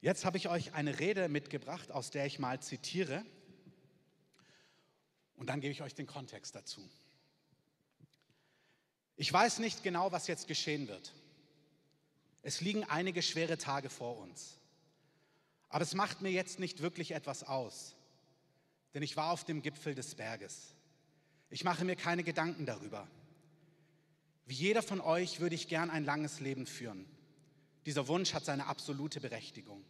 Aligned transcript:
Jetzt 0.00 0.24
habe 0.24 0.36
ich 0.36 0.48
euch 0.48 0.74
eine 0.74 0.98
Rede 0.98 1.28
mitgebracht, 1.28 1.90
aus 1.90 2.10
der 2.10 2.26
ich 2.26 2.38
mal 2.38 2.60
zitiere. 2.60 3.24
Und 5.36 5.48
dann 5.48 5.60
gebe 5.60 5.72
ich 5.72 5.82
euch 5.82 5.94
den 5.94 6.06
Kontext 6.06 6.54
dazu. 6.54 6.80
Ich 9.16 9.32
weiß 9.32 9.58
nicht 9.58 9.82
genau, 9.82 10.12
was 10.12 10.26
jetzt 10.26 10.46
geschehen 10.46 10.88
wird. 10.88 11.12
Es 12.42 12.60
liegen 12.60 12.84
einige 12.84 13.22
schwere 13.22 13.58
Tage 13.58 13.90
vor 13.90 14.18
uns. 14.18 14.58
Aber 15.68 15.82
es 15.82 15.94
macht 15.94 16.20
mir 16.20 16.30
jetzt 16.30 16.58
nicht 16.58 16.80
wirklich 16.80 17.12
etwas 17.12 17.42
aus, 17.42 17.96
denn 18.94 19.02
ich 19.02 19.16
war 19.16 19.32
auf 19.32 19.44
dem 19.44 19.62
Gipfel 19.62 19.94
des 19.94 20.14
Berges. 20.14 20.74
Ich 21.50 21.64
mache 21.64 21.84
mir 21.84 21.96
keine 21.96 22.22
Gedanken 22.22 22.66
darüber. 22.66 23.08
Wie 24.46 24.54
jeder 24.54 24.82
von 24.82 25.00
euch 25.00 25.40
würde 25.40 25.54
ich 25.54 25.68
gern 25.68 25.90
ein 25.90 26.04
langes 26.04 26.40
Leben 26.40 26.66
führen. 26.66 27.04
Dieser 27.86 28.08
Wunsch 28.08 28.34
hat 28.34 28.44
seine 28.44 28.66
absolute 28.66 29.20
Berechtigung. 29.20 29.84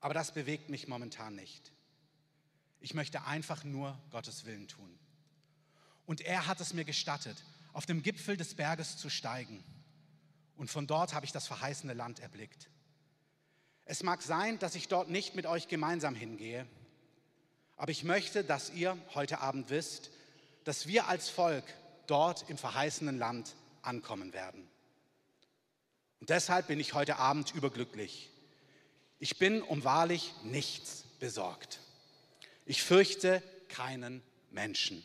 Aber 0.00 0.14
das 0.14 0.32
bewegt 0.32 0.70
mich 0.70 0.88
momentan 0.88 1.34
nicht. 1.34 1.72
Ich 2.80 2.94
möchte 2.94 3.24
einfach 3.24 3.62
nur 3.62 3.98
Gottes 4.10 4.44
Willen 4.44 4.68
tun. 4.68 4.98
Und 6.06 6.22
er 6.22 6.46
hat 6.46 6.60
es 6.60 6.74
mir 6.74 6.84
gestattet, 6.84 7.42
auf 7.72 7.86
dem 7.86 8.02
Gipfel 8.02 8.36
des 8.36 8.54
Berges 8.54 8.96
zu 8.96 9.08
steigen. 9.08 9.62
Und 10.56 10.70
von 10.70 10.86
dort 10.86 11.14
habe 11.14 11.26
ich 11.26 11.32
das 11.32 11.46
verheißene 11.46 11.94
Land 11.94 12.20
erblickt. 12.20 12.68
Es 13.84 14.02
mag 14.02 14.22
sein, 14.22 14.58
dass 14.58 14.74
ich 14.74 14.88
dort 14.88 15.10
nicht 15.10 15.34
mit 15.34 15.46
euch 15.46 15.68
gemeinsam 15.68 16.14
hingehe, 16.14 16.66
aber 17.76 17.90
ich 17.90 18.04
möchte, 18.04 18.44
dass 18.44 18.70
ihr 18.70 18.96
heute 19.14 19.40
Abend 19.40 19.68
wisst, 19.68 20.10
dass 20.64 20.86
wir 20.86 21.08
als 21.08 21.28
Volk 21.28 21.64
dort 22.06 22.48
im 22.48 22.56
verheißenen 22.56 23.18
Land 23.18 23.56
ankommen 23.82 24.32
werden. 24.32 24.68
Und 26.24 26.30
deshalb 26.30 26.68
bin 26.68 26.80
ich 26.80 26.94
heute 26.94 27.16
Abend 27.16 27.54
überglücklich. 27.54 28.30
Ich 29.18 29.36
bin 29.36 29.60
um 29.60 29.84
wahrlich 29.84 30.32
nichts 30.42 31.04
besorgt. 31.20 31.80
Ich 32.64 32.82
fürchte 32.82 33.42
keinen 33.68 34.22
Menschen. 34.50 35.04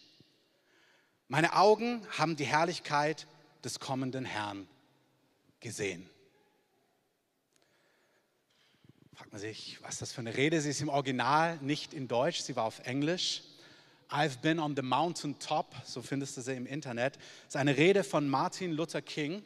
Meine 1.28 1.58
Augen 1.58 2.08
haben 2.18 2.38
die 2.38 2.46
Herrlichkeit 2.46 3.28
des 3.66 3.82
kommenden 3.82 4.24
Herrn 4.24 4.66
gesehen. 5.60 6.10
Fragt 9.14 9.34
man 9.34 9.42
sich, 9.42 9.78
was 9.82 9.98
das 9.98 10.14
für 10.14 10.22
eine 10.22 10.38
Rede? 10.38 10.62
Sie 10.62 10.70
ist 10.70 10.80
im 10.80 10.88
Original 10.88 11.58
nicht 11.58 11.94
in 11.94 12.08
Deutsch, 12.08 12.40
sie 12.40 12.56
war 12.56 12.64
auf 12.64 12.80
Englisch. 12.86 13.44
I've 14.10 14.40
been 14.42 14.58
on 14.58 14.74
the 14.74 14.84
mountain 14.84 15.38
top, 15.38 15.76
so 15.84 16.02
findest 16.02 16.38
du 16.38 16.42
sie 16.42 16.56
im 16.56 16.66
Internet. 16.66 17.18
Das 17.18 17.50
ist 17.50 17.56
eine 17.58 17.76
Rede 17.76 18.06
von 18.06 18.30
Martin 18.30 18.72
Luther 18.72 19.02
King, 19.02 19.44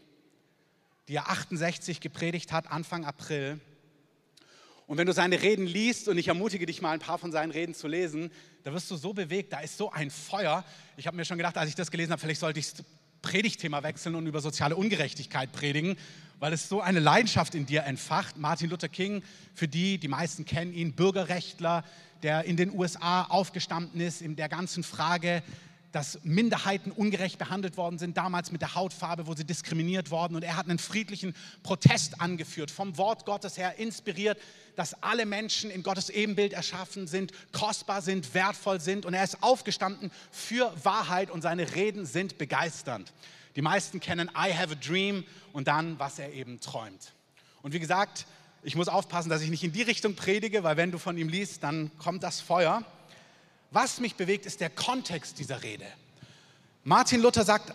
die 1.07 1.15
er 1.15 1.29
68 1.29 1.99
gepredigt 1.99 2.51
hat, 2.51 2.71
Anfang 2.71 3.05
April. 3.05 3.59
Und 4.87 4.97
wenn 4.97 5.07
du 5.07 5.13
seine 5.13 5.41
Reden 5.41 5.65
liest, 5.65 6.07
und 6.07 6.17
ich 6.17 6.27
ermutige 6.27 6.65
dich 6.65 6.81
mal 6.81 6.91
ein 6.91 6.99
paar 6.99 7.17
von 7.17 7.31
seinen 7.31 7.51
Reden 7.51 7.73
zu 7.73 7.87
lesen, 7.87 8.31
da 8.63 8.73
wirst 8.73 8.91
du 8.91 8.95
so 8.95 9.13
bewegt, 9.13 9.53
da 9.53 9.59
ist 9.59 9.77
so 9.77 9.91
ein 9.91 10.09
Feuer. 10.09 10.65
Ich 10.97 11.07
habe 11.07 11.17
mir 11.17 11.25
schon 11.25 11.37
gedacht, 11.37 11.57
als 11.57 11.69
ich 11.69 11.75
das 11.75 11.91
gelesen 11.91 12.11
habe, 12.11 12.21
vielleicht 12.21 12.41
sollte 12.41 12.59
ich 12.59 12.71
das 12.71 12.83
Predigtthema 13.21 13.83
wechseln 13.83 14.15
und 14.15 14.27
über 14.27 14.41
soziale 14.41 14.75
Ungerechtigkeit 14.75 15.51
predigen, 15.53 15.97
weil 16.39 16.51
es 16.51 16.67
so 16.67 16.81
eine 16.81 16.99
Leidenschaft 16.99 17.55
in 17.55 17.65
dir 17.65 17.83
entfacht. 17.83 18.37
Martin 18.37 18.69
Luther 18.69 18.89
King, 18.89 19.23
für 19.55 19.67
die, 19.67 19.97
die 19.97 20.09
meisten 20.09 20.43
kennen 20.43 20.73
ihn, 20.73 20.93
Bürgerrechtler, 20.93 21.85
der 22.21 22.43
in 22.43 22.57
den 22.57 22.77
USA 22.77 23.23
aufgestanden 23.23 24.01
ist 24.01 24.21
in 24.21 24.35
der 24.35 24.49
ganzen 24.49 24.83
Frage 24.83 25.41
dass 25.93 26.19
Minderheiten 26.23 26.91
ungerecht 26.91 27.37
behandelt 27.37 27.77
worden 27.77 27.99
sind, 27.99 28.17
damals 28.17 28.51
mit 28.51 28.61
der 28.61 28.73
Hautfarbe, 28.73 29.27
wo 29.27 29.35
sie 29.35 29.45
diskriminiert 29.45 30.09
worden. 30.09 30.35
Und 30.35 30.43
er 30.43 30.57
hat 30.57 30.67
einen 30.67 30.79
friedlichen 30.79 31.35
Protest 31.61 32.19
angeführt, 32.19 32.71
vom 32.71 32.97
Wort 32.97 33.25
Gottes 33.25 33.57
her 33.57 33.77
inspiriert, 33.77 34.39
dass 34.75 34.95
alle 35.03 35.27
Menschen 35.27 35.69
in 35.69 35.83
Gottes 35.83 36.09
Ebenbild 36.09 36.51
erschaffen 36.51 37.05
sind, 37.05 37.31
kostbar 37.51 38.01
sind, 38.01 38.33
wertvoll 38.33 38.81
sind. 38.81 39.05
Und 39.05 39.13
er 39.13 39.23
ist 39.23 39.43
aufgestanden 39.43 40.11
für 40.31 40.73
Wahrheit 40.83 41.29
und 41.29 41.43
seine 41.43 41.75
Reden 41.75 42.07
sind 42.07 42.39
begeisternd. 42.39 43.13
Die 43.55 43.61
meisten 43.61 43.99
kennen 43.99 44.31
I 44.35 44.51
have 44.51 44.73
a 44.73 44.75
dream 44.75 45.23
und 45.53 45.67
dann, 45.67 45.99
was 45.99 46.17
er 46.17 46.33
eben 46.33 46.59
träumt. 46.59 47.13
Und 47.61 47.73
wie 47.73 47.79
gesagt, 47.79 48.25
ich 48.63 48.75
muss 48.75 48.87
aufpassen, 48.87 49.29
dass 49.29 49.43
ich 49.43 49.51
nicht 49.51 49.63
in 49.63 49.73
die 49.73 49.83
Richtung 49.83 50.15
predige, 50.15 50.63
weil 50.63 50.75
wenn 50.75 50.89
du 50.89 50.97
von 50.97 51.17
ihm 51.17 51.29
liest, 51.29 51.61
dann 51.61 51.91
kommt 51.99 52.23
das 52.23 52.41
Feuer. 52.41 52.83
Was 53.73 53.99
mich 53.99 54.13
bewegt, 54.13 54.45
ist 54.45 54.61
der 54.61 54.69
Kontext 54.69 55.39
dieser 55.39 55.63
Rede. 55.63 55.87
Martin 56.83 57.21
Luther 57.21 57.43
sagt 57.43 57.73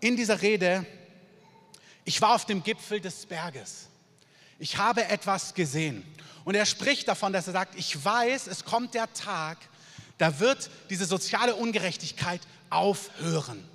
in 0.00 0.16
dieser 0.16 0.40
Rede, 0.40 0.86
ich 2.06 2.18
war 2.22 2.34
auf 2.34 2.46
dem 2.46 2.62
Gipfel 2.62 2.98
des 2.98 3.26
Berges. 3.26 3.88
Ich 4.58 4.78
habe 4.78 5.04
etwas 5.04 5.52
gesehen. 5.52 6.02
Und 6.46 6.54
er 6.54 6.64
spricht 6.64 7.08
davon, 7.08 7.34
dass 7.34 7.46
er 7.46 7.52
sagt, 7.52 7.78
ich 7.78 8.02
weiß, 8.02 8.46
es 8.46 8.64
kommt 8.64 8.94
der 8.94 9.12
Tag, 9.12 9.58
da 10.16 10.40
wird 10.40 10.70
diese 10.88 11.04
soziale 11.04 11.54
Ungerechtigkeit 11.56 12.40
aufhören. 12.70 13.68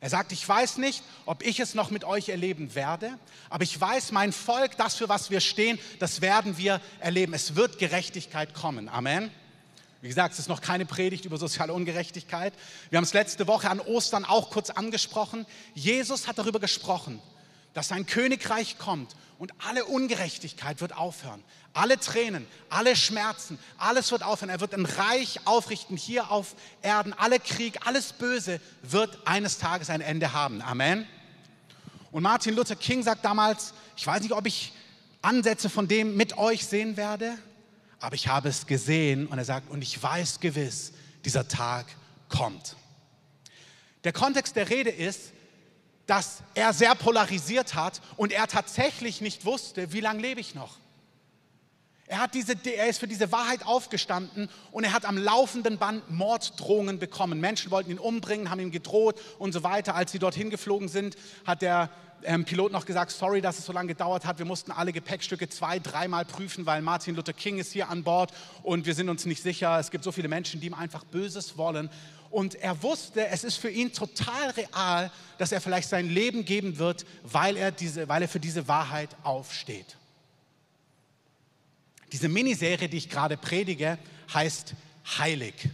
Er 0.00 0.08
sagt, 0.08 0.32
ich 0.32 0.48
weiß 0.48 0.78
nicht, 0.78 1.02
ob 1.26 1.44
ich 1.44 1.60
es 1.60 1.74
noch 1.74 1.90
mit 1.90 2.04
euch 2.04 2.30
erleben 2.30 2.74
werde, 2.74 3.18
aber 3.50 3.62
ich 3.64 3.78
weiß, 3.78 4.10
mein 4.12 4.32
Volk, 4.32 4.78
das 4.78 4.96
für 4.96 5.10
was 5.10 5.30
wir 5.30 5.40
stehen, 5.40 5.78
das 5.98 6.22
werden 6.22 6.56
wir 6.56 6.80
erleben. 6.98 7.34
Es 7.34 7.56
wird 7.56 7.78
Gerechtigkeit 7.78 8.54
kommen. 8.54 8.88
Amen. 8.88 9.30
Wie 10.02 10.08
gesagt, 10.08 10.32
es 10.32 10.40
ist 10.40 10.48
noch 10.48 10.60
keine 10.60 10.84
Predigt 10.84 11.26
über 11.26 11.38
soziale 11.38 11.72
Ungerechtigkeit. 11.72 12.52
Wir 12.90 12.96
haben 12.96 13.04
es 13.04 13.12
letzte 13.12 13.46
Woche 13.46 13.70
an 13.70 13.78
Ostern 13.78 14.24
auch 14.24 14.50
kurz 14.50 14.68
angesprochen. 14.70 15.46
Jesus 15.74 16.26
hat 16.26 16.38
darüber 16.38 16.58
gesprochen, 16.58 17.22
dass 17.72 17.86
sein 17.86 18.04
Königreich 18.04 18.78
kommt 18.78 19.14
und 19.38 19.52
alle 19.64 19.84
Ungerechtigkeit 19.84 20.80
wird 20.80 20.96
aufhören. 20.96 21.40
Alle 21.72 22.00
Tränen, 22.00 22.48
alle 22.68 22.96
Schmerzen, 22.96 23.60
alles 23.78 24.10
wird 24.10 24.24
aufhören. 24.24 24.50
Er 24.50 24.60
wird 24.60 24.74
ein 24.74 24.86
Reich 24.86 25.38
aufrichten 25.44 25.96
hier 25.96 26.32
auf 26.32 26.56
Erden. 26.82 27.12
Alle 27.12 27.38
Krieg, 27.38 27.86
alles 27.86 28.12
Böse 28.12 28.60
wird 28.82 29.16
eines 29.24 29.58
Tages 29.58 29.88
ein 29.88 30.00
Ende 30.00 30.32
haben. 30.32 30.62
Amen. 30.62 31.06
Und 32.10 32.24
Martin 32.24 32.56
Luther 32.56 32.74
King 32.74 33.04
sagt 33.04 33.24
damals, 33.24 33.72
ich 33.96 34.04
weiß 34.04 34.20
nicht, 34.22 34.32
ob 34.32 34.46
ich 34.46 34.72
Ansätze 35.22 35.70
von 35.70 35.86
dem 35.86 36.16
mit 36.16 36.38
euch 36.38 36.66
sehen 36.66 36.96
werde, 36.96 37.38
aber 38.02 38.16
ich 38.16 38.26
habe 38.26 38.48
es 38.48 38.66
gesehen 38.66 39.28
und 39.28 39.38
er 39.38 39.44
sagt, 39.44 39.70
und 39.70 39.80
ich 39.80 40.02
weiß 40.02 40.40
gewiss, 40.40 40.92
dieser 41.24 41.46
Tag 41.46 41.86
kommt. 42.28 42.76
Der 44.02 44.12
Kontext 44.12 44.56
der 44.56 44.68
Rede 44.68 44.90
ist, 44.90 45.32
dass 46.06 46.42
er 46.54 46.72
sehr 46.72 46.96
polarisiert 46.96 47.76
hat 47.76 48.02
und 48.16 48.32
er 48.32 48.48
tatsächlich 48.48 49.20
nicht 49.20 49.44
wusste, 49.44 49.92
wie 49.92 50.00
lange 50.00 50.20
lebe 50.20 50.40
ich 50.40 50.56
noch. 50.56 50.78
Er, 52.06 52.18
hat 52.18 52.34
diese, 52.34 52.54
er 52.64 52.88
ist 52.88 52.98
für 52.98 53.06
diese 53.06 53.30
Wahrheit 53.30 53.64
aufgestanden 53.64 54.50
und 54.72 54.82
er 54.82 54.92
hat 54.92 55.04
am 55.04 55.16
laufenden 55.16 55.78
Band 55.78 56.10
Morddrohungen 56.10 56.98
bekommen. 56.98 57.40
Menschen 57.40 57.70
wollten 57.70 57.92
ihn 57.92 58.00
umbringen, 58.00 58.50
haben 58.50 58.60
ihm 58.60 58.72
gedroht 58.72 59.18
und 59.38 59.52
so 59.52 59.62
weiter. 59.62 59.94
Als 59.94 60.10
sie 60.10 60.18
dorthin 60.18 60.50
geflogen 60.50 60.88
sind, 60.88 61.16
hat 61.46 61.62
der 61.62 61.88
ähm, 62.24 62.44
Pilot 62.44 62.72
noch 62.72 62.86
gesagt, 62.86 63.10
sorry, 63.10 63.40
dass 63.40 63.58
es 63.58 63.66
so 63.66 63.72
lange 63.72 63.88
gedauert 63.88 64.24
hat. 64.24 64.38
Wir 64.38 64.46
mussten 64.46 64.70
alle 64.70 64.92
Gepäckstücke 64.92 65.48
zwei, 65.48 65.78
dreimal 65.78 66.24
prüfen, 66.24 66.66
weil 66.66 66.82
Martin 66.82 67.14
Luther 67.14 67.32
King 67.32 67.58
ist 67.58 67.72
hier 67.72 67.88
an 67.88 68.02
Bord 68.02 68.32
und 68.62 68.86
wir 68.86 68.94
sind 68.94 69.08
uns 69.08 69.26
nicht 69.26 69.42
sicher. 69.42 69.78
Es 69.78 69.90
gibt 69.90 70.04
so 70.04 70.12
viele 70.12 70.28
Menschen, 70.28 70.60
die 70.60 70.66
ihm 70.66 70.74
einfach 70.74 71.04
Böses 71.04 71.56
wollen. 71.56 71.90
Und 72.30 72.54
er 72.54 72.82
wusste, 72.82 73.26
es 73.26 73.44
ist 73.44 73.56
für 73.56 73.68
ihn 73.68 73.92
total 73.92 74.50
real, 74.50 75.10
dass 75.38 75.52
er 75.52 75.60
vielleicht 75.60 75.88
sein 75.88 76.08
Leben 76.08 76.44
geben 76.44 76.78
wird, 76.78 77.04
weil 77.22 77.56
er, 77.56 77.72
diese, 77.72 78.08
weil 78.08 78.22
er 78.22 78.28
für 78.28 78.40
diese 78.40 78.68
Wahrheit 78.68 79.10
aufsteht. 79.22 79.96
Diese 82.10 82.28
Miniserie, 82.28 82.88
die 82.88 82.96
ich 82.96 83.10
gerade 83.10 83.36
predige, 83.36 83.98
heißt 84.32 84.74
Heilig. 85.18 85.68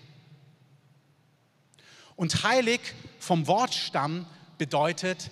Und 2.17 2.43
heilig 2.43 2.81
vom 3.21 3.47
Wortstamm 3.47 4.27
bedeutet 4.57 5.31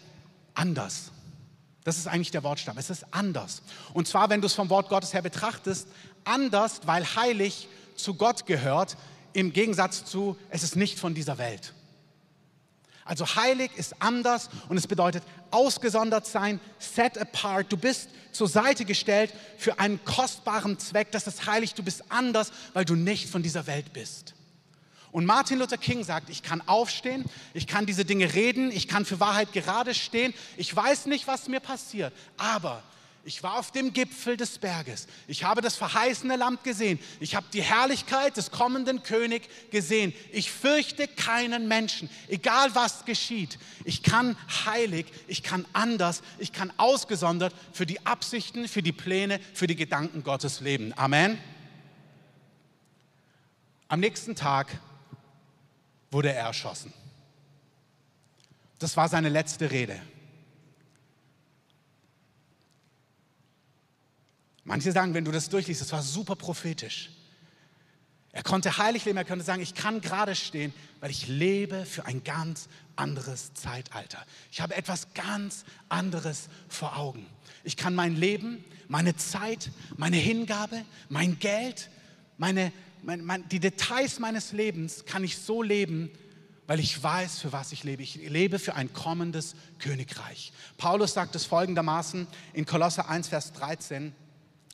anders. 0.56 1.10
Das 1.84 1.98
ist 1.98 2.08
eigentlich 2.08 2.32
der 2.32 2.42
Wortstamm. 2.42 2.78
Es 2.78 2.90
ist 2.90 3.06
anders. 3.12 3.62
Und 3.94 4.08
zwar, 4.08 4.28
wenn 4.28 4.40
du 4.40 4.46
es 4.46 4.54
vom 4.54 4.70
Wort 4.70 4.88
Gottes 4.88 5.14
her 5.14 5.22
betrachtest, 5.22 5.86
anders, 6.24 6.80
weil 6.84 7.04
heilig 7.04 7.68
zu 7.94 8.14
Gott 8.14 8.46
gehört, 8.46 8.96
im 9.32 9.52
Gegensatz 9.52 10.04
zu, 10.04 10.36
es 10.50 10.62
ist 10.62 10.76
nicht 10.76 10.98
von 10.98 11.14
dieser 11.14 11.38
Welt. 11.38 11.74
Also 13.04 13.36
heilig 13.36 13.70
ist 13.76 14.02
anders 14.02 14.50
und 14.68 14.76
es 14.76 14.88
bedeutet 14.88 15.22
ausgesondert 15.52 16.26
sein, 16.26 16.58
set 16.80 17.16
apart. 17.18 17.70
Du 17.70 17.76
bist 17.76 18.08
zur 18.32 18.48
Seite 18.48 18.84
gestellt 18.84 19.32
für 19.56 19.78
einen 19.78 20.04
kostbaren 20.04 20.78
Zweck. 20.80 21.12
Das 21.12 21.28
ist 21.28 21.46
heilig. 21.46 21.74
Du 21.74 21.84
bist 21.84 22.02
anders, 22.08 22.50
weil 22.72 22.84
du 22.84 22.96
nicht 22.96 23.30
von 23.30 23.44
dieser 23.44 23.68
Welt 23.68 23.92
bist. 23.92 24.34
Und 25.16 25.24
Martin 25.24 25.58
Luther 25.58 25.78
King 25.78 26.04
sagt, 26.04 26.28
ich 26.28 26.42
kann 26.42 26.60
aufstehen, 26.68 27.24
ich 27.54 27.66
kann 27.66 27.86
diese 27.86 28.04
Dinge 28.04 28.34
reden, 28.34 28.70
ich 28.70 28.86
kann 28.86 29.06
für 29.06 29.18
Wahrheit 29.18 29.50
gerade 29.54 29.94
stehen. 29.94 30.34
Ich 30.58 30.76
weiß 30.76 31.06
nicht, 31.06 31.26
was 31.26 31.48
mir 31.48 31.60
passiert, 31.60 32.12
aber 32.36 32.82
Ich 33.28 33.42
war 33.42 33.58
auf 33.58 33.72
dem 33.72 33.92
Gipfel 33.92 34.36
des 34.36 34.58
Berges. 34.58 35.08
Ich 35.26 35.42
habe 35.42 35.60
das 35.60 35.74
verheißene 35.74 36.36
Land 36.36 36.62
gesehen. 36.62 37.00
Ich 37.18 37.34
habe 37.34 37.44
die 37.52 37.60
Herrlichkeit 37.60 38.36
des 38.36 38.52
kommenden 38.52 39.02
Königs 39.02 39.48
gesehen. 39.72 40.12
Ich 40.30 40.52
fürchte 40.52 41.08
keinen 41.08 41.66
Menschen, 41.66 42.08
egal 42.28 42.72
was 42.76 43.04
geschieht. 43.04 43.58
Ich 43.84 44.04
kann 44.04 44.36
heilig, 44.64 45.06
ich 45.26 45.42
kann 45.42 45.66
anders, 45.72 46.22
ich 46.38 46.52
kann 46.52 46.72
ausgesondert 46.76 47.52
für 47.72 47.84
die 47.84 48.06
Absichten, 48.06 48.68
für 48.68 48.82
die 48.82 48.92
Pläne, 48.92 49.40
für 49.54 49.66
die 49.66 49.74
Gedanken 49.74 50.22
Gottes 50.22 50.60
leben. 50.60 50.92
Amen. 50.96 51.36
Am 53.88 53.98
nächsten 53.98 54.36
Tag 54.36 54.68
wurde 56.10 56.32
er 56.32 56.46
erschossen. 56.46 56.92
Das 58.78 58.96
war 58.96 59.08
seine 59.08 59.28
letzte 59.28 59.70
Rede. 59.70 60.00
Manche 64.64 64.90
sagen, 64.92 65.14
wenn 65.14 65.24
du 65.24 65.30
das 65.30 65.48
durchliest, 65.48 65.80
das 65.80 65.92
war 65.92 66.02
super 66.02 66.34
prophetisch. 66.34 67.10
Er 68.32 68.42
konnte 68.42 68.76
heilig 68.76 69.04
leben, 69.06 69.16
er 69.16 69.24
konnte 69.24 69.44
sagen, 69.44 69.62
ich 69.62 69.74
kann 69.74 70.02
gerade 70.02 70.34
stehen, 70.34 70.74
weil 71.00 71.10
ich 71.10 71.26
lebe 71.26 71.86
für 71.86 72.04
ein 72.04 72.22
ganz 72.22 72.68
anderes 72.94 73.54
Zeitalter. 73.54 74.22
Ich 74.52 74.60
habe 74.60 74.74
etwas 74.74 75.14
ganz 75.14 75.64
anderes 75.88 76.48
vor 76.68 76.98
Augen. 76.98 77.24
Ich 77.64 77.78
kann 77.78 77.94
mein 77.94 78.14
Leben, 78.14 78.62
meine 78.88 79.16
Zeit, 79.16 79.70
meine 79.96 80.16
Hingabe, 80.16 80.84
mein 81.08 81.38
Geld, 81.38 81.88
meine, 82.36 82.72
mein, 83.06 83.24
mein, 83.24 83.48
die 83.48 83.60
Details 83.60 84.18
meines 84.18 84.52
Lebens 84.52 85.04
kann 85.06 85.22
ich 85.22 85.38
so 85.38 85.62
leben, 85.62 86.10
weil 86.66 86.80
ich 86.80 87.00
weiß, 87.00 87.38
für 87.38 87.52
was 87.52 87.70
ich 87.70 87.84
lebe. 87.84 88.02
Ich 88.02 88.16
lebe 88.16 88.58
für 88.58 88.74
ein 88.74 88.92
kommendes 88.92 89.54
Königreich. 89.78 90.52
Paulus 90.76 91.14
sagt 91.14 91.36
es 91.36 91.44
folgendermaßen 91.44 92.26
in 92.52 92.66
Kolosse 92.66 93.08
1, 93.08 93.28
Vers 93.28 93.52
13. 93.52 94.12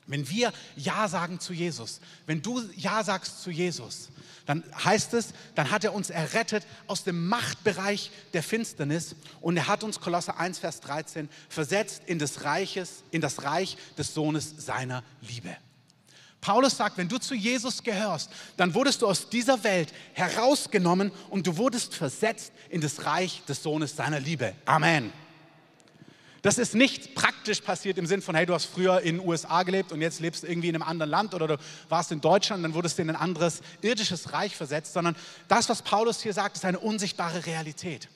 Wenn 0.07 0.27
wir 0.29 0.51
Ja 0.75 1.07
sagen 1.07 1.39
zu 1.39 1.53
Jesus, 1.53 2.01
wenn 2.25 2.41
du 2.41 2.59
Ja 2.75 3.03
sagst 3.03 3.43
zu 3.43 3.51
Jesus, 3.51 4.09
dann 4.47 4.63
heißt 4.83 5.13
es, 5.13 5.33
dann 5.53 5.69
hat 5.69 5.83
er 5.83 5.93
uns 5.93 6.09
errettet 6.09 6.65
aus 6.87 7.03
dem 7.03 7.27
Machtbereich 7.27 8.11
der 8.33 8.41
Finsternis 8.41 9.15
und 9.41 9.57
er 9.57 9.67
hat 9.67 9.83
uns, 9.83 10.01
Kolosse 10.01 10.35
1, 10.37 10.57
Vers 10.57 10.81
13, 10.81 11.29
versetzt 11.47 12.01
in 12.07 12.17
das, 12.17 12.43
Reiches, 12.43 13.03
in 13.11 13.21
das 13.21 13.43
Reich 13.43 13.77
des 13.95 14.15
Sohnes 14.15 14.55
seiner 14.57 15.03
Liebe. 15.21 15.55
Paulus 16.43 16.75
sagt, 16.75 16.97
wenn 16.97 17.07
du 17.07 17.17
zu 17.17 17.35
Jesus 17.35 17.83
gehörst, 17.83 18.29
dann 18.57 18.73
wurdest 18.73 19.01
du 19.01 19.07
aus 19.07 19.29
dieser 19.29 19.63
Welt 19.63 19.93
herausgenommen 20.11 21.09
und 21.29 21.47
du 21.47 21.55
wurdest 21.55 21.95
versetzt 21.95 22.51
in 22.69 22.81
das 22.81 23.05
Reich 23.05 23.43
des 23.47 23.63
Sohnes 23.63 23.95
seiner 23.95 24.19
Liebe. 24.19 24.53
Amen. 24.65 25.13
Das 26.41 26.57
ist 26.57 26.75
nicht 26.75 27.15
praktisch 27.15 27.61
passiert 27.61 27.97
im 27.97 28.05
Sinn 28.05 28.21
von, 28.21 28.35
hey, 28.35 28.45
du 28.45 28.53
hast 28.53 28.65
früher 28.65 28.99
in 28.99 29.19
den 29.19 29.25
USA 29.25 29.63
gelebt 29.63 29.93
und 29.93 30.01
jetzt 30.01 30.19
lebst 30.19 30.43
du 30.43 30.47
irgendwie 30.47 30.67
in 30.67 30.75
einem 30.75 30.83
anderen 30.83 31.09
Land 31.09 31.33
oder 31.33 31.47
du 31.47 31.57
warst 31.87 32.11
in 32.11 32.19
Deutschland 32.19 32.59
und 32.59 32.63
dann 32.63 32.73
wurdest 32.73 32.97
du 32.97 33.03
in 33.03 33.09
ein 33.09 33.15
anderes 33.15 33.61
irdisches 33.81 34.33
Reich 34.33 34.53
versetzt, 34.53 34.91
sondern 34.91 35.15
das, 35.47 35.69
was 35.69 35.81
Paulus 35.81 36.21
hier 36.21 36.33
sagt, 36.33 36.57
ist 36.57 36.65
eine 36.65 36.79
unsichtbare 36.79 37.45
Realität. 37.45 38.09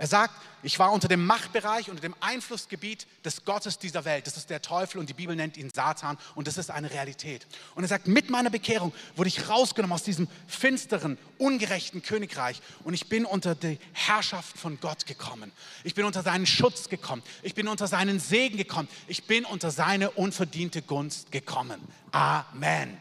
Er 0.00 0.06
sagt, 0.06 0.32
ich 0.62 0.78
war 0.78 0.92
unter 0.92 1.08
dem 1.08 1.26
Machtbereich, 1.26 1.90
unter 1.90 2.00
dem 2.00 2.14
Einflussgebiet 2.20 3.08
des 3.24 3.44
Gottes 3.44 3.80
dieser 3.80 4.04
Welt. 4.04 4.28
Das 4.28 4.36
ist 4.36 4.48
der 4.48 4.62
Teufel 4.62 4.98
und 4.98 5.08
die 5.08 5.14
Bibel 5.14 5.34
nennt 5.34 5.56
ihn 5.56 5.70
Satan 5.74 6.16
und 6.36 6.46
das 6.46 6.56
ist 6.56 6.70
eine 6.70 6.92
Realität. 6.92 7.48
Und 7.74 7.82
er 7.82 7.88
sagt, 7.88 8.06
mit 8.06 8.30
meiner 8.30 8.48
Bekehrung 8.48 8.92
wurde 9.16 9.26
ich 9.26 9.48
rausgenommen 9.48 9.92
aus 9.92 10.04
diesem 10.04 10.28
finsteren, 10.46 11.18
ungerechten 11.36 12.00
Königreich 12.00 12.62
und 12.84 12.94
ich 12.94 13.08
bin 13.08 13.24
unter 13.24 13.56
die 13.56 13.80
Herrschaft 13.92 14.56
von 14.56 14.78
Gott 14.78 15.04
gekommen. 15.04 15.50
Ich 15.82 15.96
bin 15.96 16.04
unter 16.04 16.22
seinen 16.22 16.46
Schutz 16.46 16.88
gekommen. 16.88 17.24
Ich 17.42 17.56
bin 17.56 17.66
unter 17.66 17.88
seinen 17.88 18.20
Segen 18.20 18.56
gekommen. 18.56 18.88
Ich 19.08 19.24
bin 19.24 19.44
unter 19.44 19.72
seine 19.72 20.12
unverdiente 20.12 20.80
Gunst 20.80 21.32
gekommen. 21.32 21.80
Amen. 22.12 23.00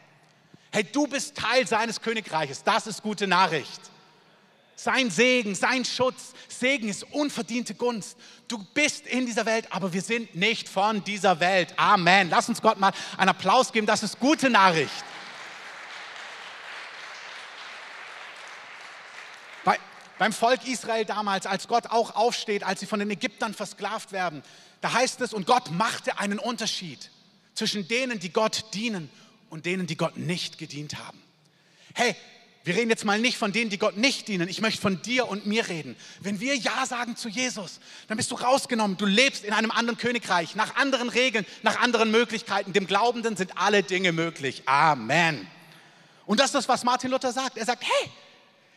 Hey, 0.72 0.84
du 0.84 1.06
bist 1.06 1.38
Teil 1.38 1.68
seines 1.68 2.02
Königreiches. 2.02 2.64
Das 2.64 2.88
ist 2.88 3.04
gute 3.04 3.28
Nachricht 3.28 3.82
sein 4.78 5.10
Segen, 5.10 5.56
sein 5.56 5.84
Schutz. 5.84 6.34
Segen 6.48 6.88
ist 6.88 7.04
unverdiente 7.12 7.74
Gunst. 7.74 8.16
Du 8.48 8.64
bist 8.74 9.08
in 9.08 9.26
dieser 9.26 9.46
Welt, 9.46 9.68
aber 9.72 9.92
wir 9.92 10.02
sind 10.02 10.36
nicht 10.36 10.70
von 10.70 11.04
dieser 11.04 11.40
Welt. 11.40 11.74
Amen. 11.78 12.30
Lass 12.30 12.48
uns 12.48 12.62
Gott 12.62 12.80
mal 12.80 12.94
einen 13.18 13.30
Applaus 13.30 13.74
geben. 13.74 13.88
Das 13.88 14.04
ist 14.04 14.20
gute 14.20 14.50
Nachricht. 14.50 14.94
Bei, 19.66 19.80
beim 20.20 20.32
Volk 20.32 20.66
Israel 20.68 21.06
damals, 21.06 21.48
als 21.48 21.68
Gott 21.68 21.88
auch 21.88 22.16
aufsteht, 22.16 22.64
als 22.64 22.80
sie 22.80 22.86
von 22.86 23.00
den 23.00 23.10
Ägyptern 23.10 23.56
versklavt 23.56 24.12
werden, 24.12 24.44
da 24.82 24.94
heißt 24.94 25.22
es, 25.22 25.34
und 25.34 25.48
Gott 25.48 25.72
machte 25.72 26.20
einen 26.20 26.38
Unterschied 26.38 27.10
zwischen 27.56 27.88
denen, 27.88 28.20
die 28.20 28.32
Gott 28.32 28.66
dienen 28.76 29.10
und 29.50 29.66
denen, 29.66 29.88
die 29.88 29.98
Gott 29.98 30.18
nicht 30.18 30.60
gedient 30.60 31.00
haben. 31.00 31.20
Hey, 31.96 32.16
wir 32.68 32.76
reden 32.76 32.90
jetzt 32.90 33.06
mal 33.06 33.18
nicht 33.18 33.38
von 33.38 33.54
denen, 33.54 33.70
die 33.70 33.78
Gott 33.78 33.96
nicht 33.96 34.28
dienen. 34.28 34.50
Ich 34.50 34.60
möchte 34.60 34.82
von 34.82 35.02
dir 35.02 35.30
und 35.30 35.46
mir 35.46 35.70
reden. 35.70 35.96
Wenn 36.20 36.42
wir 36.42 36.54
Ja 36.58 36.86
sagen 36.86 37.16
zu 37.16 37.30
Jesus, 37.30 37.80
dann 38.10 38.18
bist 38.18 38.30
du 38.30 38.36
rausgenommen. 38.36 38.98
Du 38.98 39.06
lebst 39.06 39.46
in 39.46 39.54
einem 39.54 39.72
anderen 39.72 39.98
Königreich, 39.98 40.54
nach 40.56 40.76
anderen 40.76 41.08
Regeln, 41.08 41.46
nach 41.64 41.80
anderen 41.80 42.12
Möglichkeiten. 42.12 42.74
Dem 42.74 42.86
Glaubenden 42.86 43.38
sind 43.38 43.58
alle 43.58 43.84
Dinge 43.84 44.12
möglich. 44.12 44.64
Amen. 44.66 45.48
Und 46.26 46.42
das 46.42 46.48
ist 46.48 46.56
das, 46.56 46.68
was 46.68 46.84
Martin 46.84 47.10
Luther 47.10 47.32
sagt. 47.32 47.58
Er 47.58 47.64
sagt, 47.64 47.84
hey, 47.84 48.12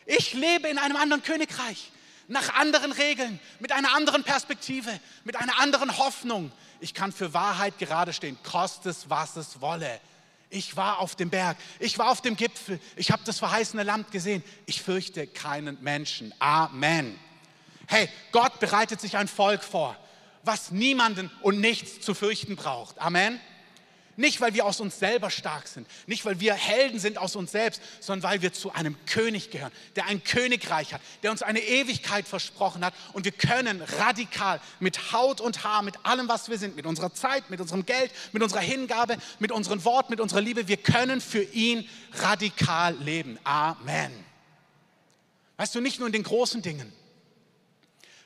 ich 0.05 0.31
lebe 0.31 0.69
in 0.69 0.77
einem 0.77 0.95
anderen 0.95 1.21
Königreich, 1.21 1.91
nach 2.29 2.55
anderen 2.55 2.93
Regeln, 2.93 3.41
mit 3.59 3.73
einer 3.73 3.93
anderen 3.93 4.23
Perspektive, 4.23 4.89
mit 5.25 5.35
einer 5.35 5.59
anderen 5.59 5.97
Hoffnung. 5.97 6.53
Ich 6.79 6.93
kann 6.93 7.11
für 7.11 7.33
Wahrheit 7.33 7.77
gerade 7.77 8.13
stehen, 8.13 8.37
koste 8.41 8.89
es, 8.89 9.09
was 9.09 9.35
es 9.35 9.59
wolle. 9.59 9.99
Ich 10.51 10.75
war 10.75 10.99
auf 10.99 11.15
dem 11.15 11.29
Berg, 11.29 11.57
ich 11.79 11.97
war 11.97 12.09
auf 12.09 12.21
dem 12.21 12.35
Gipfel, 12.35 12.79
ich 12.97 13.09
habe 13.09 13.23
das 13.25 13.39
verheißene 13.39 13.83
Land 13.83 14.11
gesehen. 14.11 14.43
Ich 14.65 14.81
fürchte 14.81 15.25
keinen 15.25 15.81
Menschen. 15.81 16.33
Amen. 16.39 17.17
Hey, 17.87 18.09
Gott 18.33 18.59
bereitet 18.59 18.99
sich 18.99 19.15
ein 19.17 19.29
Volk 19.29 19.63
vor, 19.63 19.97
was 20.43 20.71
niemanden 20.71 21.31
und 21.41 21.61
nichts 21.61 22.01
zu 22.01 22.13
fürchten 22.13 22.57
braucht. 22.57 22.99
Amen. 22.99 23.39
Nicht, 24.21 24.39
weil 24.39 24.53
wir 24.53 24.67
aus 24.67 24.79
uns 24.79 24.99
selber 24.99 25.31
stark 25.31 25.67
sind, 25.67 25.87
nicht, 26.05 26.25
weil 26.25 26.39
wir 26.39 26.53
Helden 26.53 26.99
sind 26.99 27.17
aus 27.17 27.35
uns 27.35 27.51
selbst, 27.51 27.81
sondern 28.01 28.29
weil 28.29 28.43
wir 28.43 28.53
zu 28.53 28.71
einem 28.71 28.95
König 29.07 29.49
gehören, 29.49 29.71
der 29.95 30.05
ein 30.05 30.23
Königreich 30.23 30.93
hat, 30.93 31.01
der 31.23 31.31
uns 31.31 31.41
eine 31.41 31.59
Ewigkeit 31.59 32.27
versprochen 32.27 32.85
hat. 32.85 32.93
Und 33.13 33.25
wir 33.25 33.31
können 33.31 33.81
radikal 33.97 34.61
mit 34.79 35.11
Haut 35.11 35.41
und 35.41 35.63
Haar, 35.63 35.81
mit 35.81 36.05
allem, 36.05 36.27
was 36.27 36.49
wir 36.49 36.59
sind, 36.59 36.75
mit 36.75 36.85
unserer 36.85 37.11
Zeit, 37.11 37.49
mit 37.49 37.59
unserem 37.61 37.83
Geld, 37.83 38.11
mit 38.31 38.43
unserer 38.43 38.59
Hingabe, 38.59 39.17
mit 39.39 39.51
unseren 39.51 39.83
Worten, 39.85 40.11
mit 40.11 40.19
unserer 40.19 40.41
Liebe, 40.41 40.67
wir 40.67 40.77
können 40.77 41.19
für 41.19 41.41
ihn 41.41 41.89
radikal 42.13 42.95
leben. 42.97 43.39
Amen. 43.43 44.11
Weißt 45.57 45.73
du, 45.73 45.81
nicht 45.81 45.97
nur 45.97 46.05
in 46.05 46.13
den 46.13 46.21
großen 46.21 46.61
Dingen. 46.61 46.93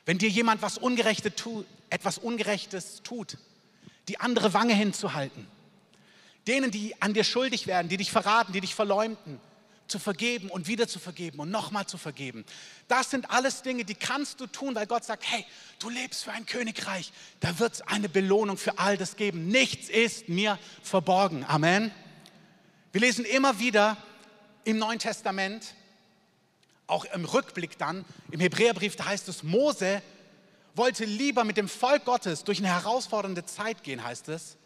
Wenn 0.04 0.18
dir 0.18 0.28
jemand 0.28 0.60
was 0.60 0.76
Ungerechtes 0.76 1.32
tut, 1.36 1.64
etwas 1.88 2.18
Ungerechtes 2.18 3.00
tut, 3.02 3.38
die 4.08 4.20
andere 4.20 4.52
Wange 4.52 4.74
hinzuhalten, 4.74 5.55
denen, 6.46 6.70
die 6.70 7.00
an 7.00 7.14
dir 7.14 7.24
schuldig 7.24 7.66
werden, 7.66 7.88
die 7.88 7.96
dich 7.96 8.10
verraten, 8.10 8.52
die 8.52 8.60
dich 8.60 8.74
verleumden, 8.74 9.40
zu 9.88 9.98
vergeben 9.98 10.48
und 10.48 10.66
wieder 10.66 10.88
zu 10.88 10.98
vergeben 10.98 11.38
und 11.38 11.50
nochmal 11.50 11.86
zu 11.86 11.98
vergeben. 11.98 12.44
Das 12.88 13.10
sind 13.10 13.30
alles 13.30 13.62
Dinge, 13.62 13.84
die 13.84 13.94
kannst 13.94 14.40
du 14.40 14.46
tun, 14.46 14.74
weil 14.74 14.86
Gott 14.86 15.04
sagt, 15.04 15.24
hey, 15.30 15.44
du 15.78 15.88
lebst 15.88 16.24
für 16.24 16.32
ein 16.32 16.46
Königreich, 16.46 17.12
da 17.40 17.58
wird 17.58 17.74
es 17.74 17.82
eine 17.82 18.08
Belohnung 18.08 18.56
für 18.56 18.78
all 18.78 18.96
das 18.96 19.16
geben. 19.16 19.46
Nichts 19.48 19.88
ist 19.88 20.28
mir 20.28 20.58
verborgen. 20.82 21.44
Amen. 21.44 21.92
Wir 22.92 23.00
lesen 23.00 23.24
immer 23.24 23.58
wieder 23.58 23.96
im 24.64 24.78
Neuen 24.78 24.98
Testament, 24.98 25.74
auch 26.86 27.04
im 27.04 27.24
Rückblick 27.24 27.78
dann, 27.78 28.04
im 28.30 28.40
Hebräerbrief, 28.40 28.96
da 28.96 29.06
heißt 29.06 29.28
es, 29.28 29.42
Mose 29.42 30.02
wollte 30.74 31.04
lieber 31.04 31.44
mit 31.44 31.56
dem 31.56 31.68
Volk 31.68 32.04
Gottes 32.04 32.44
durch 32.44 32.58
eine 32.58 32.68
herausfordernde 32.68 33.44
Zeit 33.44 33.82
gehen, 33.82 34.04
heißt 34.04 34.28
es, 34.28 34.56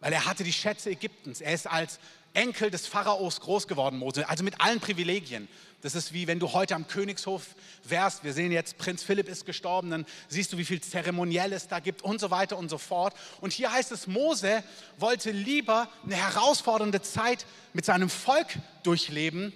weil 0.00 0.12
er 0.12 0.26
hatte 0.26 0.44
die 0.44 0.52
Schätze 0.52 0.90
Ägyptens. 0.90 1.40
Er 1.40 1.54
ist 1.54 1.66
als 1.66 1.98
Enkel 2.32 2.70
des 2.70 2.86
Pharaos 2.86 3.40
groß 3.40 3.66
geworden, 3.68 3.98
Mose, 3.98 4.28
also 4.28 4.44
mit 4.44 4.60
allen 4.60 4.80
Privilegien. 4.80 5.48
Das 5.82 5.94
ist 5.94 6.12
wie 6.12 6.26
wenn 6.26 6.38
du 6.38 6.52
heute 6.52 6.74
am 6.74 6.86
Königshof 6.86 7.54
wärst. 7.84 8.22
Wir 8.22 8.32
sehen 8.32 8.52
jetzt, 8.52 8.76
Prinz 8.76 9.02
Philipp 9.02 9.28
ist 9.28 9.46
gestorben, 9.46 9.90
dann 9.90 10.06
siehst 10.28 10.52
du, 10.52 10.58
wie 10.58 10.64
viel 10.64 10.80
Zeremoniell 10.80 11.52
es 11.52 11.68
da 11.68 11.80
gibt 11.80 12.02
und 12.02 12.20
so 12.20 12.30
weiter 12.30 12.58
und 12.58 12.68
so 12.68 12.78
fort. 12.78 13.14
Und 13.40 13.52
hier 13.52 13.72
heißt 13.72 13.90
es, 13.90 14.06
Mose 14.06 14.62
wollte 14.98 15.30
lieber 15.30 15.88
eine 16.04 16.16
herausfordernde 16.16 17.00
Zeit 17.02 17.46
mit 17.72 17.84
seinem 17.84 18.10
Volk 18.10 18.58
durchleben, 18.82 19.52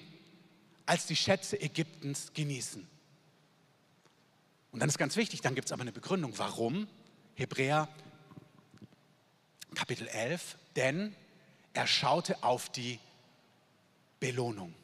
als 0.86 1.06
die 1.06 1.16
Schätze 1.16 1.60
Ägyptens 1.60 2.32
genießen. 2.32 2.86
Und 4.72 4.80
dann 4.80 4.88
ist 4.88 4.98
ganz 4.98 5.16
wichtig, 5.16 5.40
dann 5.40 5.54
gibt 5.54 5.66
es 5.66 5.72
aber 5.72 5.82
eine 5.82 5.92
Begründung. 5.92 6.32
Warum? 6.36 6.88
Hebräer 7.34 7.88
Kapitel 9.74 10.08
11, 10.08 10.56
denn 10.76 11.14
er 11.72 11.86
schaute 11.86 12.42
auf 12.42 12.70
die 12.70 12.98
Belohnung. 14.20 14.74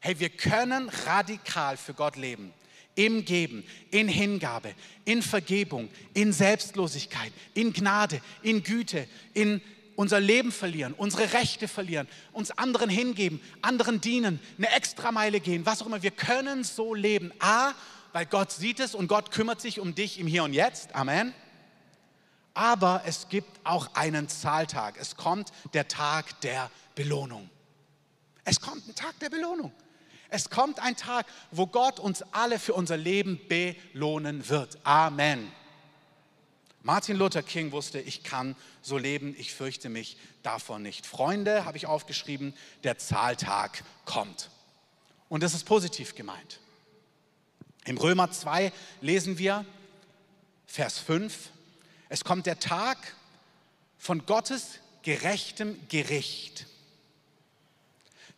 Hey, 0.00 0.18
wir 0.18 0.28
können 0.28 0.88
radikal 1.06 1.76
für 1.76 1.94
Gott 1.94 2.16
leben, 2.16 2.52
im 2.94 3.24
Geben, 3.24 3.64
in 3.90 4.08
Hingabe, 4.08 4.74
in 5.04 5.22
Vergebung, 5.22 5.88
in 6.14 6.32
Selbstlosigkeit, 6.32 7.32
in 7.54 7.72
Gnade, 7.72 8.20
in 8.42 8.62
Güte, 8.62 9.08
in 9.34 9.60
unser 9.96 10.20
Leben 10.20 10.52
verlieren, 10.52 10.92
unsere 10.92 11.32
Rechte 11.32 11.68
verlieren, 11.68 12.06
uns 12.32 12.50
anderen 12.52 12.90
hingeben, 12.90 13.40
anderen 13.62 14.00
dienen, 14.00 14.40
eine 14.58 14.70
Extrameile 14.74 15.40
gehen, 15.40 15.66
was 15.66 15.82
auch 15.82 15.86
immer. 15.86 16.02
Wir 16.02 16.10
können 16.10 16.64
so 16.64 16.94
leben. 16.94 17.32
A, 17.38 17.72
weil 18.12 18.26
Gott 18.26 18.52
sieht 18.52 18.80
es 18.80 18.94
und 18.94 19.08
Gott 19.08 19.30
kümmert 19.30 19.60
sich 19.60 19.80
um 19.80 19.94
dich 19.94 20.18
im 20.18 20.26
Hier 20.26 20.44
und 20.44 20.52
Jetzt. 20.52 20.94
Amen. 20.94 21.34
Aber 22.56 23.02
es 23.04 23.28
gibt 23.28 23.60
auch 23.64 23.94
einen 23.94 24.30
Zahltag. 24.30 24.96
Es 24.98 25.14
kommt 25.14 25.52
der 25.74 25.88
Tag 25.88 26.40
der 26.40 26.70
Belohnung. 26.94 27.50
Es 28.44 28.62
kommt 28.62 28.88
ein 28.88 28.94
Tag 28.94 29.18
der 29.20 29.28
Belohnung. 29.28 29.74
Es 30.30 30.48
kommt 30.48 30.80
ein 30.80 30.96
Tag, 30.96 31.26
wo 31.50 31.66
Gott 31.66 32.00
uns 32.00 32.22
alle 32.32 32.58
für 32.58 32.72
unser 32.72 32.96
Leben 32.96 33.38
belohnen 33.46 34.48
wird. 34.48 34.78
Amen. 34.84 35.52
Martin 36.82 37.18
Luther 37.18 37.42
King 37.42 37.72
wusste, 37.72 38.00
ich 38.00 38.22
kann 38.22 38.56
so 38.80 38.96
leben, 38.96 39.36
ich 39.36 39.52
fürchte 39.52 39.90
mich 39.90 40.16
davon 40.42 40.82
nicht. 40.82 41.04
Freunde, 41.04 41.66
habe 41.66 41.76
ich 41.76 41.86
aufgeschrieben, 41.86 42.54
der 42.84 42.96
Zahltag 42.96 43.84
kommt. 44.06 44.48
Und 45.28 45.42
das 45.42 45.52
ist 45.52 45.64
positiv 45.64 46.14
gemeint. 46.14 46.58
Im 47.84 47.98
Römer 47.98 48.30
2 48.30 48.72
lesen 49.02 49.36
wir, 49.36 49.66
Vers 50.66 50.98
5, 50.98 51.50
es 52.08 52.24
kommt 52.24 52.46
der 52.46 52.58
Tag 52.58 52.98
von 53.98 54.26
Gottes 54.26 54.80
gerechtem 55.02 55.78
Gericht. 55.88 56.66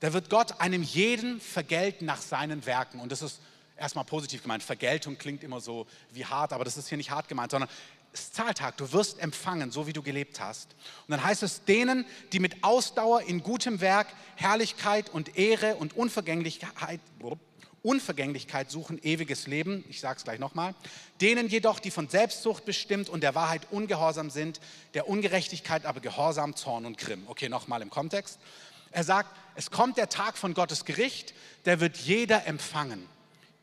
Da 0.00 0.12
wird 0.12 0.30
Gott 0.30 0.60
einem 0.60 0.82
jeden 0.82 1.40
vergelten 1.40 2.06
nach 2.06 2.20
seinen 2.20 2.66
Werken. 2.66 3.00
Und 3.00 3.10
das 3.10 3.22
ist 3.22 3.40
erstmal 3.76 4.04
positiv 4.04 4.42
gemeint. 4.42 4.62
Vergeltung 4.62 5.18
klingt 5.18 5.42
immer 5.42 5.60
so 5.60 5.86
wie 6.12 6.24
hart, 6.24 6.52
aber 6.52 6.64
das 6.64 6.76
ist 6.76 6.88
hier 6.88 6.98
nicht 6.98 7.10
hart 7.10 7.28
gemeint, 7.28 7.50
sondern 7.50 7.68
es 8.12 8.20
ist 8.20 8.34
Zahltag. 8.34 8.76
Du 8.76 8.92
wirst 8.92 9.18
empfangen, 9.20 9.70
so 9.70 9.86
wie 9.86 9.92
du 9.92 10.02
gelebt 10.02 10.40
hast. 10.40 10.74
Und 11.06 11.12
dann 11.12 11.22
heißt 11.22 11.42
es 11.42 11.64
denen, 11.64 12.06
die 12.32 12.40
mit 12.40 12.64
Ausdauer 12.64 13.22
in 13.22 13.42
gutem 13.42 13.80
Werk 13.80 14.08
Herrlichkeit 14.36 15.10
und 15.10 15.36
Ehre 15.36 15.76
und 15.76 15.96
Unvergänglichkeit, 15.96 17.00
Unvergänglichkeit 17.82 18.70
suchen, 18.70 18.98
ewiges 19.02 19.46
Leben. 19.46 19.84
Ich 19.88 20.00
sage 20.00 20.18
es 20.18 20.24
gleich 20.24 20.38
nochmal. 20.38 20.74
Denen 21.20 21.48
jedoch, 21.48 21.80
die 21.80 21.90
von 21.90 22.08
Selbstsucht 22.08 22.64
bestimmt 22.64 23.08
und 23.08 23.22
der 23.22 23.34
Wahrheit 23.34 23.62
ungehorsam 23.70 24.30
sind, 24.30 24.60
der 24.94 25.08
Ungerechtigkeit 25.08 25.86
aber 25.86 26.00
Gehorsam, 26.00 26.56
Zorn 26.56 26.86
und 26.86 26.98
Grimm. 26.98 27.24
Okay, 27.26 27.48
nochmal 27.48 27.82
im 27.82 27.90
Kontext. 27.90 28.38
Er 28.90 29.04
sagt, 29.04 29.36
es 29.54 29.70
kommt 29.70 29.96
der 29.96 30.08
Tag 30.08 30.38
von 30.38 30.54
Gottes 30.54 30.84
Gericht, 30.84 31.34
der 31.64 31.80
wird 31.80 31.96
jeder 31.98 32.46
empfangen. 32.46 33.06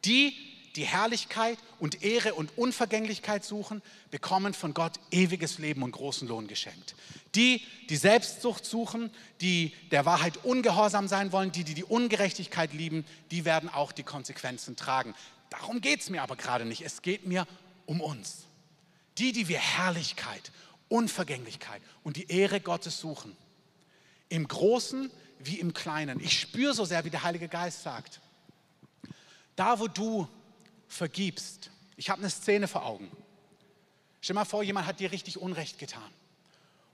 Die, 0.06 0.36
die 0.75 0.86
Herrlichkeit 0.86 1.58
und 1.79 2.03
Ehre 2.03 2.34
und 2.34 2.58
Unvergänglichkeit 2.58 3.46
suchen, 3.46 3.82
bekommen 4.12 4.53
von 4.53 4.74
Gott 4.74 5.00
ewiges 5.12 5.58
Leben 5.58 5.84
und 5.84 5.91
großen 5.91 6.27
Lohn 6.27 6.48
geschenkt. 6.48 6.96
Die, 7.34 7.62
die 7.89 7.96
Selbstsucht 7.96 8.65
suchen, 8.65 9.10
die 9.41 9.74
der 9.91 10.05
Wahrheit 10.05 10.44
ungehorsam 10.44 11.08
sein 11.08 11.32
wollen, 11.32 11.51
die, 11.51 11.63
die 11.63 11.74
die 11.74 11.84
Ungerechtigkeit 11.84 12.74
lieben, 12.74 13.05
die 13.32 13.46
werden 13.46 13.70
auch 13.70 13.91
die 13.91 14.03
Konsequenzen 14.03 14.75
tragen. 14.75 15.15
Darum 15.50 15.79
geht 15.79 16.01
es 16.01 16.10
mir 16.10 16.22
aber 16.22 16.36
gerade 16.36 16.65
nicht. 16.65 16.82
Es 16.82 17.01
geht 17.01 17.25
mir 17.25 17.48
um 17.86 18.01
uns. 18.01 18.46
Die, 19.17 19.32
die 19.32 19.48
wir 19.48 19.60
Herrlichkeit, 19.60 20.51
Unvergänglichkeit 20.89 21.82
und 22.03 22.17
die 22.17 22.29
Ehre 22.29 22.60
Gottes 22.60 23.00
suchen. 23.00 23.36
Im 24.27 24.48
Großen 24.48 25.10
wie 25.39 25.60
im 25.60 25.74
Kleinen. 25.74 26.20
Ich 26.20 26.39
spüre 26.39 26.74
so 26.74 26.84
sehr, 26.84 27.05
wie 27.05 27.10
der 27.10 27.24
Heilige 27.24 27.48
Geist 27.48 27.84
sagt. 27.84 28.20
Da, 29.55 29.79
wo 29.79 29.88
du 29.88 30.27
vergibst, 30.96 31.70
ich 31.96 32.10
habe 32.10 32.22
eine 32.22 32.30
Szene 32.30 32.68
vor 32.68 32.86
Augen. 32.86 33.12
Stell 34.22 34.34
mal 34.34 34.46
vor, 34.46 34.64
jemand 34.64 34.88
hat 34.88 35.00
dir 35.00 35.12
richtig 35.12 35.38
Unrecht 35.38 35.78
getan. 35.78 36.12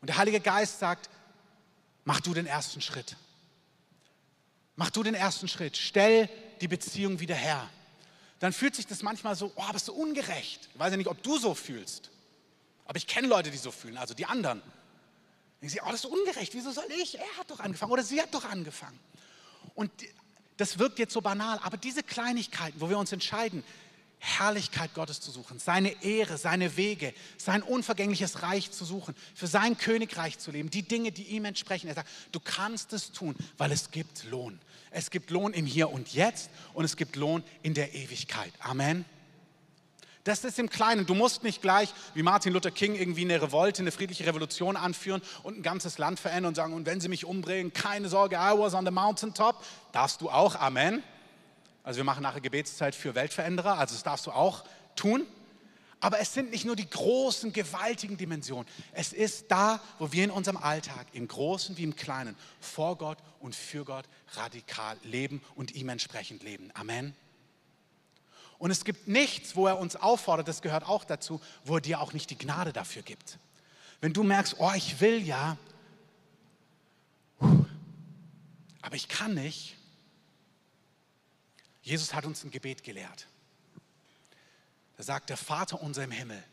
Und 0.01 0.07
der 0.07 0.17
Heilige 0.17 0.39
Geist 0.39 0.79
sagt, 0.79 1.09
mach 2.03 2.19
du 2.19 2.33
den 2.33 2.45
ersten 2.45 2.81
Schritt. 2.81 3.15
Mach 4.75 4.89
du 4.89 5.03
den 5.03 5.13
ersten 5.13 5.47
Schritt. 5.47 5.77
Stell 5.77 6.29
die 6.59 6.67
Beziehung 6.67 7.19
wieder 7.19 7.35
her. 7.35 7.69
Dann 8.39 8.53
fühlt 8.53 8.75
sich 8.75 8.87
das 8.87 9.03
manchmal 9.03 9.35
so, 9.35 9.51
oh, 9.55 9.63
aber 9.63 9.75
ist 9.75 9.85
so 9.85 9.93
ungerecht. 9.93 10.67
Ich 10.73 10.79
weiß 10.79 10.91
ja 10.91 10.97
nicht, 10.97 11.07
ob 11.07 11.21
du 11.21 11.37
so 11.37 11.53
fühlst. 11.53 12.09
Aber 12.85 12.97
ich 12.97 13.07
kenne 13.07 13.27
Leute, 13.27 13.51
die 13.51 13.57
so 13.57 13.71
fühlen, 13.71 13.97
also 13.97 14.13
die 14.13 14.25
anderen. 14.25 14.61
Ich 15.61 15.71
sehe, 15.71 15.81
oh, 15.85 15.91
das 15.91 16.03
ist 16.03 16.05
ungerecht. 16.05 16.53
Wieso 16.55 16.71
soll 16.71 16.87
ich? 17.01 17.19
Er 17.19 17.37
hat 17.37 17.51
doch 17.51 17.59
angefangen 17.59 17.91
oder 17.91 18.03
sie 18.03 18.19
hat 18.19 18.33
doch 18.33 18.43
angefangen. 18.45 18.99
Und 19.75 19.91
das 20.57 20.79
wirkt 20.79 20.99
jetzt 20.99 21.13
so 21.13 21.21
banal, 21.21 21.59
aber 21.63 21.77
diese 21.77 22.03
Kleinigkeiten, 22.03 22.81
wo 22.81 22.89
wir 22.89 22.97
uns 22.97 23.11
entscheiden, 23.11 23.63
Herrlichkeit 24.23 24.93
Gottes 24.93 25.19
zu 25.19 25.31
suchen, 25.31 25.57
seine 25.57 26.03
Ehre, 26.03 26.37
seine 26.37 26.77
Wege, 26.77 27.11
sein 27.37 27.63
unvergängliches 27.63 28.43
Reich 28.43 28.71
zu 28.71 28.85
suchen, 28.85 29.15
für 29.33 29.47
sein 29.47 29.79
Königreich 29.79 30.37
zu 30.37 30.51
leben, 30.51 30.69
die 30.69 30.83
Dinge, 30.83 31.11
die 31.11 31.23
ihm 31.23 31.43
entsprechen. 31.45 31.87
Er 31.87 31.95
sagt, 31.95 32.09
du 32.31 32.39
kannst 32.39 32.93
es 32.93 33.11
tun, 33.11 33.35
weil 33.57 33.71
es 33.71 33.89
gibt 33.89 34.25
Lohn. 34.25 34.59
Es 34.91 35.09
gibt 35.09 35.31
Lohn 35.31 35.53
im 35.53 35.65
Hier 35.65 35.89
und 35.89 36.13
Jetzt 36.13 36.51
und 36.75 36.85
es 36.85 36.97
gibt 36.97 37.15
Lohn 37.15 37.43
in 37.63 37.73
der 37.73 37.95
Ewigkeit. 37.95 38.53
Amen. 38.59 39.05
Das 40.23 40.43
ist 40.43 40.59
im 40.59 40.69
Kleinen. 40.69 41.07
Du 41.07 41.15
musst 41.15 41.41
nicht 41.41 41.63
gleich 41.63 41.91
wie 42.13 42.21
Martin 42.21 42.53
Luther 42.53 42.69
King 42.69 42.93
irgendwie 42.93 43.21
eine 43.21 43.41
Revolte, 43.41 43.81
eine 43.81 43.91
friedliche 43.91 44.27
Revolution 44.27 44.77
anführen 44.77 45.23
und 45.41 45.57
ein 45.57 45.63
ganzes 45.63 45.97
Land 45.97 46.19
verändern 46.19 46.49
und 46.49 46.55
sagen, 46.55 46.73
und 46.73 46.85
wenn 46.85 47.01
sie 47.01 47.09
mich 47.09 47.25
umbringen, 47.25 47.73
keine 47.73 48.07
Sorge, 48.07 48.35
I 48.35 48.55
was 48.55 48.75
on 48.75 48.85
the 48.85 48.91
mountaintop. 48.91 49.63
Darfst 49.93 50.21
du 50.21 50.29
auch, 50.29 50.55
Amen. 50.55 51.01
Also 51.83 51.97
wir 51.97 52.03
machen 52.03 52.23
nachher 52.23 52.41
Gebetszeit 52.41 52.95
für 52.95 53.15
Weltveränderer, 53.15 53.77
also 53.77 53.95
das 53.95 54.03
darfst 54.03 54.27
du 54.27 54.31
auch 54.31 54.63
tun. 54.95 55.25
Aber 56.03 56.19
es 56.19 56.33
sind 56.33 56.49
nicht 56.49 56.65
nur 56.65 56.75
die 56.75 56.89
großen, 56.89 57.53
gewaltigen 57.53 58.17
Dimensionen. 58.17 58.67
Es 58.91 59.13
ist 59.13 59.51
da, 59.51 59.79
wo 59.99 60.11
wir 60.11 60.23
in 60.23 60.31
unserem 60.31 60.57
Alltag, 60.57 61.05
im 61.13 61.27
Großen 61.27 61.77
wie 61.77 61.83
im 61.83 61.95
Kleinen, 61.95 62.35
vor 62.59 62.97
Gott 62.97 63.19
und 63.39 63.55
für 63.55 63.85
Gott 63.85 64.05
radikal 64.33 64.97
leben 65.03 65.43
und 65.53 65.75
ihm 65.75 65.89
entsprechend 65.89 66.41
leben. 66.41 66.71
Amen. 66.73 67.15
Und 68.57 68.71
es 68.71 68.83
gibt 68.83 69.07
nichts, 69.07 69.55
wo 69.55 69.67
er 69.67 69.77
uns 69.77 69.95
auffordert, 69.95 70.47
das 70.47 70.63
gehört 70.63 70.87
auch 70.87 71.03
dazu, 71.03 71.39
wo 71.65 71.75
er 71.75 71.81
dir 71.81 72.01
auch 72.01 72.13
nicht 72.13 72.31
die 72.31 72.37
Gnade 72.37 72.73
dafür 72.73 73.03
gibt. 73.03 73.37
Wenn 74.01 74.13
du 74.13 74.23
merkst, 74.23 74.55
oh, 74.57 74.71
ich 74.75 75.01
will 75.01 75.21
ja, 75.21 75.57
aber 78.81 78.95
ich 78.95 79.07
kann 79.07 79.35
nicht. 79.35 79.77
Jesus 81.81 82.13
hat 82.13 82.25
uns 82.25 82.43
ein 82.43 82.51
Gebet 82.51 82.83
gelehrt. 82.83 83.27
Da 84.97 85.03
sagt 85.03 85.29
der 85.29 85.37
Vater 85.37 85.81
unser 85.81 86.03
im 86.03 86.11
Himmel, 86.11 86.43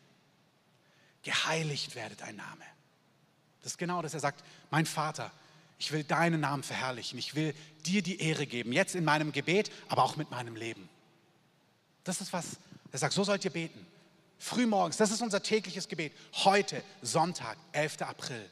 geheiligt 1.23 1.95
werde 1.95 2.17
dein 2.17 2.37
Name. 2.37 2.65
Das 3.63 3.73
ist 3.73 3.79
genau 3.79 4.01
das. 4.01 4.15
Er 4.15 4.21
sagt, 4.21 4.43
mein 4.71 4.87
Vater, 4.87 5.31
ich 5.79 5.93
will 5.93 6.05
deinen 6.05 6.41
Namen 6.41 6.63
verherrlichen. 6.63 7.19
Ich 7.19 7.35
will 7.35 7.55
dir 7.85 8.03
die 8.03 8.21
Ehre 8.21 8.47
geben, 8.47 8.73
jetzt 8.73 8.95
in 8.95 9.05
meinem 9.05 9.33
Gebet, 9.33 9.71
aber 9.89 10.05
auch 10.05 10.17
mit 10.17 10.31
meinem 10.31 10.57
Leben. 10.57 10.89
Das 12.05 12.21
ist 12.21 12.33
was, 12.33 12.57
er 12.91 12.99
sagt, 12.99 13.13
so 13.13 13.25
sollt 13.25 13.45
ihr 13.45 13.51
beten. 13.51 13.87
Frühmorgens, 14.39 14.97
das 14.97 15.11
ist 15.11 15.21
unser 15.21 15.43
tägliches 15.43 15.89
Gebet. 15.89 16.13
Heute, 16.45 16.83
Sonntag, 17.03 17.59
11. 17.73 18.03
April. 18.03 18.51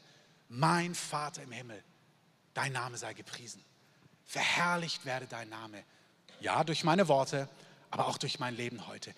Mein 0.49 0.93
Vater 0.95 1.41
im 1.43 1.51
Himmel, 1.51 1.81
dein 2.53 2.73
Name 2.73 2.97
sei 2.97 3.13
gepriesen. 3.13 3.63
Verherrlicht 4.25 5.05
werde 5.05 5.27
dein 5.27 5.49
Name. 5.49 5.83
Ja, 6.39 6.63
durch 6.63 6.83
meine 6.83 7.07
Worte, 7.07 7.49
aber 7.89 8.07
auch 8.07 8.17
durch 8.17 8.39
mein 8.39 8.55
Leben 8.55 8.87
heute. 8.87 9.13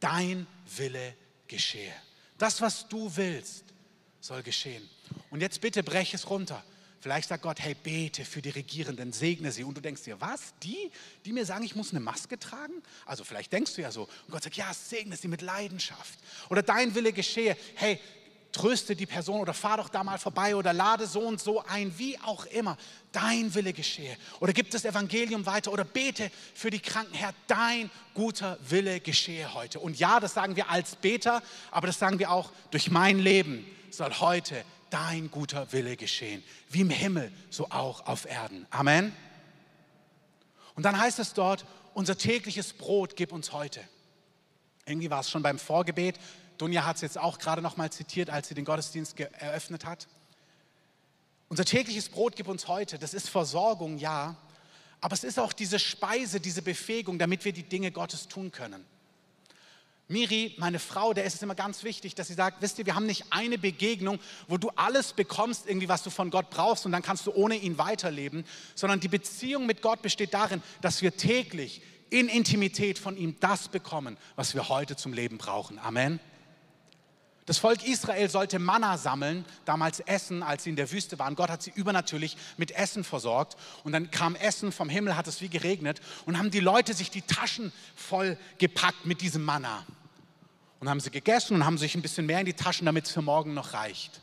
Dein 0.00 0.46
Wille 0.76 1.14
geschehe. 1.46 1.92
Das, 2.38 2.60
was 2.60 2.88
du 2.88 3.16
willst, 3.16 3.64
soll 4.20 4.42
geschehen. 4.42 4.88
Und 5.30 5.40
jetzt 5.40 5.60
bitte 5.60 5.82
brech 5.82 6.14
es 6.14 6.28
runter. 6.30 6.64
Vielleicht 7.00 7.28
sagt 7.28 7.42
Gott, 7.42 7.60
hey, 7.60 7.74
bete 7.74 8.24
für 8.24 8.40
die 8.40 8.48
Regierenden, 8.48 9.12
segne 9.12 9.52
sie. 9.52 9.62
Und 9.62 9.76
du 9.76 9.82
denkst 9.82 10.04
dir, 10.04 10.18
was? 10.22 10.54
Die, 10.62 10.90
die 11.26 11.34
mir 11.34 11.44
sagen, 11.44 11.62
ich 11.62 11.76
muss 11.76 11.90
eine 11.90 12.00
Maske 12.00 12.38
tragen? 12.38 12.82
Also 13.04 13.24
vielleicht 13.24 13.52
denkst 13.52 13.74
du 13.74 13.82
ja 13.82 13.92
so. 13.92 14.04
Und 14.04 14.30
Gott 14.30 14.42
sagt, 14.42 14.56
ja, 14.56 14.72
segne 14.72 15.14
sie 15.14 15.28
mit 15.28 15.42
Leidenschaft. 15.42 16.18
Oder 16.48 16.62
dein 16.62 16.94
Wille 16.94 17.12
geschehe. 17.12 17.58
Hey, 17.74 18.00
tröste 18.54 18.96
die 18.96 19.04
Person 19.04 19.40
oder 19.40 19.52
fahr 19.52 19.76
doch 19.76 19.88
da 19.88 20.04
mal 20.04 20.18
vorbei 20.18 20.56
oder 20.56 20.72
lade 20.72 21.06
so 21.06 21.20
und 21.20 21.40
so 21.40 21.62
ein, 21.64 21.98
wie 21.98 22.18
auch 22.20 22.46
immer. 22.46 22.76
Dein 23.12 23.54
Wille 23.54 23.72
geschehe. 23.72 24.16
Oder 24.40 24.52
gib 24.52 24.70
das 24.70 24.84
Evangelium 24.84 25.44
weiter 25.44 25.72
oder 25.72 25.84
bete 25.84 26.30
für 26.54 26.70
die 26.70 26.78
Kranken, 26.78 27.14
Herr, 27.14 27.34
dein 27.46 27.90
guter 28.14 28.58
Wille 28.68 29.00
geschehe 29.00 29.52
heute. 29.54 29.80
Und 29.80 29.98
ja, 29.98 30.20
das 30.20 30.34
sagen 30.34 30.56
wir 30.56 30.70
als 30.70 30.96
Beter, 30.96 31.42
aber 31.70 31.88
das 31.88 31.98
sagen 31.98 32.18
wir 32.18 32.30
auch 32.30 32.50
durch 32.70 32.90
mein 32.90 33.18
Leben 33.18 33.66
soll 33.90 34.12
heute 34.14 34.64
dein 34.90 35.30
guter 35.30 35.72
Wille 35.72 35.96
geschehen, 35.96 36.42
wie 36.70 36.82
im 36.82 36.90
Himmel, 36.90 37.32
so 37.50 37.66
auch 37.70 38.06
auf 38.06 38.24
Erden. 38.24 38.66
Amen. 38.70 39.12
Und 40.76 40.84
dann 40.84 40.98
heißt 40.98 41.18
es 41.18 41.34
dort, 41.34 41.64
unser 41.92 42.16
tägliches 42.16 42.72
Brot 42.72 43.16
gib 43.16 43.32
uns 43.32 43.52
heute. 43.52 43.80
Irgendwie 44.86 45.10
war 45.10 45.20
es 45.20 45.30
schon 45.30 45.42
beim 45.42 45.58
Vorgebet. 45.58 46.18
Dunja 46.58 46.84
hat 46.84 46.96
es 46.96 47.02
jetzt 47.02 47.18
auch 47.18 47.38
gerade 47.38 47.62
noch 47.62 47.76
mal 47.76 47.90
zitiert, 47.90 48.30
als 48.30 48.48
sie 48.48 48.54
den 48.54 48.64
Gottesdienst 48.64 49.18
eröffnet 49.18 49.84
hat. 49.84 50.06
Unser 51.48 51.64
tägliches 51.64 52.08
Brot 52.08 52.36
gib 52.36 52.48
uns 52.48 52.68
heute. 52.68 52.98
Das 52.98 53.14
ist 53.14 53.28
Versorgung, 53.28 53.98
ja. 53.98 54.36
Aber 55.00 55.14
es 55.14 55.24
ist 55.24 55.38
auch 55.38 55.52
diese 55.52 55.78
Speise, 55.78 56.40
diese 56.40 56.62
Befähigung, 56.62 57.18
damit 57.18 57.44
wir 57.44 57.52
die 57.52 57.62
Dinge 57.62 57.92
Gottes 57.92 58.28
tun 58.28 58.50
können. 58.52 58.84
Miri, 60.06 60.54
meine 60.58 60.78
Frau, 60.78 61.14
der 61.14 61.24
ist 61.24 61.34
es 61.34 61.42
immer 61.42 61.54
ganz 61.54 61.82
wichtig, 61.82 62.14
dass 62.14 62.28
sie 62.28 62.34
sagt, 62.34 62.60
wisst 62.60 62.78
ihr, 62.78 62.84
wir 62.84 62.94
haben 62.94 63.06
nicht 63.06 63.24
eine 63.30 63.56
Begegnung, 63.56 64.18
wo 64.48 64.58
du 64.58 64.70
alles 64.76 65.14
bekommst, 65.14 65.66
irgendwie 65.66 65.88
was 65.88 66.02
du 66.02 66.10
von 66.10 66.30
Gott 66.30 66.50
brauchst 66.50 66.84
und 66.84 66.92
dann 66.92 67.02
kannst 67.02 67.26
du 67.26 67.32
ohne 67.32 67.56
ihn 67.56 67.78
weiterleben, 67.78 68.44
sondern 68.74 69.00
die 69.00 69.08
Beziehung 69.08 69.64
mit 69.64 69.80
Gott 69.80 70.02
besteht 70.02 70.34
darin, 70.34 70.62
dass 70.82 71.00
wir 71.00 71.16
täglich 71.16 71.80
in 72.10 72.28
Intimität 72.28 72.98
von 72.98 73.16
ihm 73.16 73.36
das 73.40 73.68
bekommen, 73.68 74.18
was 74.36 74.54
wir 74.54 74.68
heute 74.68 74.94
zum 74.94 75.14
Leben 75.14 75.38
brauchen. 75.38 75.78
Amen. 75.78 76.20
Das 77.46 77.58
Volk 77.58 77.86
Israel 77.86 78.30
sollte 78.30 78.58
Manna 78.58 78.96
sammeln, 78.96 79.44
damals 79.66 80.00
Essen, 80.00 80.42
als 80.42 80.64
sie 80.64 80.70
in 80.70 80.76
der 80.76 80.90
Wüste 80.90 81.18
waren. 81.18 81.34
Gott 81.36 81.50
hat 81.50 81.62
sie 81.62 81.72
übernatürlich 81.74 82.38
mit 82.56 82.70
Essen 82.70 83.04
versorgt. 83.04 83.56
Und 83.84 83.92
dann 83.92 84.10
kam 84.10 84.34
Essen 84.34 84.72
vom 84.72 84.88
Himmel, 84.88 85.16
hat 85.16 85.26
es 85.26 85.42
wie 85.42 85.50
geregnet. 85.50 86.00
Und 86.24 86.38
haben 86.38 86.50
die 86.50 86.60
Leute 86.60 86.94
sich 86.94 87.10
die 87.10 87.20
Taschen 87.20 87.70
voll 87.94 88.38
gepackt 88.58 89.04
mit 89.04 89.20
diesem 89.20 89.44
Manna. 89.44 89.84
Und 90.80 90.88
haben 90.88 91.00
sie 91.00 91.10
gegessen 91.10 91.54
und 91.54 91.66
haben 91.66 91.76
sich 91.76 91.94
ein 91.94 92.02
bisschen 92.02 92.24
mehr 92.24 92.40
in 92.40 92.46
die 92.46 92.54
Taschen, 92.54 92.86
damit 92.86 93.06
es 93.06 93.12
für 93.12 93.22
morgen 93.22 93.52
noch 93.52 93.74
reicht. 93.74 94.20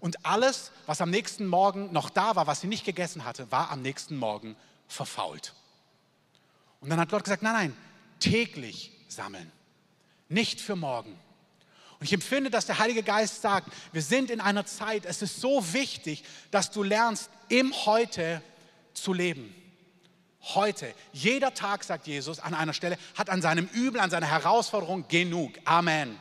Und 0.00 0.24
alles, 0.24 0.70
was 0.86 1.00
am 1.00 1.10
nächsten 1.10 1.46
Morgen 1.46 1.92
noch 1.92 2.10
da 2.10 2.36
war, 2.36 2.46
was 2.46 2.60
sie 2.60 2.68
nicht 2.68 2.84
gegessen 2.84 3.24
hatte, 3.24 3.50
war 3.50 3.70
am 3.70 3.82
nächsten 3.82 4.16
Morgen 4.16 4.54
verfault. 4.86 5.54
Und 6.80 6.90
dann 6.90 7.00
hat 7.00 7.08
Gott 7.08 7.24
gesagt, 7.24 7.42
nein, 7.42 7.54
nein, 7.54 7.76
täglich 8.20 8.92
sammeln, 9.08 9.50
nicht 10.28 10.60
für 10.60 10.76
morgen. 10.76 11.18
Und 12.00 12.06
ich 12.06 12.12
empfinde, 12.12 12.50
dass 12.50 12.66
der 12.66 12.78
Heilige 12.78 13.02
Geist 13.02 13.42
sagt, 13.42 13.72
wir 13.92 14.02
sind 14.02 14.30
in 14.30 14.40
einer 14.40 14.64
Zeit, 14.64 15.04
es 15.04 15.20
ist 15.20 15.40
so 15.40 15.72
wichtig, 15.72 16.22
dass 16.50 16.70
du 16.70 16.82
lernst, 16.82 17.30
im 17.48 17.74
Heute 17.86 18.40
zu 18.92 19.12
leben. 19.12 19.54
Heute, 20.40 20.94
jeder 21.12 21.54
Tag, 21.54 21.82
sagt 21.82 22.06
Jesus 22.06 22.38
an 22.38 22.54
einer 22.54 22.72
Stelle, 22.72 22.96
hat 23.16 23.30
an 23.30 23.42
seinem 23.42 23.66
Übel, 23.72 24.00
an 24.00 24.10
seiner 24.10 24.26
Herausforderung 24.26 25.06
genug. 25.08 25.52
Amen. 25.64 26.18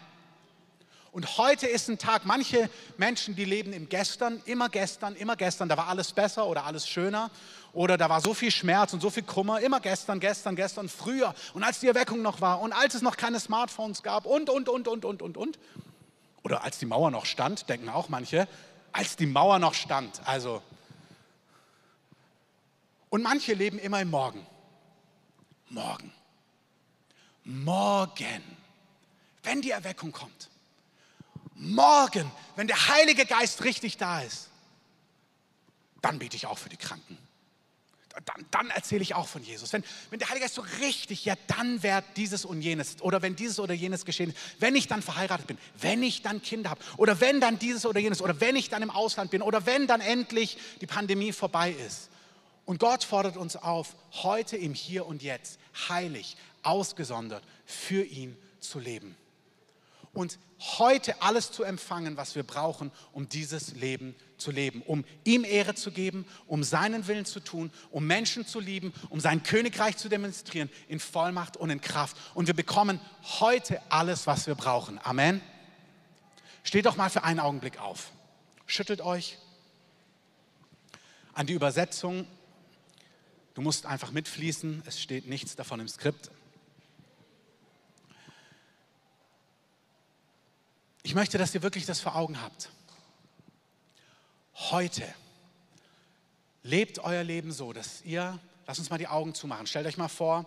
Und 1.18 1.40
heute 1.40 1.66
ist 1.66 1.90
ein 1.90 1.98
Tag, 1.98 2.26
manche 2.26 2.70
Menschen, 2.96 3.36
die 3.36 3.44
leben 3.44 3.74
im 3.74 3.90
Gestern, 3.90 4.40
immer 4.46 4.70
gestern, 4.70 5.16
immer 5.16 5.36
gestern, 5.36 5.68
da 5.68 5.76
war 5.76 5.88
alles 5.88 6.14
besser 6.14 6.46
oder 6.46 6.66
alles 6.66 6.88
schöner 6.88 7.32
oder 7.74 7.98
da 7.98 8.08
war 8.08 8.22
so 8.22 8.36
viel 8.36 8.52
Schmerz 8.52 8.94
und 8.94 9.02
so 9.02 9.10
viel 9.10 9.24
Kummer, 9.24 9.60
immer 9.62 9.80
gestern, 9.80 10.20
gestern, 10.20 10.56
gestern, 10.56 10.88
früher 10.88 11.34
und 11.56 11.64
als 11.64 11.80
die 11.80 11.88
Erweckung 11.88 12.22
noch 12.22 12.40
war 12.40 12.62
und 12.62 12.72
als 12.72 12.94
es 12.94 13.02
noch 13.02 13.18
keine 13.18 13.40
Smartphones 13.40 14.04
gab 14.04 14.28
und, 14.28 14.52
und, 14.52 14.70
und, 14.70 14.88
und, 14.88 15.06
und, 15.06 15.24
und, 15.24 15.38
und. 15.38 15.58
Oder 16.44 16.64
als 16.64 16.78
die 16.78 16.86
Mauer 16.86 17.10
noch 17.10 17.26
stand, 17.26 17.68
denken 17.68 17.90
auch 17.90 18.10
manche, 18.10 18.48
als 18.92 19.16
die 19.16 19.26
Mauer 19.26 19.58
noch 19.58 19.74
stand. 19.74 20.22
Also. 20.24 20.62
Und 23.10 23.24
manche 23.24 23.56
leben 23.56 23.80
immer 23.80 24.02
im 24.02 24.12
Morgen. 24.12 24.46
Morgen. 25.70 26.14
Morgen. 27.44 28.44
Wenn 29.42 29.64
die 29.64 29.72
Erweckung 29.72 30.12
kommt. 30.12 30.52
Morgen, 31.58 32.32
wenn 32.56 32.68
der 32.68 32.88
Heilige 32.88 33.26
Geist 33.26 33.64
richtig 33.64 33.98
da 33.98 34.22
ist. 34.22 34.50
Dann 36.02 36.20
bete 36.20 36.36
ich 36.36 36.46
auch 36.46 36.58
für 36.58 36.70
die 36.70 36.78
Kranken 36.78 37.18
dann, 38.26 38.46
dann 38.52 38.70
erzähle 38.70 39.02
ich 39.02 39.16
auch 39.16 39.28
von 39.28 39.44
Jesus. 39.44 39.74
Wenn, 39.74 39.84
wenn 40.10 40.20
der 40.20 40.30
Heilige 40.30 40.46
Geist 40.46 40.56
so 40.56 40.64
richtig, 40.80 41.26
ja, 41.26 41.36
dann 41.48 41.84
wird 41.84 42.04
dieses 42.16 42.46
und 42.46 42.62
jenes 42.62 43.02
oder 43.02 43.22
wenn 43.22 43.36
dieses 43.36 43.60
oder 43.60 43.74
jenes 43.74 44.06
geschehen 44.06 44.30
ist, 44.30 44.38
wenn 44.60 44.76
ich 44.76 44.88
dann 44.88 45.02
verheiratet 45.02 45.48
bin, 45.48 45.58
wenn 45.80 46.04
ich 46.04 46.22
dann 46.22 46.42
Kinder 46.42 46.72
habe 46.72 46.82
oder 46.98 47.20
wenn 47.20 47.40
dann 47.40 47.60
dieses 47.60 47.86
oder 47.86 48.00
jenes 48.00 48.22
oder 48.22 48.40
wenn 48.40 48.56
ich 48.56 48.70
dann 48.70 48.82
im 48.82 48.90
Ausland 48.90 49.32
bin 49.32 49.42
oder 49.42 49.66
wenn 49.66 49.88
dann 49.88 50.02
endlich 50.02 50.58
die 50.82 50.88
Pandemie 50.88 51.32
vorbei 51.32 51.72
ist. 51.72 52.10
Und 52.66 52.80
Gott 52.80 53.04
fordert 53.04 53.38
uns 53.38 53.56
auf, 53.56 53.96
heute 54.12 54.58
im 54.58 54.74
Hier 54.74 55.06
und 55.06 55.24
Jetzt 55.24 55.60
heilig, 55.88 56.36
ausgesondert 56.64 57.44
für 57.66 58.04
ihn 58.04 58.36
zu 58.60 58.80
leben 58.80 59.16
und 60.18 60.40
heute 60.58 61.22
alles 61.22 61.52
zu 61.52 61.64
empfangen, 61.64 62.18
was 62.18 62.34
wir 62.34 62.42
brauchen, 62.42 62.92
um 63.12 63.30
dieses 63.30 63.76
Leben 63.76 64.16
zu 64.40 64.50
leben, 64.50 64.82
um 64.82 65.06
ihm 65.26 65.44
Ehre 65.44 65.76
zu 65.76 65.92
geben, 65.92 66.26
um 66.48 66.64
seinen 66.64 67.06
Willen 67.06 67.26
zu 67.26 67.40
tun, 67.40 67.72
um 67.92 68.08
Menschen 68.08 68.44
zu 68.44 68.60
lieben, 68.60 68.94
um 69.10 69.20
sein 69.20 69.44
Königreich 69.44 69.96
zu 69.96 70.10
demonstrieren 70.10 70.72
in 70.88 71.00
Vollmacht 71.00 71.56
und 71.56 71.70
in 71.70 71.82
Kraft. 71.82 72.18
Und 72.34 72.48
wir 72.48 72.56
bekommen 72.56 73.00
heute 73.40 73.80
alles, 73.92 74.26
was 74.26 74.48
wir 74.48 74.56
brauchen. 74.56 75.00
Amen. 75.04 75.40
Steht 76.64 76.88
doch 76.88 76.98
mal 76.98 77.12
für 77.12 77.24
einen 77.24 77.40
Augenblick 77.40 77.80
auf. 77.80 78.12
Schüttelt 78.66 79.02
euch 79.02 79.38
an 81.34 81.46
die 81.46 81.54
Übersetzung. 81.54 82.26
Du 83.54 83.62
musst 83.62 83.86
einfach 83.86 84.10
mitfließen. 84.10 84.82
Es 84.88 85.00
steht 85.00 85.27
nichts 85.27 85.56
davon 85.56 85.80
im 85.80 85.88
Skript. 85.88 86.32
Ich 91.07 91.15
möchte, 91.15 91.37
dass 91.37 91.55
ihr 91.55 91.63
wirklich 91.63 91.85
das 91.85 92.01
vor 92.01 92.17
Augen 92.17 92.41
habt. 92.41 92.70
Heute 94.55 95.05
lebt 96.63 97.00
euer 97.00 97.24
Leben 97.24 97.53
so, 97.53 97.72
dass 97.72 98.01
ihr, 98.01 98.37
lasst 98.65 98.81
uns 98.81 98.89
mal 98.89 98.98
die 98.98 99.07
Augen 99.07 99.33
zumachen. 99.33 99.67
Stellt 99.67 99.87
euch 99.87 99.96
mal 99.96 100.09
vor, 100.09 100.46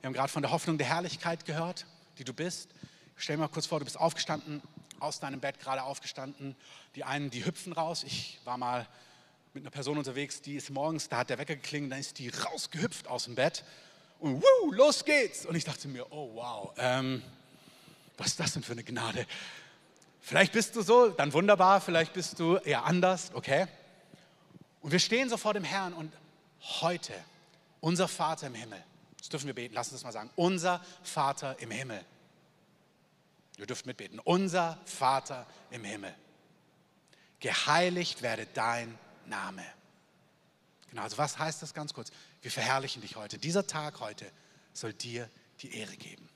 wir 0.00 0.06
haben 0.06 0.14
gerade 0.14 0.32
von 0.32 0.40
der 0.40 0.50
Hoffnung 0.50 0.78
der 0.78 0.86
Herrlichkeit 0.86 1.44
gehört, 1.44 1.84
die 2.16 2.24
du 2.24 2.32
bist. 2.32 2.70
Stell 3.16 3.36
dir 3.36 3.42
mal 3.42 3.48
kurz 3.48 3.66
vor, 3.66 3.80
du 3.80 3.84
bist 3.84 4.00
aufgestanden, 4.00 4.62
aus 4.98 5.20
deinem 5.20 5.40
Bett 5.40 5.60
gerade 5.60 5.82
aufgestanden. 5.82 6.56
Die 6.94 7.04
einen, 7.04 7.28
die 7.28 7.44
hüpfen 7.44 7.74
raus. 7.74 8.02
Ich 8.02 8.40
war 8.46 8.56
mal 8.56 8.88
mit 9.52 9.62
einer 9.62 9.70
Person 9.70 9.98
unterwegs, 9.98 10.40
die 10.40 10.56
ist 10.56 10.70
morgens, 10.70 11.10
da 11.10 11.18
hat 11.18 11.28
der 11.28 11.36
Wecker 11.36 11.56
geklingelt, 11.56 11.92
dann 11.92 12.00
ist 12.00 12.18
die 12.18 12.30
rausgehüpft 12.30 13.08
aus 13.08 13.24
dem 13.24 13.34
Bett 13.34 13.62
und 14.20 14.42
wuh, 14.42 14.72
los 14.72 15.04
geht's. 15.04 15.44
Und 15.44 15.54
ich 15.54 15.64
dachte 15.64 15.86
mir, 15.86 16.10
oh 16.10 16.30
wow, 16.32 16.72
ähm, 16.78 17.22
was 18.16 18.28
ist 18.28 18.40
das 18.40 18.54
denn 18.54 18.62
für 18.62 18.72
eine 18.72 18.84
Gnade? 18.84 19.26
Vielleicht 20.20 20.52
bist 20.52 20.76
du 20.76 20.82
so, 20.82 21.08
dann 21.08 21.32
wunderbar, 21.32 21.80
vielleicht 21.80 22.12
bist 22.12 22.38
du 22.38 22.56
eher 22.56 22.84
anders, 22.84 23.30
okay? 23.34 23.66
Und 24.80 24.92
wir 24.92 24.98
stehen 24.98 25.28
so 25.28 25.36
vor 25.36 25.54
dem 25.54 25.64
Herrn 25.64 25.92
und 25.92 26.12
heute, 26.80 27.14
unser 27.80 28.08
Vater 28.08 28.48
im 28.48 28.54
Himmel, 28.54 28.82
das 29.18 29.28
dürfen 29.28 29.46
wir 29.46 29.54
beten, 29.54 29.74
lass 29.74 29.88
uns 29.88 30.00
das 30.00 30.04
mal 30.04 30.12
sagen, 30.12 30.30
unser 30.36 30.84
Vater 31.02 31.58
im 31.60 31.70
Himmel. 31.70 32.04
Ihr 33.56 33.66
dürft 33.66 33.86
mitbeten, 33.86 34.20
unser 34.20 34.78
Vater 34.84 35.46
im 35.70 35.82
Himmel. 35.82 36.14
Geheiligt 37.40 38.22
werde 38.22 38.46
dein 38.54 38.96
Name. 39.26 39.64
Genau, 40.90 41.02
also 41.02 41.18
was 41.18 41.38
heißt 41.38 41.62
das 41.62 41.74
ganz 41.74 41.92
kurz? 41.92 42.10
Wir 42.40 42.50
verherrlichen 42.50 43.02
dich 43.02 43.16
heute. 43.16 43.38
Dieser 43.38 43.66
Tag 43.66 44.00
heute 44.00 44.30
soll 44.72 44.92
dir 44.92 45.28
die 45.60 45.74
Ehre 45.74 45.96
geben. 45.96 46.28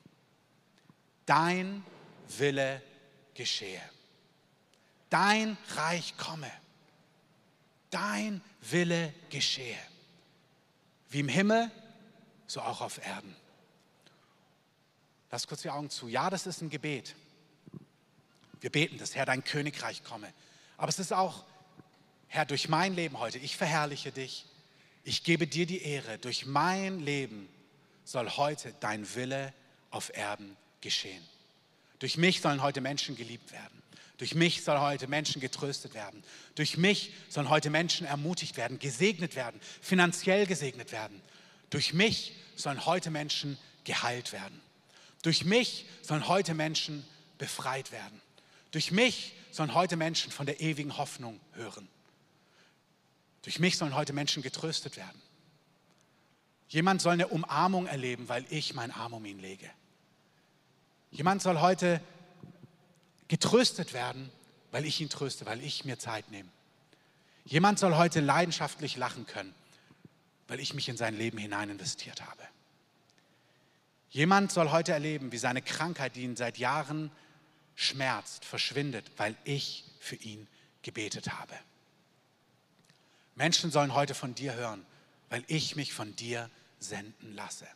Dein 1.27 1.85
Wille 2.38 2.83
geschehe. 3.35 3.83
Dein 5.11 5.57
Reich 5.77 6.16
komme. 6.16 6.51
Dein 7.90 8.40
Wille 8.62 9.12
geschehe. 9.29 9.79
Wie 11.11 11.21
im 11.21 11.29
Himmel, 11.29 11.71
so 12.47 12.61
auch 12.62 12.81
auf 12.81 13.05
Erden. 13.05 13.37
Lass 15.31 15.47
kurz 15.47 15.62
die 15.62 15.71
Augen 15.71 15.90
zu. 15.90 16.09
Ja, 16.09 16.31
das 16.31 16.47
ist 16.47 16.62
ein 16.62 16.71
Gebet. 16.71 17.14
Wir 18.61 18.71
beten 18.71 18.99
das, 18.99 19.14
Herr, 19.14 19.27
dein 19.27 19.45
Königreich 19.45 20.05
komme. 20.05 20.33
Aber 20.77 20.88
es 20.88 20.99
ist 20.99 21.12
auch, 21.12 21.45
Herr, 22.29 22.45
durch 22.45 22.68
mein 22.68 22.95
Leben 22.95 23.18
heute, 23.18 23.38
ich 23.38 23.57
verherrliche 23.57 24.12
dich. 24.12 24.47
Ich 25.05 25.25
gebe 25.25 25.47
dir 25.47 25.66
die 25.66 25.83
Ehre. 25.83 26.18
Durch 26.18 26.47
mein 26.47 27.01
Leben 27.01 27.49
soll 28.05 28.31
heute 28.31 28.75
dein 28.81 29.14
Wille 29.14 29.53
auf 29.90 30.14
Erden 30.16 30.57
geschehen. 30.81 31.23
Durch 32.03 32.17
mich 32.17 32.41
sollen 32.41 32.62
heute 32.62 32.81
Menschen 32.81 33.15
geliebt 33.15 33.53
werden. 33.53 33.81
Durch 34.19 34.35
mich 34.35 34.65
sollen 34.65 34.81
heute 34.81 35.07
Menschen 35.07 35.41
getröstet 35.41 35.95
werden. 35.95 36.25
Durch 36.57 36.77
mich 36.77 37.12
sollen 37.29 37.49
heute 37.49 37.71
Menschen 37.71 38.09
ermutigt 38.09 38.57
werden, 38.57 38.81
gesegnet 38.81 39.37
werden, 39.37 39.61
finanziell 39.81 40.47
gesegnet 40.47 40.91
werden. 40.91 41.23
Durch 41.71 41.95
mich 41.95 42.35
sollen 42.57 42.87
heute 42.87 43.12
Menschen 43.12 43.57
geheilt 43.85 44.33
werden. 44.33 44.61
Durch 45.23 45.45
mich 45.45 45.87
sollen 46.03 46.27
heute 46.27 46.55
Menschen 46.55 47.05
befreit 47.38 47.93
werden. 47.93 48.21
Durch 48.73 48.91
mich 48.91 49.35
sollen 49.53 49.73
heute 49.73 49.95
Menschen 49.95 50.33
von 50.33 50.45
der 50.45 50.61
ewigen 50.61 50.97
Hoffnung 50.97 51.38
hören. 51.53 51.87
Durch 53.43 53.61
mich 53.61 53.79
sollen 53.79 53.95
heute 53.95 54.12
Menschen 54.12 54.43
getröstet 54.43 54.97
werden. 54.97 55.23
Jemand 56.67 57.01
soll 57.01 57.12
eine 57.12 57.29
Umarmung 57.29 57.87
erleben, 57.87 58.29
weil 58.29 58.45
ich 58.51 58.75
mein 58.75 58.91
Arm 58.91 59.12
um 59.12 59.25
ihn 59.25 59.38
lege. 59.38 59.71
Jemand 61.12 61.42
soll 61.42 61.61
heute 61.61 62.01
getröstet 63.29 63.92
werden, 63.92 64.31
weil 64.70 64.87
ich 64.87 65.01
ihn 65.01 65.11
tröste, 65.11 65.46
weil 65.46 65.62
ich 65.62 65.85
mir 65.85 65.98
Zeit 65.98 66.31
nehme. 66.31 66.48
Jemand 67.44 67.79
soll 67.79 67.96
heute 67.96 68.20
leidenschaftlich 68.20 68.96
lachen 68.96 69.27
können, 69.27 69.55
weil 70.48 70.59
ich 70.59 70.75
mich 70.75 70.88
in 70.88 70.96
sein 70.96 71.16
Leben 71.16 71.38
hinein 71.38 71.70
investiert 71.70 72.22
habe. 72.22 72.42
Jemand 74.11 74.53
soll 74.53 74.70
heute 74.70 74.92
erleben, 74.92 75.33
wie 75.33 75.38
seine 75.38 75.62
Krankheit, 75.62 76.16
die 76.16 76.22
ihn 76.22 76.37
seit 76.37 76.59
Jahren 76.59 77.11
schmerzt, 77.75 78.44
verschwindet, 78.44 79.11
weil 79.16 79.37
ich 79.44 79.85
für 80.01 80.16
ihn 80.16 80.46
gebetet 80.83 81.33
habe. 81.33 81.55
Menschen 83.35 83.70
sollen 83.70 83.94
heute 83.94 84.14
von 84.14 84.35
dir 84.35 84.55
hören, 84.55 84.85
weil 85.31 85.44
ich 85.46 85.77
mich 85.77 85.92
von 85.92 86.14
dir 86.16 86.51
senden 86.79 87.35
lasse. 87.35 87.66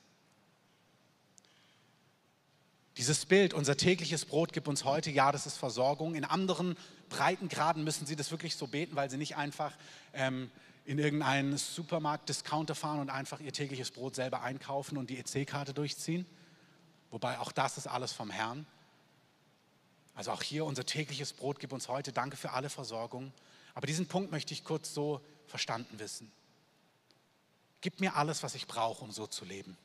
Dieses 2.97 3.27
Bild, 3.27 3.53
unser 3.53 3.77
tägliches 3.77 4.25
Brot 4.25 4.55
gibt 4.55 4.69
uns 4.69 4.85
heute, 4.85 5.11
ja, 5.11 5.31
das 5.31 5.47
ist 5.47 5.59
Versorgung. 5.59 6.15
In 6.15 6.25
anderen 6.25 6.77
Breitengraden 7.11 7.85
müssen 7.85 8.07
sie 8.07 8.17
das 8.17 8.31
wirklich 8.31 8.57
so 8.57 8.67
beten, 8.67 8.97
weil 8.97 9.11
sie 9.11 9.19
nicht 9.19 9.37
einfach 9.37 9.77
ähm, 10.15 10.51
in 10.87 10.99
irgendeinen 10.99 11.59
Supermarkt, 11.59 12.29
Discounter 12.31 12.75
fahren 12.75 13.01
und 13.01 13.11
einfach 13.11 13.41
ihr 13.41 13.53
tägliches 13.53 13.91
Brot 13.91 14.15
selber 14.15 14.43
einkaufen 14.43 14.97
und 14.97 15.11
die 15.11 15.19
EC-Karte 15.19 15.75
durchziehen. 15.75 16.25
Wobei 17.11 17.39
auch 17.39 17.53
das 17.53 17.77
ist 17.77 17.87
alles 17.87 18.13
vom 18.13 18.31
Herrn. 18.31 18.67
Also 20.15 20.31
auch 20.31 20.43
hier 20.43 20.65
unser 20.65 20.87
tägliches 20.87 21.35
Brot 21.35 21.59
gibt 21.59 21.75
uns 21.75 21.89
heute. 21.89 22.13
Danke 22.13 22.39
für 22.39 22.53
alle 22.53 22.71
Versorgung. 22.71 23.33
Aber 23.75 23.87
diesen 23.87 24.07
Punkt 24.07 24.31
möchte 24.31 24.55
ich 24.55 24.65
kurz 24.65 24.95
so 24.95 25.21
verstanden 25.47 25.99
wissen. 25.99 26.33
Gib 27.83 28.01
mir 28.01 28.17
alles, 28.17 28.43
was 28.43 28.55
ich 28.55 28.67
brauche, 28.67 29.05
um 29.05 29.13
so 29.13 29.27
zu 29.27 29.45
leben. 29.45 29.77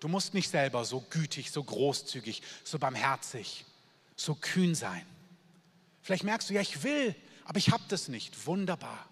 Du 0.00 0.08
musst 0.08 0.32
nicht 0.32 0.50
selber 0.50 0.84
so 0.84 1.02
gütig, 1.10 1.50
so 1.50 1.62
großzügig, 1.62 2.42
so 2.64 2.78
barmherzig, 2.78 3.66
so 4.16 4.34
kühn 4.34 4.74
sein. 4.74 5.06
Vielleicht 6.02 6.24
merkst 6.24 6.48
du, 6.48 6.54
ja, 6.54 6.62
ich 6.62 6.82
will, 6.82 7.14
aber 7.44 7.58
ich 7.58 7.70
habe 7.70 7.84
das 7.88 8.08
nicht. 8.08 8.46
Wunderbar. 8.46 9.06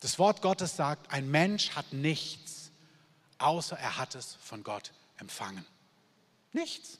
Das 0.00 0.18
Wort 0.18 0.42
Gottes 0.42 0.76
sagt, 0.76 1.10
ein 1.12 1.30
Mensch 1.30 1.70
hat 1.70 1.92
nichts, 1.92 2.70
außer 3.38 3.78
er 3.78 3.96
hat 3.96 4.16
es 4.16 4.36
von 4.42 4.62
Gott 4.64 4.92
empfangen. 5.18 5.64
Nichts. 6.52 6.98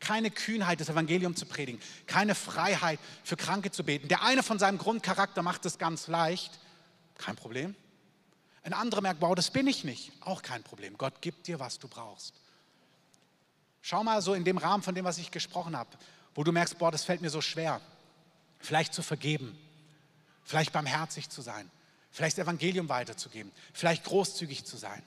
Keine 0.00 0.32
Kühnheit, 0.32 0.80
das 0.80 0.88
Evangelium 0.88 1.36
zu 1.36 1.46
predigen, 1.46 1.80
keine 2.06 2.34
Freiheit 2.34 2.98
für 3.22 3.36
Kranke 3.36 3.70
zu 3.70 3.84
beten. 3.84 4.08
Der 4.08 4.22
eine 4.22 4.42
von 4.42 4.58
seinem 4.58 4.78
Grundcharakter 4.78 5.42
macht 5.42 5.64
es 5.64 5.78
ganz 5.78 6.08
leicht, 6.08 6.58
kein 7.18 7.36
Problem. 7.36 7.76
Ein 8.64 8.72
anderer 8.72 9.00
merkt, 9.00 9.20
wow, 9.20 9.34
das 9.34 9.50
bin 9.50 9.66
ich 9.66 9.84
nicht. 9.84 10.12
Auch 10.20 10.42
kein 10.42 10.62
Problem. 10.62 10.96
Gott 10.96 11.20
gibt 11.20 11.46
dir, 11.46 11.58
was 11.58 11.78
du 11.78 11.88
brauchst. 11.88 12.34
Schau 13.80 14.04
mal 14.04 14.22
so 14.22 14.34
in 14.34 14.44
dem 14.44 14.58
Rahmen 14.58 14.82
von 14.82 14.94
dem, 14.94 15.04
was 15.04 15.18
ich 15.18 15.32
gesprochen 15.32 15.76
habe, 15.76 15.90
wo 16.34 16.44
du 16.44 16.52
merkst, 16.52 16.78
boah, 16.78 16.92
das 16.92 17.04
fällt 17.04 17.20
mir 17.20 17.30
so 17.30 17.40
schwer. 17.40 17.80
Vielleicht 18.60 18.94
zu 18.94 19.02
vergeben, 19.02 19.58
vielleicht 20.44 20.72
barmherzig 20.72 21.28
zu 21.28 21.42
sein, 21.42 21.68
vielleicht 22.12 22.38
das 22.38 22.44
Evangelium 22.44 22.88
weiterzugeben, 22.88 23.50
vielleicht 23.72 24.04
großzügig 24.04 24.64
zu 24.64 24.76
sein. 24.76 25.02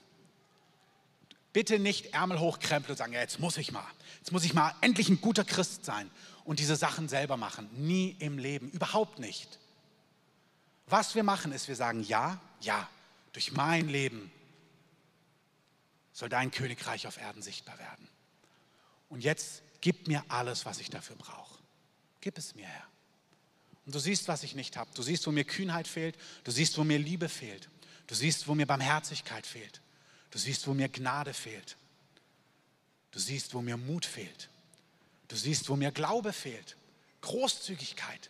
Bitte 1.53 1.79
nicht 1.79 2.13
Ärmel 2.13 2.41
hochkrempeln 2.41 2.91
und 2.91 2.97
sagen, 2.97 3.13
ja, 3.13 3.21
jetzt 3.21 3.39
muss 3.39 3.55
ich 3.55 3.71
mal, 3.71 3.87
jetzt 4.19 4.33
muss 4.33 4.43
ich 4.43 4.53
mal 4.53 4.75
endlich 4.81 5.07
ein 5.07 5.21
guter 5.21 5.45
Christ 5.45 5.85
sein 5.85 6.11
und 6.43 6.59
diese 6.59 6.75
Sachen 6.75 7.07
selber 7.07 7.37
machen. 7.37 7.69
Nie 7.71 8.17
im 8.19 8.37
Leben, 8.37 8.69
überhaupt 8.71 9.19
nicht. 9.19 9.57
Was 10.87 11.15
wir 11.15 11.23
machen, 11.23 11.53
ist, 11.53 11.69
wir 11.69 11.77
sagen, 11.77 12.03
ja, 12.03 12.41
ja, 12.59 12.89
durch 13.35 13.51
mein 13.51 13.89
Leben 13.89 14.31
soll 16.13 16.29
dein 16.29 16.51
Königreich 16.51 17.05
auf 17.05 17.17
Erden 17.17 17.41
sichtbar 17.41 17.77
werden. 17.77 18.07
Und 19.09 19.25
jetzt 19.25 19.61
gib 19.81 20.07
mir 20.07 20.23
alles, 20.29 20.65
was 20.65 20.79
ich 20.79 20.89
dafür 20.89 21.17
brauche. 21.17 21.59
Gib 22.21 22.37
es 22.37 22.55
mir 22.55 22.65
her. 22.65 22.87
Und 23.85 23.93
du 23.93 23.99
siehst, 23.99 24.29
was 24.29 24.43
ich 24.43 24.55
nicht 24.55 24.77
habe. 24.77 24.89
Du 24.93 25.03
siehst, 25.03 25.27
wo 25.27 25.31
mir 25.31 25.43
Kühnheit 25.43 25.85
fehlt. 25.85 26.17
Du 26.45 26.51
siehst, 26.51 26.77
wo 26.77 26.85
mir 26.85 26.97
Liebe 26.97 27.27
fehlt. 27.27 27.67
Du 28.07 28.15
siehst, 28.15 28.47
wo 28.47 28.55
mir 28.55 28.65
Barmherzigkeit 28.65 29.45
fehlt. 29.45 29.81
Du 30.31 30.39
siehst, 30.39 30.65
wo 30.65 30.73
mir 30.73 30.87
Gnade 30.87 31.33
fehlt. 31.33 31.75
Du 33.11 33.19
siehst, 33.19 33.53
wo 33.53 33.61
mir 33.61 33.75
Mut 33.75 34.05
fehlt. 34.05 34.49
Du 35.27 35.35
siehst, 35.35 35.67
wo 35.67 35.75
mir 35.75 35.91
Glaube 35.91 36.31
fehlt. 36.31 36.77
Großzügigkeit, 37.19 38.29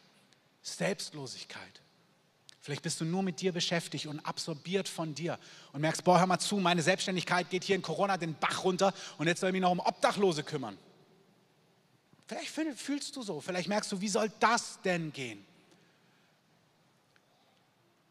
Selbstlosigkeit. 0.63 1.81
Vielleicht 2.65 2.81
bist 2.81 2.99
du 2.99 3.05
nur 3.05 3.21
mit 3.21 3.41
dir 3.41 3.51
beschäftigt 3.51 4.07
und 4.07 4.19
absorbiert 4.21 4.89
von 4.89 5.13
dir 5.13 5.37
und 5.71 5.81
merkst, 5.81 6.03
boah, 6.03 6.17
hör 6.17 6.25
mal 6.25 6.39
zu, 6.39 6.55
meine 6.55 6.81
Selbstständigkeit 6.81 7.47
geht 7.51 7.63
hier 7.63 7.75
in 7.75 7.83
Corona 7.83 8.17
den 8.17 8.33
Bach 8.33 8.63
runter 8.63 8.91
und 9.19 9.27
jetzt 9.27 9.41
soll 9.41 9.49
ich 9.49 9.53
mich 9.53 9.61
noch 9.61 9.69
um 9.69 9.79
Obdachlose 9.79 10.41
kümmern. 10.41 10.75
Vielleicht 12.25 12.49
fühlst 12.49 13.15
du 13.15 13.21
so, 13.21 13.39
vielleicht 13.39 13.67
merkst 13.67 13.91
du, 13.91 14.01
wie 14.01 14.09
soll 14.09 14.31
das 14.39 14.79
denn 14.83 15.13
gehen? 15.13 15.45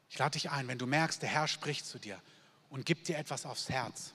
Ich 0.08 0.18
lade 0.18 0.30
dich 0.30 0.48
ein, 0.48 0.68
wenn 0.68 0.78
du 0.78 0.86
merkst, 0.86 1.20
der 1.20 1.30
Herr 1.30 1.48
spricht 1.48 1.84
zu 1.84 1.98
dir 1.98 2.20
und 2.70 2.86
gibt 2.86 3.08
dir 3.08 3.18
etwas 3.18 3.46
aufs 3.46 3.68
Herz. 3.68 4.12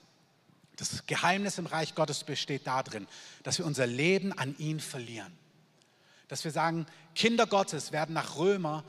Das 0.76 1.04
Geheimnis 1.04 1.58
im 1.58 1.66
Reich 1.66 1.94
Gottes 1.94 2.24
besteht 2.24 2.66
darin, 2.66 3.06
dass 3.42 3.58
wir 3.58 3.66
unser 3.66 3.86
Leben 3.86 4.32
an 4.32 4.56
ihn 4.56 4.80
verlieren. 4.80 5.36
Dass 6.28 6.44
wir 6.44 6.50
sagen, 6.50 6.86
Kinder 7.14 7.46
Gottes 7.46 7.92
werden 7.92 8.14
nach 8.14 8.36
Römer 8.36 8.84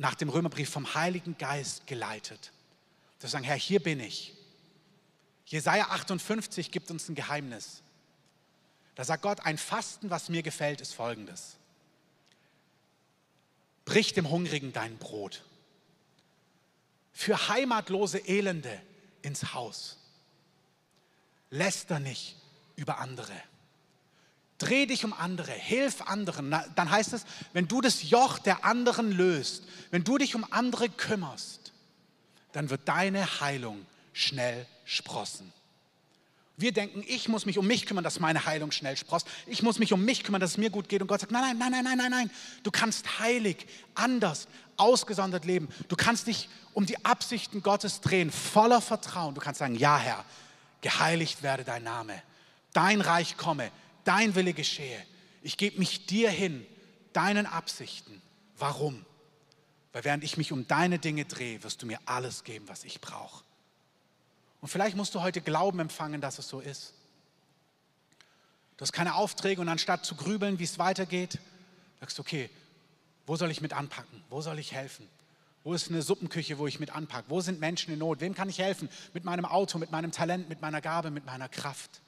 nach 0.00 0.14
dem 0.14 0.30
Römerbrief 0.30 0.70
vom 0.70 0.94
Heiligen 0.94 1.36
Geist 1.36 1.86
geleitet. 1.86 2.52
Zu 3.18 3.26
sagen, 3.26 3.44
Herr, 3.44 3.56
hier 3.56 3.82
bin 3.82 4.00
ich. 4.00 4.34
Jesaja 5.44 5.88
58 5.90 6.70
gibt 6.70 6.90
uns 6.90 7.10
ein 7.10 7.14
Geheimnis. 7.14 7.82
Da 8.94 9.04
sagt 9.04 9.22
Gott, 9.22 9.40
ein 9.40 9.58
Fasten, 9.58 10.08
was 10.08 10.30
mir 10.30 10.42
gefällt, 10.42 10.80
ist 10.80 10.94
folgendes. 10.94 11.56
Brich 13.84 14.14
dem 14.14 14.30
Hungrigen 14.30 14.72
dein 14.72 14.96
Brot. 14.96 15.42
Für 17.12 17.48
heimatlose 17.48 18.26
Elende 18.26 18.80
ins 19.20 19.52
Haus. 19.52 19.98
Läster 21.50 21.98
nicht 21.98 22.36
über 22.76 23.00
andere. 23.00 23.34
Dreh 24.60 24.84
dich 24.84 25.06
um 25.06 25.14
andere, 25.14 25.52
hilf 25.52 26.02
anderen. 26.02 26.54
Dann 26.74 26.90
heißt 26.90 27.14
es, 27.14 27.24
wenn 27.54 27.66
du 27.66 27.80
das 27.80 28.10
Joch 28.10 28.38
der 28.38 28.62
anderen 28.62 29.10
löst, 29.10 29.64
wenn 29.90 30.04
du 30.04 30.18
dich 30.18 30.34
um 30.34 30.46
andere 30.52 30.90
kümmerst, 30.90 31.72
dann 32.52 32.68
wird 32.68 32.82
deine 32.84 33.40
Heilung 33.40 33.86
schnell 34.12 34.66
sprossen. 34.84 35.50
Wir 36.58 36.72
denken, 36.72 37.02
ich 37.06 37.26
muss 37.26 37.46
mich 37.46 37.56
um 37.56 37.66
mich 37.66 37.86
kümmern, 37.86 38.04
dass 38.04 38.20
meine 38.20 38.44
Heilung 38.44 38.70
schnell 38.70 38.98
sprost. 38.98 39.26
Ich 39.46 39.62
muss 39.62 39.78
mich 39.78 39.94
um 39.94 40.04
mich 40.04 40.24
kümmern, 40.24 40.42
dass 40.42 40.50
es 40.50 40.58
mir 40.58 40.68
gut 40.68 40.90
geht. 40.90 41.00
Und 41.00 41.08
Gott 41.08 41.20
sagt, 41.20 41.32
nein, 41.32 41.56
nein, 41.56 41.72
nein, 41.72 41.84
nein, 41.84 41.96
nein, 41.96 42.10
nein. 42.10 42.30
Du 42.62 42.70
kannst 42.70 43.18
heilig, 43.18 43.66
anders, 43.94 44.46
ausgesondert 44.76 45.46
leben. 45.46 45.70
Du 45.88 45.96
kannst 45.96 46.26
dich 46.26 46.50
um 46.74 46.84
die 46.84 47.02
Absichten 47.02 47.62
Gottes 47.62 48.02
drehen, 48.02 48.30
voller 48.30 48.82
Vertrauen. 48.82 49.34
Du 49.34 49.40
kannst 49.40 49.60
sagen, 49.60 49.74
ja 49.74 49.96
Herr, 49.96 50.22
geheiligt 50.82 51.42
werde 51.42 51.64
dein 51.64 51.82
Name. 51.82 52.22
Dein 52.74 53.00
Reich 53.00 53.38
komme 53.38 53.70
dein 54.04 54.34
Wille 54.34 54.52
geschehe. 54.52 55.04
Ich 55.42 55.56
gebe 55.56 55.78
mich 55.78 56.06
dir 56.06 56.30
hin, 56.30 56.66
deinen 57.12 57.46
Absichten. 57.46 58.20
Warum? 58.58 59.04
Weil 59.92 60.04
während 60.04 60.24
ich 60.24 60.36
mich 60.36 60.52
um 60.52 60.66
deine 60.66 60.98
Dinge 60.98 61.24
drehe, 61.24 61.62
wirst 61.62 61.82
du 61.82 61.86
mir 61.86 61.98
alles 62.06 62.44
geben, 62.44 62.68
was 62.68 62.84
ich 62.84 63.00
brauche. 63.00 63.44
Und 64.60 64.68
vielleicht 64.68 64.96
musst 64.96 65.14
du 65.14 65.22
heute 65.22 65.40
Glauben 65.40 65.80
empfangen, 65.80 66.20
dass 66.20 66.38
es 66.38 66.48
so 66.48 66.60
ist. 66.60 66.92
Du 68.76 68.82
hast 68.82 68.92
keine 68.92 69.14
Aufträge 69.14 69.60
und 69.60 69.68
anstatt 69.68 70.04
zu 70.04 70.14
grübeln, 70.14 70.58
wie 70.58 70.64
es 70.64 70.78
weitergeht, 70.78 71.38
sagst 72.00 72.18
du, 72.18 72.22
okay, 72.22 72.50
wo 73.26 73.36
soll 73.36 73.50
ich 73.50 73.60
mit 73.60 73.72
anpacken? 73.72 74.22
Wo 74.30 74.40
soll 74.40 74.58
ich 74.58 74.72
helfen? 74.72 75.06
Wo 75.62 75.74
ist 75.74 75.88
eine 75.88 76.02
Suppenküche, 76.02 76.58
wo 76.58 76.66
ich 76.66 76.80
mit 76.80 76.94
anpacke? 76.94 77.28
Wo 77.28 77.40
sind 77.40 77.60
Menschen 77.60 77.92
in 77.92 77.98
Not? 77.98 78.20
Wem 78.20 78.34
kann 78.34 78.48
ich 78.48 78.58
helfen? 78.58 78.88
Mit 79.12 79.24
meinem 79.24 79.44
Auto, 79.44 79.78
mit 79.78 79.90
meinem 79.90 80.10
Talent, 80.10 80.48
mit 80.48 80.62
meiner 80.62 80.80
Gabe, 80.80 81.10
mit 81.10 81.26
meiner 81.26 81.48
Kraft. 81.48 82.00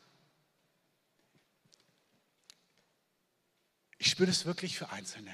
Ich 4.02 4.10
spüre 4.10 4.26
das 4.26 4.46
wirklich 4.46 4.76
für 4.76 4.90
Einzelne. 4.90 5.32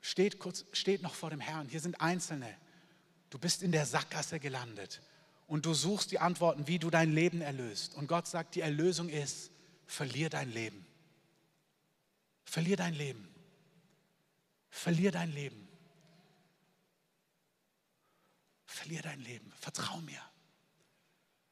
Steht, 0.00 0.40
kurz, 0.40 0.64
steht 0.72 1.00
noch 1.00 1.14
vor 1.14 1.30
dem 1.30 1.38
Herrn. 1.38 1.68
Hier 1.68 1.78
sind 1.78 2.00
Einzelne. 2.00 2.58
Du 3.30 3.38
bist 3.38 3.62
in 3.62 3.70
der 3.70 3.86
Sackgasse 3.86 4.40
gelandet 4.40 5.00
und 5.46 5.64
du 5.64 5.74
suchst 5.74 6.10
die 6.10 6.18
Antworten, 6.18 6.66
wie 6.66 6.80
du 6.80 6.90
dein 6.90 7.12
Leben 7.12 7.40
erlöst. 7.40 7.94
Und 7.94 8.08
Gott 8.08 8.26
sagt, 8.26 8.56
die 8.56 8.62
Erlösung 8.62 9.08
ist, 9.08 9.52
verlier 9.86 10.28
dein 10.28 10.50
Leben. 10.50 10.84
Verlier 12.42 12.76
dein 12.76 12.94
Leben. 12.94 13.32
Verlier 14.70 15.12
dein 15.12 15.30
Leben. 15.30 15.68
Verlier 18.66 19.02
dein 19.02 19.20
Leben. 19.20 19.52
Vertrau 19.60 20.00
mir. 20.00 20.20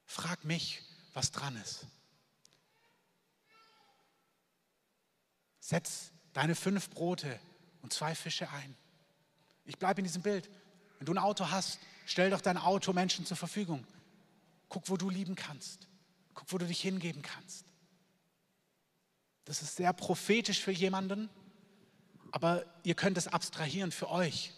Frag 0.06 0.44
mich, 0.44 0.82
was 1.14 1.30
dran 1.30 1.54
ist. 1.54 1.86
Setz 5.66 6.12
deine 6.32 6.54
fünf 6.54 6.90
Brote 6.90 7.40
und 7.82 7.92
zwei 7.92 8.14
Fische 8.14 8.48
ein. 8.52 8.76
Ich 9.64 9.76
bleibe 9.78 10.00
in 10.00 10.04
diesem 10.04 10.22
Bild. 10.22 10.48
Wenn 10.98 11.06
du 11.06 11.12
ein 11.12 11.18
Auto 11.18 11.50
hast, 11.50 11.80
stell 12.06 12.30
doch 12.30 12.40
dein 12.40 12.56
Auto 12.56 12.92
Menschen 12.92 13.26
zur 13.26 13.36
Verfügung. 13.36 13.84
Guck, 14.68 14.88
wo 14.88 14.96
du 14.96 15.10
lieben 15.10 15.34
kannst. 15.34 15.88
Guck, 16.34 16.52
wo 16.52 16.58
du 16.58 16.66
dich 16.66 16.80
hingeben 16.80 17.20
kannst. 17.20 17.64
Das 19.44 19.60
ist 19.60 19.74
sehr 19.74 19.92
prophetisch 19.92 20.60
für 20.60 20.70
jemanden, 20.70 21.28
aber 22.30 22.64
ihr 22.84 22.94
könnt 22.94 23.18
es 23.18 23.26
abstrahieren 23.26 23.90
für 23.90 24.08
euch. 24.08 24.52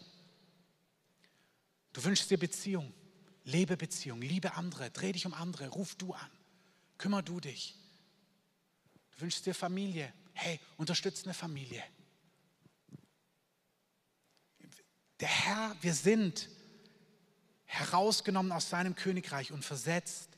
Du 1.91 2.03
wünschst 2.03 2.29
dir 2.29 2.37
Beziehung, 2.37 2.93
lebe 3.45 3.77
Beziehung, 3.77 4.21
liebe 4.21 4.53
andere, 4.53 4.91
dreh 4.91 5.11
dich 5.13 5.25
um 5.25 5.33
andere, 5.33 5.69
ruf 5.69 5.95
du 5.95 6.13
an, 6.13 6.31
kümmer 6.99 7.23
du 7.23 7.39
dich. 7.39 7.75
Du 9.15 9.21
wünschst 9.21 9.47
dir 9.47 9.55
Familie, 9.55 10.13
hey, 10.39 10.59
unterstützt 10.77 11.25
eine 11.25 11.33
Familie. 11.33 11.83
Der 15.19 15.27
Herr, 15.27 15.75
wir 15.81 15.93
sind 15.93 16.49
herausgenommen 17.65 18.51
aus 18.51 18.69
seinem 18.69 18.95
Königreich 18.95 19.51
und 19.51 19.65
versetzt 19.65 20.29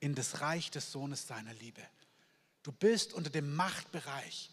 in 0.00 0.14
das 0.14 0.40
Reich 0.40 0.70
des 0.70 0.90
Sohnes 0.90 1.26
seiner 1.26 1.52
Liebe. 1.54 1.82
Du 2.62 2.72
bist 2.72 3.12
unter 3.12 3.30
dem 3.30 3.54
Machtbereich 3.54 4.50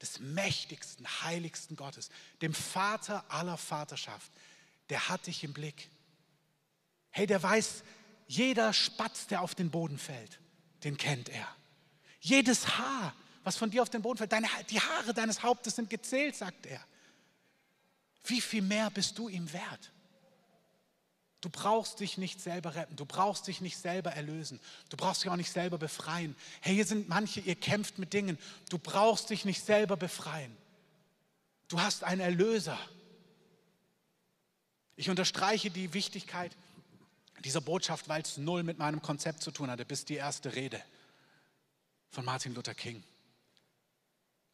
des 0.00 0.20
mächtigsten, 0.20 1.06
heiligsten 1.22 1.76
Gottes, 1.76 2.10
dem 2.42 2.54
Vater 2.54 3.24
aller 3.28 3.56
Vaterschaft. 3.56 4.30
Der 4.88 5.08
hat 5.08 5.26
dich 5.26 5.44
im 5.44 5.52
Blick. 5.52 5.88
Hey, 7.10 7.26
der 7.26 7.42
weiß, 7.42 7.82
jeder 8.26 8.72
Spatz, 8.72 9.26
der 9.26 9.42
auf 9.42 9.54
den 9.54 9.70
Boden 9.70 9.98
fällt, 9.98 10.40
den 10.84 10.96
kennt 10.96 11.28
er. 11.28 11.48
Jedes 12.20 12.78
Haar, 12.78 13.14
was 13.46 13.56
von 13.56 13.70
dir 13.70 13.80
auf 13.80 13.90
den 13.90 14.02
Boden 14.02 14.18
fällt, 14.18 14.32
deine, 14.32 14.48
die 14.70 14.80
Haare 14.80 15.14
deines 15.14 15.44
Hauptes 15.44 15.76
sind 15.76 15.88
gezählt, 15.88 16.34
sagt 16.34 16.66
er. 16.66 16.84
Wie 18.24 18.40
viel 18.40 18.60
mehr 18.60 18.90
bist 18.90 19.16
du 19.18 19.28
ihm 19.28 19.52
wert? 19.52 19.92
Du 21.40 21.48
brauchst 21.48 22.00
dich 22.00 22.18
nicht 22.18 22.40
selber 22.40 22.74
retten, 22.74 22.96
du 22.96 23.04
brauchst 23.04 23.46
dich 23.46 23.60
nicht 23.60 23.78
selber 23.78 24.10
erlösen, 24.10 24.58
du 24.88 24.96
brauchst 24.96 25.22
dich 25.22 25.30
auch 25.30 25.36
nicht 25.36 25.52
selber 25.52 25.78
befreien. 25.78 26.34
Hey, 26.60 26.74
hier 26.74 26.84
sind 26.84 27.08
manche, 27.08 27.38
ihr 27.38 27.54
kämpft 27.54 28.00
mit 28.00 28.12
Dingen, 28.14 28.36
du 28.68 28.78
brauchst 28.78 29.30
dich 29.30 29.44
nicht 29.44 29.64
selber 29.64 29.96
befreien. 29.96 30.56
Du 31.68 31.80
hast 31.80 32.02
einen 32.02 32.22
Erlöser. 32.22 32.80
Ich 34.96 35.08
unterstreiche 35.08 35.70
die 35.70 35.94
Wichtigkeit 35.94 36.50
dieser 37.44 37.60
Botschaft, 37.60 38.08
weil 38.08 38.22
es 38.22 38.38
null 38.38 38.64
mit 38.64 38.78
meinem 38.78 39.02
Konzept 39.02 39.40
zu 39.40 39.52
tun 39.52 39.70
hatte, 39.70 39.84
bis 39.84 40.04
die 40.04 40.16
erste 40.16 40.56
Rede 40.56 40.82
von 42.10 42.24
Martin 42.24 42.52
Luther 42.52 42.74
King. 42.74 43.04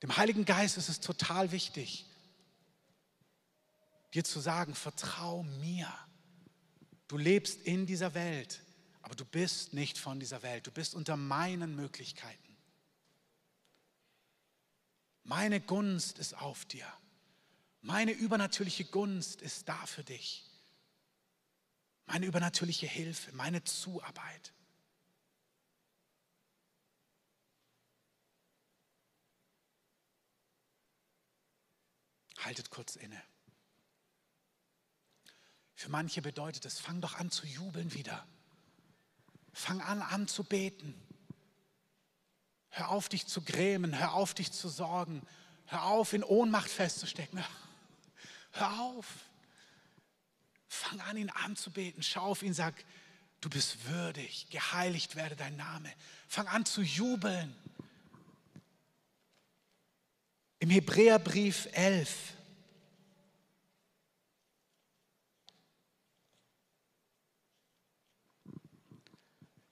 Dem 0.03 0.17
Heiligen 0.17 0.45
Geist 0.45 0.77
ist 0.77 0.89
es 0.89 1.01
total 1.01 1.53
wichtig, 1.53 2.05
dir 4.15 4.25
zu 4.25 4.41
sagen, 4.41 4.75
vertrau 4.75 5.45
mir. 5.45 5.89
Du 7.07 7.17
lebst 7.17 7.63
in 7.63 7.87
dieser 7.87 8.13
Welt, 8.15 8.63
aber 9.03 9.15
du 9.15 9.25
bist 9.25 9.75
nicht 9.75 9.99
von 9.99 10.19
dieser 10.19 10.43
Welt. 10.43 10.67
Du 10.67 10.73
bist 10.73 10.95
unter 10.95 11.17
meinen 11.17 11.77
Möglichkeiten. 11.77 12.57
Meine 15.23 15.61
Gunst 15.61 16.19
ist 16.19 16.35
auf 16.35 16.65
dir. 16.65 16.87
Meine 17.81 18.11
übernatürliche 18.13 18.85
Gunst 18.85 19.41
ist 19.41 19.69
da 19.69 19.87
für 19.87 20.03
dich. 20.03 20.45
Meine 22.07 22.27
übernatürliche 22.27 22.87
Hilfe, 22.87 23.33
meine 23.33 23.63
Zuarbeit. 23.63 24.53
Haltet 32.45 32.71
kurz 32.71 32.97
inne. 32.97 33.23
Für 35.75 35.91
manche 35.91 36.23
bedeutet 36.23 36.65
es, 36.65 36.79
fang 36.79 37.01
doch 37.01 37.15
an 37.17 37.31
zu 37.31 37.47
jubeln 37.47 37.93
wieder. 37.93 38.27
Fang 39.53 39.81
an 39.81 40.01
anzubeten. 40.01 40.95
Hör 42.71 42.89
auf, 42.91 43.09
dich 43.09 43.27
zu 43.27 43.43
grämen. 43.43 43.99
Hör 43.99 44.15
auf, 44.15 44.33
dich 44.33 44.53
zu 44.53 44.69
sorgen. 44.69 45.27
Hör 45.67 45.85
auf, 45.85 46.13
in 46.13 46.25
Ohnmacht 46.25 46.71
festzustecken. 46.71 47.45
Hör 48.53 48.81
auf. 48.81 49.07
Fang 50.69 51.01
an, 51.01 51.17
ihn 51.17 51.31
anzubeten. 51.31 52.03
Schau 52.03 52.23
auf 52.23 52.43
ihn, 52.43 52.55
sag, 52.55 52.75
du 53.41 53.51
bist 53.51 53.85
würdig. 53.87 54.49
Geheiligt 54.51 55.17
werde 55.17 55.37
dein 55.37 55.57
Name. 55.57 55.93
Fang 56.29 56.47
an 56.49 56.65
zu 56.65 56.81
jubeln. 56.81 57.55
Im 60.63 60.71
Hebräerbrief 60.71 61.69
11 61.73 62.35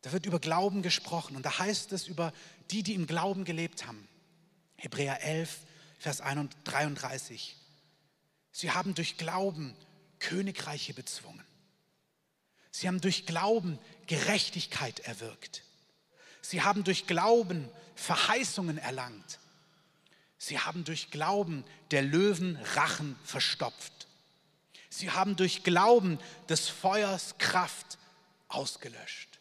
Da 0.02 0.10
wird 0.10 0.26
über 0.26 0.40
Glauben 0.40 0.82
gesprochen 0.82 1.36
und 1.36 1.46
da 1.46 1.60
heißt 1.60 1.92
es 1.92 2.08
über 2.08 2.32
die, 2.72 2.82
die 2.82 2.94
im 2.94 3.06
Glauben 3.06 3.44
gelebt 3.44 3.86
haben. 3.86 4.08
Hebräer 4.78 5.22
11, 5.22 5.60
Vers 6.00 6.22
33. 6.64 7.56
Sie 8.50 8.72
haben 8.72 8.94
durch 8.94 9.16
Glauben 9.16 9.76
Königreiche 10.18 10.92
bezwungen. 10.92 11.46
Sie 12.72 12.88
haben 12.88 13.00
durch 13.00 13.26
Glauben 13.26 13.78
Gerechtigkeit 14.08 14.98
erwirkt. 14.98 15.62
Sie 16.42 16.62
haben 16.62 16.82
durch 16.82 17.06
Glauben 17.06 17.68
Verheißungen 17.94 18.76
erlangt. 18.76 19.38
Sie 20.42 20.58
haben 20.58 20.84
durch 20.84 21.10
Glauben 21.10 21.64
der 21.90 22.00
Löwen 22.00 22.56
Rachen 22.74 23.14
verstopft. 23.24 24.08
Sie 24.88 25.10
haben 25.10 25.36
durch 25.36 25.64
Glauben 25.64 26.18
des 26.48 26.70
Feuers 26.70 27.36
Kraft 27.36 27.98
ausgelöscht. 28.48 29.38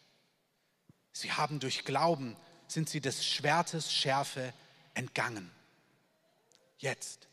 Sie 1.10 1.32
haben 1.32 1.58
durch 1.58 1.86
Glauben, 1.86 2.36
sind 2.68 2.90
sie 2.90 3.00
des 3.00 3.26
Schwertes 3.26 3.90
Schärfe 3.90 4.52
entgangen. 4.92 5.50
Jetzt, 6.78 7.28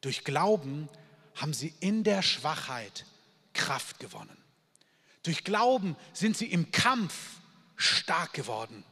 durch 0.00 0.22
Glauben 0.22 0.88
haben 1.34 1.54
sie 1.54 1.74
in 1.80 2.04
der 2.04 2.22
Schwachheit 2.22 3.04
Kraft 3.52 3.98
gewonnen. 3.98 4.38
Durch 5.24 5.42
Glauben 5.42 5.96
sind 6.12 6.36
sie 6.36 6.52
im 6.52 6.70
Kampf 6.70 7.40
stark 7.74 8.32
geworden. 8.32 8.84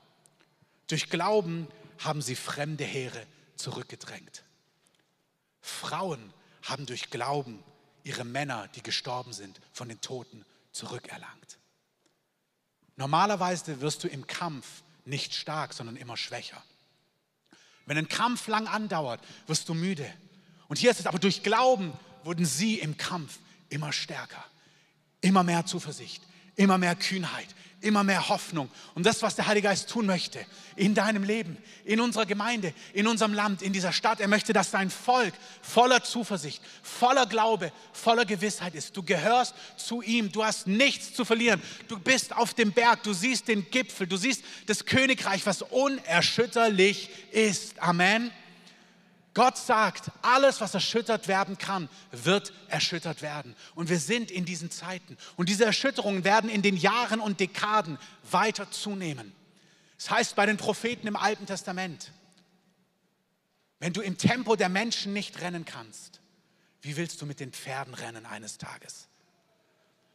Durch 0.89 1.11
Glauben 1.11 1.69
haben 2.01 2.23
sie 2.23 2.35
fremde 2.35 2.83
Heere 2.83 3.25
zurückgedrängt. 3.57 4.45
Frauen 5.61 6.33
haben 6.63 6.87
durch 6.87 7.11
Glauben 7.11 7.63
ihre 8.03 8.25
Männer, 8.25 8.69
die 8.69 8.83
gestorben 8.83 9.33
sind, 9.33 9.61
von 9.73 9.89
den 9.89 10.01
Toten 10.01 10.45
zurückerlangt. 10.73 11.59
Normalerweise 12.97 13.81
wirst 13.81 14.05
du 14.05 14.09
im 14.09 14.27
Kampf 14.27 14.83
nicht 15.05 15.35
stark, 15.35 15.73
sondern 15.73 15.97
immer 15.97 16.17
schwächer. 16.17 16.63
Wenn 17.87 17.99
ein 17.99 18.09
Kampf 18.09 18.47
lang 18.47 18.67
andauert, 18.67 19.21
wirst 19.47 19.69
du 19.69 19.75
müde. 19.75 20.11
Und 20.69 20.79
hier 20.79 20.91
ist 20.91 21.01
es 21.01 21.07
aber 21.07 21.19
durch 21.19 21.43
Glauben 21.43 21.93
wurden 22.23 22.47
sie 22.47 22.79
im 22.79 22.97
Kampf 22.97 23.39
immer 23.69 23.93
stärker, 23.93 24.45
immer 25.21 25.43
mehr 25.43 25.67
Zuversicht, 25.67 26.23
immer 26.57 26.79
mehr 26.79 26.95
Kühnheit, 26.95 27.49
immer 27.85 28.03
mehr 28.03 28.29
Hoffnung. 28.29 28.69
Und 28.95 29.07
das, 29.07 29.23
was 29.23 29.37
der 29.37 29.47
Heilige 29.47 29.69
Geist 29.69 29.89
tun 29.89 30.07
möchte 30.07 30.45
in 30.77 30.95
deinem 30.95 31.23
Leben, 31.23 31.57
in 31.85 32.01
unserer 32.01 32.27
Gemeinde, 32.27 32.73
in 32.93 33.07
unserem 33.07 33.33
Land, 33.33 33.63
in 33.63 33.73
dieser 33.73 33.93
Stadt, 33.93 34.21
er 34.21 34.29
möchte, 34.29 34.53
dass 34.53 34.71
dein 34.71 34.91
Volk 34.91 35.35
voller 35.63 36.03
Zuversicht, 36.03 36.63
voller 36.83 37.27
Glaube, 37.27 37.71
voller 37.93 38.25
Gewissheit 38.25 38.75
ist. 38.75 38.97
Du 38.97 39.03
gehörst 39.03 39.55
zu 39.77 40.03
ihm, 40.03 40.33
du 40.33 40.45
hast 40.45 40.67
nichts 40.67 41.13
zu 41.15 41.25
verlieren. 41.25 41.63
Du 41.89 41.99
bist 41.99 42.35
auf 42.35 42.55
dem 42.55 42.73
Berg, 42.73 43.03
du 43.03 43.13
siehst 43.13 43.49
den 43.49 43.71
Gipfel, 43.71 44.07
du 44.07 44.17
siehst 44.17 44.43
das 44.67 44.85
Königreich, 44.85 45.47
was 45.47 45.63
unerschütterlich 45.63 47.11
ist. 47.31 47.79
Amen. 47.81 48.31
Gott 49.35 49.59
sagt, 49.59 50.13
alles, 50.23 50.61
was 50.61 50.75
erschüttert 50.75 51.27
werden 51.27 51.59
kann, 51.59 51.89
wird 52.13 52.53
erschüttert 52.69 53.21
werden. 53.21 53.57
Und 53.75 53.91
wir 53.91 53.99
sind 53.99 54.31
in 54.31 54.45
diesen 54.45 54.71
Zeiten. 54.71 55.19
Und 55.37 55.49
diese 55.49 55.65
Erschütterungen 55.65 56.23
werden 56.23 56.49
in 56.49 56.63
den 56.63 56.77
Jahren 56.77 57.21
und 57.21 57.41
Dekaden 57.41 57.99
weiter 58.31 58.71
zunehmen. 58.71 59.35
Das 59.99 60.11
heißt 60.11 60.37
bei 60.37 60.47
den 60.47 60.57
Propheten 60.57 61.09
im 61.09 61.17
Alten 61.17 61.47
Testament, 61.47 62.13
wenn 63.81 63.93
du 63.93 64.01
im 64.01 64.17
Tempo 64.17 64.55
der 64.55 64.69
Menschen 64.69 65.13
nicht 65.13 65.41
rennen 65.41 65.65
kannst, 65.65 66.21
wie 66.81 66.97
willst 66.97 67.21
du 67.21 67.27
mit 67.27 67.41
den 67.41 67.53
Pferden 67.53 67.95
rennen 67.95 68.27
eines 68.27 68.57
Tages? 68.57 69.09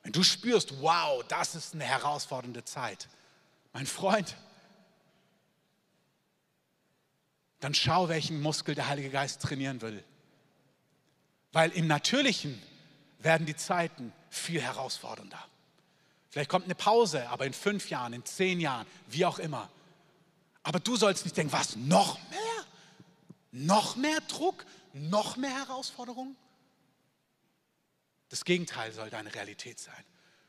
Wenn 0.03 0.13
du 0.13 0.23
spürst, 0.23 0.81
wow, 0.81 1.23
das 1.27 1.55
ist 1.55 1.73
eine 1.73 1.83
herausfordernde 1.83 2.63
Zeit. 2.63 3.09
Mein 3.73 3.85
Freund, 3.85 4.35
dann 7.59 7.73
schau, 7.73 8.09
welchen 8.09 8.41
Muskel 8.41 8.75
der 8.75 8.87
Heilige 8.87 9.09
Geist 9.09 9.41
trainieren 9.41 9.81
will. 9.81 10.03
Weil 11.51 11.71
im 11.71 11.87
Natürlichen 11.87 12.61
werden 13.19 13.45
die 13.45 13.55
Zeiten 13.55 14.13
viel 14.29 14.61
herausfordernder. 14.61 15.43
Vielleicht 16.29 16.49
kommt 16.49 16.65
eine 16.65 16.75
Pause, 16.75 17.27
aber 17.29 17.45
in 17.45 17.53
fünf 17.53 17.89
Jahren, 17.89 18.13
in 18.13 18.23
zehn 18.23 18.59
Jahren, 18.59 18.85
wie 19.07 19.25
auch 19.25 19.39
immer. 19.39 19.69
Aber 20.63 20.79
du 20.79 20.95
sollst 20.95 21.25
nicht 21.25 21.35
denken, 21.35 21.51
was, 21.51 21.75
noch 21.75 22.19
mehr? 22.29 22.39
Noch 23.51 23.95
mehr 23.95 24.19
Druck? 24.27 24.65
Noch 24.93 25.37
mehr 25.37 25.53
Herausforderungen? 25.53 26.35
Das 28.29 28.45
Gegenteil 28.45 28.91
soll 28.91 29.09
deine 29.09 29.33
Realität 29.33 29.79
sein. 29.79 30.03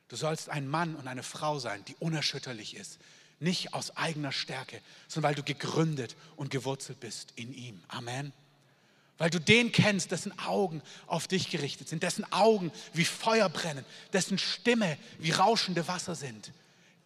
Du 0.09 0.17
sollst 0.17 0.49
ein 0.51 0.67
Mann 0.69 0.97
und 0.97 1.09
eine 1.09 1.23
Frau 1.23 1.59
sein, 1.59 1.85
die 1.87 1.95
unerschütterlich 1.97 2.77
ist, 2.77 2.99
nicht 3.41 3.75
aus 3.75 3.97
eigener 3.97 4.33
Stärke, 4.33 4.81
sondern 5.09 5.31
weil 5.31 5.35
du 5.35 5.43
gegründet 5.43 6.15
und 6.37 6.51
gewurzelt 6.51 7.01
bist 7.01 7.33
in 7.37 7.53
ihm. 7.53 7.83
Amen. 7.89 8.33
Weil 9.19 9.31
du 9.31 9.41
den 9.41 9.73
kennst, 9.73 10.13
dessen 10.13 10.39
Augen 10.39 10.83
auf 11.07 11.29
dich 11.29 11.51
gerichtet 11.51 11.89
sind, 11.89 12.03
dessen 12.03 12.31
Augen 12.33 12.73
wie 12.95 13.05
Feuer 13.05 13.49
brennen, 13.49 13.85
dessen 14.13 14.39
Stimme 14.39 14.97
wie 15.19 15.31
rauschende 15.31 15.87
Wasser 15.89 16.15
sind. 16.15 16.53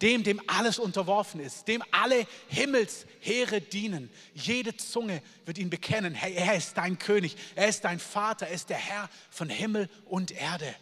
Dem, 0.01 0.23
dem 0.23 0.41
alles 0.47 0.77
unterworfen 0.77 1.39
ist, 1.39 1.67
dem 1.67 1.81
alle 1.91 2.27
Himmelsheere 2.47 3.61
dienen. 3.61 4.09
Jede 4.33 4.75
Zunge 4.75 5.21
wird 5.45 5.57
ihn 5.57 5.69
bekennen. 5.69 6.13
Hey, 6.13 6.33
er 6.35 6.55
ist 6.55 6.77
dein 6.77 6.99
König, 6.99 7.37
er 7.55 7.69
ist 7.69 7.85
dein 7.85 7.99
Vater, 7.99 8.47
er 8.47 8.53
ist 8.53 8.69
der 8.69 8.77
Herr 8.77 9.09
von 9.29 9.49
Himmel 9.49 9.89
und 10.05 10.31
Erde. 10.31 10.75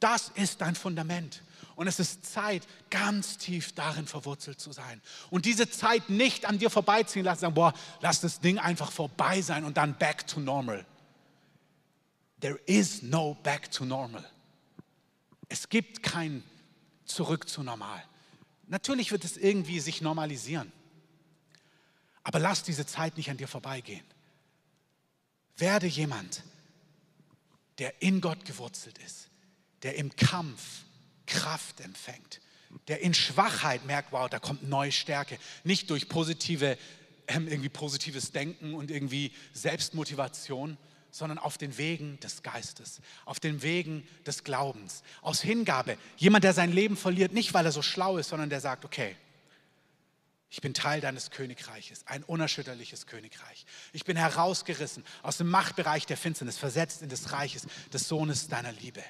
Das 0.00 0.30
ist 0.34 0.60
dein 0.60 0.74
Fundament. 0.74 1.42
Und 1.76 1.86
es 1.86 2.00
ist 2.00 2.24
Zeit, 2.24 2.66
ganz 2.88 3.36
tief 3.36 3.72
darin 3.72 4.06
verwurzelt 4.06 4.58
zu 4.58 4.72
sein. 4.72 5.00
Und 5.30 5.44
diese 5.44 5.70
Zeit 5.70 6.08
nicht 6.08 6.46
an 6.46 6.58
dir 6.58 6.70
vorbeiziehen 6.70 7.24
lassen, 7.24 7.42
sagen, 7.42 7.54
boah, 7.54 7.74
lass 8.00 8.20
das 8.22 8.40
Ding 8.40 8.58
einfach 8.58 8.90
vorbei 8.90 9.42
sein 9.42 9.62
und 9.62 9.76
dann 9.76 9.96
back 9.98 10.26
to 10.26 10.40
normal. 10.40 10.86
There 12.40 12.58
is 12.64 13.02
no 13.02 13.34
back 13.42 13.70
to 13.70 13.84
normal. 13.84 14.24
Es 15.48 15.68
gibt 15.68 16.02
kein 16.02 16.42
Zurück 17.04 17.48
zu 17.48 17.62
normal. 17.62 18.02
Natürlich 18.66 19.12
wird 19.12 19.24
es 19.24 19.36
irgendwie 19.36 19.78
sich 19.78 20.00
normalisieren. 20.00 20.72
Aber 22.24 22.38
lass 22.38 22.64
diese 22.64 22.86
Zeit 22.86 23.16
nicht 23.16 23.30
an 23.30 23.36
dir 23.36 23.46
vorbeigehen. 23.46 24.04
Werde 25.56 25.86
jemand, 25.86 26.42
der 27.78 28.02
in 28.02 28.20
Gott 28.20 28.44
gewurzelt 28.44 28.98
ist, 28.98 29.28
der 29.82 29.96
im 29.96 30.16
Kampf 30.16 30.85
Kraft 31.26 31.80
empfängt, 31.80 32.40
der 32.88 33.00
in 33.00 33.14
Schwachheit 33.14 33.84
merkt, 33.84 34.12
wow, 34.12 34.28
da 34.28 34.38
kommt 34.38 34.68
neue 34.68 34.92
Stärke. 34.92 35.38
Nicht 35.64 35.90
durch 35.90 36.08
positive, 36.08 36.78
ähm, 37.28 37.48
irgendwie 37.48 37.68
positives 37.68 38.32
Denken 38.32 38.74
und 38.74 38.90
irgendwie 38.90 39.32
Selbstmotivation, 39.52 40.76
sondern 41.10 41.38
auf 41.38 41.58
den 41.58 41.78
Wegen 41.78 42.20
des 42.20 42.42
Geistes, 42.42 43.00
auf 43.24 43.40
den 43.40 43.62
Wegen 43.62 44.06
des 44.26 44.44
Glaubens, 44.44 45.02
aus 45.22 45.40
Hingabe. 45.40 45.96
Jemand, 46.16 46.44
der 46.44 46.52
sein 46.52 46.72
Leben 46.72 46.96
verliert, 46.96 47.32
nicht 47.32 47.54
weil 47.54 47.64
er 47.64 47.72
so 47.72 47.82
schlau 47.82 48.18
ist, 48.18 48.28
sondern 48.28 48.50
der 48.50 48.60
sagt, 48.60 48.84
okay, 48.84 49.16
ich 50.50 50.60
bin 50.60 50.74
Teil 50.74 51.00
deines 51.00 51.30
Königreiches, 51.30 52.06
ein 52.06 52.22
unerschütterliches 52.22 53.06
Königreich. 53.06 53.66
Ich 53.92 54.04
bin 54.04 54.16
herausgerissen 54.16 55.04
aus 55.22 55.38
dem 55.38 55.48
Machtbereich 55.48 56.06
der 56.06 56.16
Finsternis, 56.16 56.56
versetzt 56.56 57.02
in 57.02 57.08
des 57.08 57.32
Reiches 57.32 57.66
des 57.92 58.08
Sohnes 58.08 58.48
deiner 58.48 58.72
Liebe. 58.72 59.02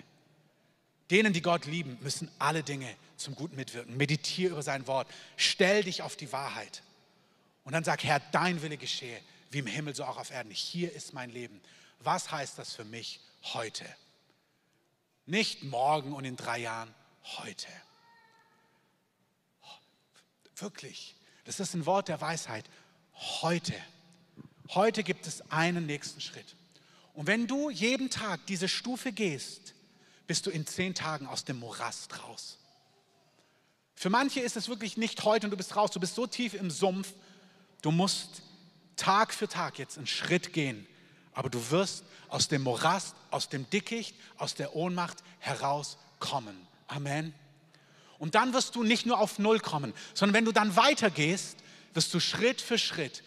Denen, 1.11 1.33
die 1.33 1.43
Gott 1.43 1.67
lieben, 1.67 1.99
müssen 2.01 2.31
alle 2.39 2.63
Dinge 2.63 2.95
zum 3.17 3.35
Guten 3.35 3.57
mitwirken. 3.57 3.97
Meditiere 3.97 4.53
über 4.53 4.63
sein 4.63 4.87
Wort. 4.87 5.09
Stell 5.37 5.85
dich 5.85 6.03
auf 6.03 6.17
die 6.17 6.33
Wahrheit. 6.33 6.83
Und 7.65 7.73
dann 7.73 7.85
sag, 7.85 8.03
Herr, 8.05 8.21
dein 8.33 8.63
Wille 8.63 8.77
geschehe, 8.77 9.21
wie 9.51 9.59
im 9.59 9.67
Himmel, 9.67 9.95
so 9.95 10.05
auch 10.05 10.19
auf 10.19 10.31
Erden. 10.31 10.51
Hier 10.51 10.93
ist 10.93 11.13
mein 11.13 11.31
Leben. 11.31 11.61
Was 12.01 12.31
heißt 12.31 12.59
das 12.59 12.75
für 12.75 12.85
mich 12.85 13.21
heute? 13.55 13.85
Nicht 15.27 15.65
morgen 15.65 16.13
und 16.13 16.25
in 16.25 16.37
drei 16.37 16.59
Jahren, 16.59 16.93
heute. 17.39 17.69
Wirklich, 20.57 21.15
das 21.45 21.61
ist 21.61 21.75
ein 21.75 21.87
Wort 21.87 22.09
der 22.09 22.21
Weisheit. 22.21 22.65
Heute. 23.43 23.75
Heute 24.71 25.03
gibt 25.03 25.27
es 25.27 25.51
einen 25.51 25.87
nächsten 25.87 26.21
Schritt. 26.21 26.57
Und 27.15 27.27
wenn 27.27 27.47
du 27.47 27.71
jeden 27.71 28.11
Tag 28.11 28.47
diese 28.47 28.69
Stufe 28.69 29.13
gehst, 29.13 29.75
bist 30.27 30.47
du 30.47 30.51
in 30.51 30.67
zehn 30.67 30.95
Tagen 30.95 31.27
aus 31.27 31.45
dem 31.45 31.59
Morast 31.59 32.23
raus. 32.23 32.59
Für 33.95 34.11
manche 34.11 34.41
ist 34.41 34.57
es 34.57 34.69
wirklich 34.69 34.97
nicht 34.97 35.25
heute 35.25 35.47
und 35.47 35.51
du 35.51 35.57
bist 35.57 35.75
raus. 35.75 35.91
Du 35.91 36.01
bist 36.01 36.15
so 36.15 36.27
tief 36.27 36.55
im 36.55 36.71
Sumpf, 36.71 37.13
du 37.83 37.91
musst 37.91 38.43
Tag 38.97 39.33
für 39.33 39.49
Tag 39.49 39.79
jetzt 39.79 39.97
einen 39.97 40.07
Schritt 40.07 40.53
gehen. 40.53 40.87
Aber 41.33 41.51
du 41.51 41.71
wirst 41.71 42.05
aus 42.29 42.49
dem 42.49 42.63
Morast, 42.63 43.15
aus 43.31 43.49
dem 43.49 43.69
Dickicht, 43.71 44.17
aus 44.39 44.55
der 44.55 44.75
Ohnmacht 44.75 45.19
herauskommen. 45.39 46.57
Amen. 46.89 47.35
Und 48.19 48.35
dann 48.35 48.55
wirst 48.55 48.75
du 48.75 48.83
nicht 48.83 49.07
nur 49.07 49.21
auf 49.21 49.39
Null 49.39 49.61
kommen, 49.61 49.93
sondern 50.15 50.35
wenn 50.35 50.45
du 50.47 50.53
dann 50.53 50.77
weitergehst, 50.77 51.59
wirst 51.93 52.13
du 52.15 52.21
Schritt 52.21 52.61
für 52.61 52.79
Schritt 52.79 53.23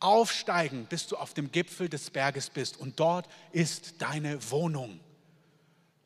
aufsteigen, 0.00 0.86
bis 0.86 1.06
du 1.06 1.16
auf 1.16 1.34
dem 1.34 1.50
Gipfel 1.52 1.88
des 1.88 2.10
Berges 2.10 2.50
bist. 2.50 2.76
Und 2.76 2.98
dort 3.00 3.28
ist 3.52 3.94
deine 3.98 4.50
Wohnung. 4.50 5.00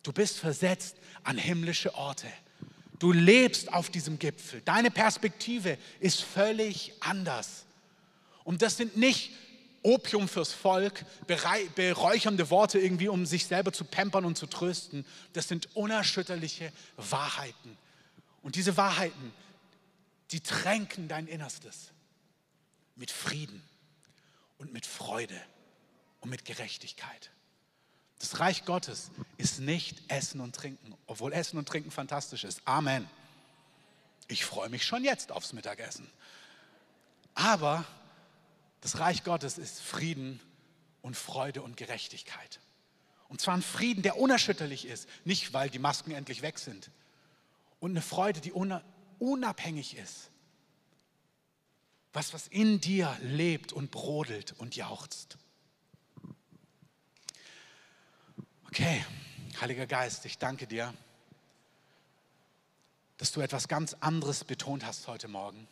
Du 0.02 0.12
bist 0.12 0.38
versetzt 0.38 0.96
an 1.24 1.38
himmlische 1.38 1.94
Orte. 1.94 2.26
Du 2.98 3.12
lebst 3.12 3.72
auf 3.72 3.90
diesem 3.90 4.18
Gipfel. 4.18 4.60
Deine 4.64 4.90
Perspektive 4.90 5.78
ist 6.00 6.22
völlig 6.22 6.92
anders. 7.00 7.64
Und 8.44 8.62
das 8.62 8.76
sind 8.76 8.96
nicht 8.96 9.30
Opium 9.82 10.28
fürs 10.28 10.52
Volk, 10.52 11.04
beräuchernde 11.26 12.50
Worte 12.50 12.78
irgendwie, 12.78 13.08
um 13.08 13.26
sich 13.26 13.46
selber 13.46 13.72
zu 13.72 13.84
pampern 13.84 14.24
und 14.24 14.36
zu 14.36 14.46
trösten. 14.46 15.04
Das 15.32 15.48
sind 15.48 15.74
unerschütterliche 15.76 16.72
Wahrheiten. 16.96 17.76
Und 18.42 18.56
diese 18.56 18.76
Wahrheiten, 18.76 19.32
die 20.32 20.40
tränken 20.40 21.08
dein 21.08 21.26
Innerstes 21.26 21.92
mit 22.96 23.10
Frieden 23.10 23.62
und 24.58 24.72
mit 24.72 24.86
Freude 24.86 25.40
und 26.20 26.30
mit 26.30 26.44
Gerechtigkeit. 26.44 27.30
Das 28.18 28.40
Reich 28.40 28.64
Gottes 28.64 29.10
ist 29.36 29.60
nicht 29.60 30.02
Essen 30.08 30.40
und 30.40 30.54
Trinken, 30.54 30.94
obwohl 31.06 31.32
Essen 31.32 31.58
und 31.58 31.68
Trinken 31.68 31.90
fantastisch 31.90 32.44
ist. 32.44 32.60
Amen. 32.64 33.08
Ich 34.26 34.44
freue 34.44 34.68
mich 34.68 34.84
schon 34.84 35.04
jetzt 35.04 35.32
aufs 35.32 35.52
Mittagessen. 35.52 36.10
Aber 37.34 37.84
das 38.80 38.98
Reich 38.98 39.24
Gottes 39.24 39.58
ist 39.58 39.80
Frieden 39.80 40.40
und 41.02 41.16
Freude 41.16 41.62
und 41.62 41.76
Gerechtigkeit. 41.76 42.60
Und 43.28 43.40
zwar 43.40 43.54
ein 43.54 43.62
Frieden, 43.62 44.02
der 44.02 44.18
unerschütterlich 44.18 44.86
ist, 44.86 45.08
nicht 45.24 45.52
weil 45.52 45.70
die 45.70 45.78
Masken 45.78 46.10
endlich 46.12 46.42
weg 46.42 46.58
sind. 46.58 46.90
Und 47.78 47.92
eine 47.92 48.02
Freude, 48.02 48.40
die 48.40 48.52
unabhängig 49.18 49.96
ist. 49.96 50.30
Was, 52.12 52.32
was 52.32 52.48
in 52.48 52.80
dir 52.80 53.16
lebt 53.20 53.72
und 53.72 53.90
brodelt 53.90 54.54
und 54.58 54.74
jauchzt. 54.76 55.38
Okay, 58.70 59.02
Heiliger 59.62 59.86
Geist, 59.86 60.26
ich 60.26 60.36
danke 60.36 60.66
dir, 60.66 60.92
dass 63.16 63.32
du 63.32 63.40
etwas 63.40 63.66
ganz 63.66 63.94
anderes 63.94 64.44
betont 64.44 64.84
hast 64.84 65.08
heute 65.08 65.26
Morgen. 65.26 65.66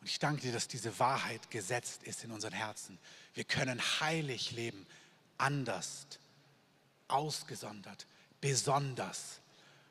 Und 0.00 0.08
ich 0.08 0.20
danke 0.20 0.42
dir, 0.42 0.52
dass 0.52 0.68
diese 0.68 0.96
Wahrheit 1.00 1.50
gesetzt 1.50 2.04
ist 2.04 2.22
in 2.22 2.30
unseren 2.30 2.52
Herzen. 2.52 3.00
Wir 3.34 3.42
können 3.42 3.80
heilig 4.00 4.52
leben, 4.52 4.86
anders, 5.38 6.06
ausgesondert, 7.08 8.06
besonders, 8.40 9.40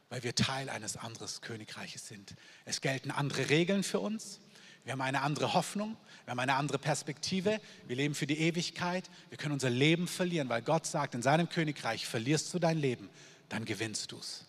weil 0.07 0.23
wir 0.23 0.33
Teil 0.33 0.69
eines 0.69 0.95
anderen 0.95 1.29
Königreiches 1.41 2.07
sind. 2.07 2.35
Es 2.63 2.79
gelten 2.79 3.11
andere 3.11 3.49
Regeln 3.49 3.83
für 3.83 3.99
uns. 3.99 4.39
Wir 4.83 4.93
haben 4.93 5.01
eine 5.01 5.21
andere 5.21 5.53
Hoffnung, 5.53 5.95
wir 6.25 6.31
haben 6.31 6.39
eine 6.39 6.55
andere 6.55 6.77
Perspektive, 6.77 7.61
wir 7.87 7.95
leben 7.95 8.15
für 8.15 8.27
die 8.27 8.39
Ewigkeit, 8.39 9.09
wir 9.29 9.37
können 9.37 9.53
unser 9.53 9.69
Leben 9.69 10.07
verlieren, 10.07 10.49
weil 10.49 10.61
Gott 10.61 10.85
sagt, 10.85 11.15
in 11.15 11.21
seinem 11.21 11.47
Königreich 11.49 12.05
verlierst 12.05 12.53
du 12.53 12.59
dein 12.59 12.77
Leben, 12.77 13.09
dann 13.49 13.65
gewinnst 13.65 14.11
du 14.11 14.17
es. 14.17 14.45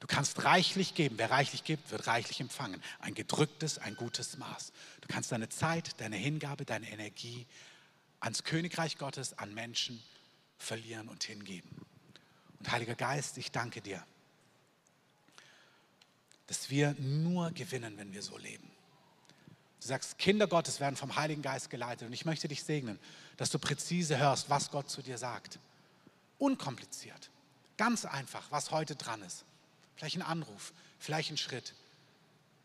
Du 0.00 0.06
kannst 0.06 0.44
reichlich 0.44 0.94
geben. 0.94 1.16
Wer 1.18 1.30
reichlich 1.30 1.62
gibt, 1.62 1.90
wird 1.90 2.06
reichlich 2.06 2.40
empfangen. 2.40 2.82
Ein 3.00 3.14
gedrücktes, 3.14 3.78
ein 3.78 3.94
gutes 3.96 4.38
Maß. 4.38 4.72
Du 5.02 5.08
kannst 5.08 5.30
deine 5.30 5.50
Zeit, 5.50 6.00
deine 6.00 6.16
Hingabe, 6.16 6.64
deine 6.64 6.90
Energie 6.90 7.46
ans 8.18 8.42
Königreich 8.44 8.96
Gottes, 8.96 9.38
an 9.38 9.52
Menschen 9.52 10.02
verlieren 10.56 11.08
und 11.08 11.24
hingeben. 11.24 11.70
Und 12.58 12.70
Heiliger 12.70 12.94
Geist, 12.94 13.36
ich 13.38 13.52
danke 13.52 13.82
dir, 13.82 14.02
dass 16.46 16.70
wir 16.70 16.94
nur 16.98 17.50
gewinnen, 17.52 17.96
wenn 17.96 18.12
wir 18.12 18.22
so 18.22 18.36
leben. 18.38 18.69
Du 19.80 19.86
sagst, 19.88 20.18
Kinder 20.18 20.46
Gottes 20.46 20.78
werden 20.78 20.96
vom 20.96 21.16
Heiligen 21.16 21.42
Geist 21.42 21.70
geleitet. 21.70 22.06
Und 22.06 22.12
ich 22.12 22.24
möchte 22.24 22.48
dich 22.48 22.62
segnen, 22.62 22.98
dass 23.36 23.50
du 23.50 23.58
präzise 23.58 24.18
hörst, 24.18 24.50
was 24.50 24.70
Gott 24.70 24.90
zu 24.90 25.02
dir 25.02 25.16
sagt. 25.16 25.58
Unkompliziert. 26.38 27.30
Ganz 27.78 28.04
einfach, 28.04 28.44
was 28.50 28.70
heute 28.70 28.94
dran 28.94 29.22
ist. 29.22 29.44
Vielleicht 29.96 30.16
ein 30.16 30.22
Anruf, 30.22 30.72
vielleicht 30.98 31.30
ein 31.30 31.38
Schritt. 31.38 31.74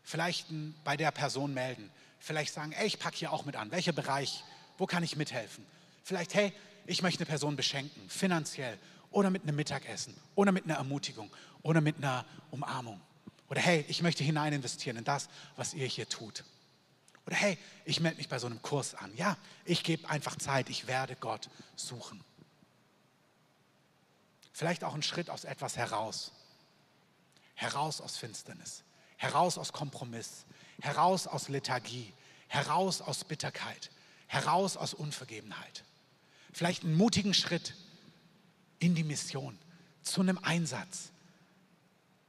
Vielleicht 0.02 0.50
ein, 0.50 0.74
bei 0.84 0.96
der 0.96 1.10
Person 1.10 1.54
melden. 1.54 1.90
Vielleicht 2.20 2.52
sagen, 2.52 2.72
ey, 2.72 2.86
ich 2.86 2.98
packe 2.98 3.16
hier 3.16 3.32
auch 3.32 3.44
mit 3.44 3.56
an. 3.56 3.70
Welcher 3.70 3.92
Bereich? 3.92 4.44
Wo 4.78 4.86
kann 4.86 5.02
ich 5.02 5.16
mithelfen? 5.16 5.64
Vielleicht, 6.04 6.34
hey, 6.34 6.52
ich 6.86 7.02
möchte 7.02 7.20
eine 7.20 7.26
Person 7.26 7.56
beschenken, 7.56 8.08
finanziell 8.08 8.78
oder 9.10 9.30
mit 9.30 9.42
einem 9.42 9.56
Mittagessen 9.56 10.14
oder 10.34 10.52
mit 10.52 10.64
einer 10.64 10.74
Ermutigung 10.74 11.30
oder 11.62 11.80
mit 11.80 11.96
einer 11.96 12.24
Umarmung. 12.50 13.00
Oder 13.48 13.60
hey, 13.60 13.84
ich 13.88 14.02
möchte 14.02 14.22
hinein 14.22 14.52
investieren 14.52 14.96
in 14.96 15.04
das, 15.04 15.28
was 15.56 15.74
ihr 15.74 15.86
hier 15.86 16.08
tut. 16.08 16.44
Oder 17.26 17.36
hey, 17.36 17.58
ich 17.84 18.00
melde 18.00 18.18
mich 18.18 18.28
bei 18.28 18.38
so 18.38 18.46
einem 18.46 18.62
Kurs 18.62 18.94
an. 18.94 19.14
Ja, 19.16 19.36
ich 19.64 19.82
gebe 19.82 20.08
einfach 20.08 20.36
Zeit, 20.36 20.70
ich 20.70 20.86
werde 20.86 21.16
Gott 21.16 21.50
suchen. 21.74 22.22
Vielleicht 24.52 24.84
auch 24.84 24.94
einen 24.94 25.02
Schritt 25.02 25.28
aus 25.28 25.44
etwas 25.44 25.76
heraus. 25.76 26.32
Heraus 27.54 28.00
aus 28.00 28.16
Finsternis, 28.16 28.84
heraus 29.16 29.58
aus 29.58 29.72
Kompromiss, 29.72 30.44
heraus 30.80 31.26
aus 31.26 31.48
Lethargie, 31.48 32.12
heraus 32.48 33.00
aus 33.00 33.24
Bitterkeit, 33.24 33.90
heraus 34.26 34.76
aus 34.76 34.94
Unvergebenheit. 34.94 35.84
Vielleicht 36.52 36.84
einen 36.84 36.96
mutigen 36.96 37.34
Schritt 37.34 37.74
in 38.78 38.94
die 38.94 39.04
Mission, 39.04 39.58
zu 40.02 40.20
einem 40.20 40.38
Einsatz, 40.38 41.10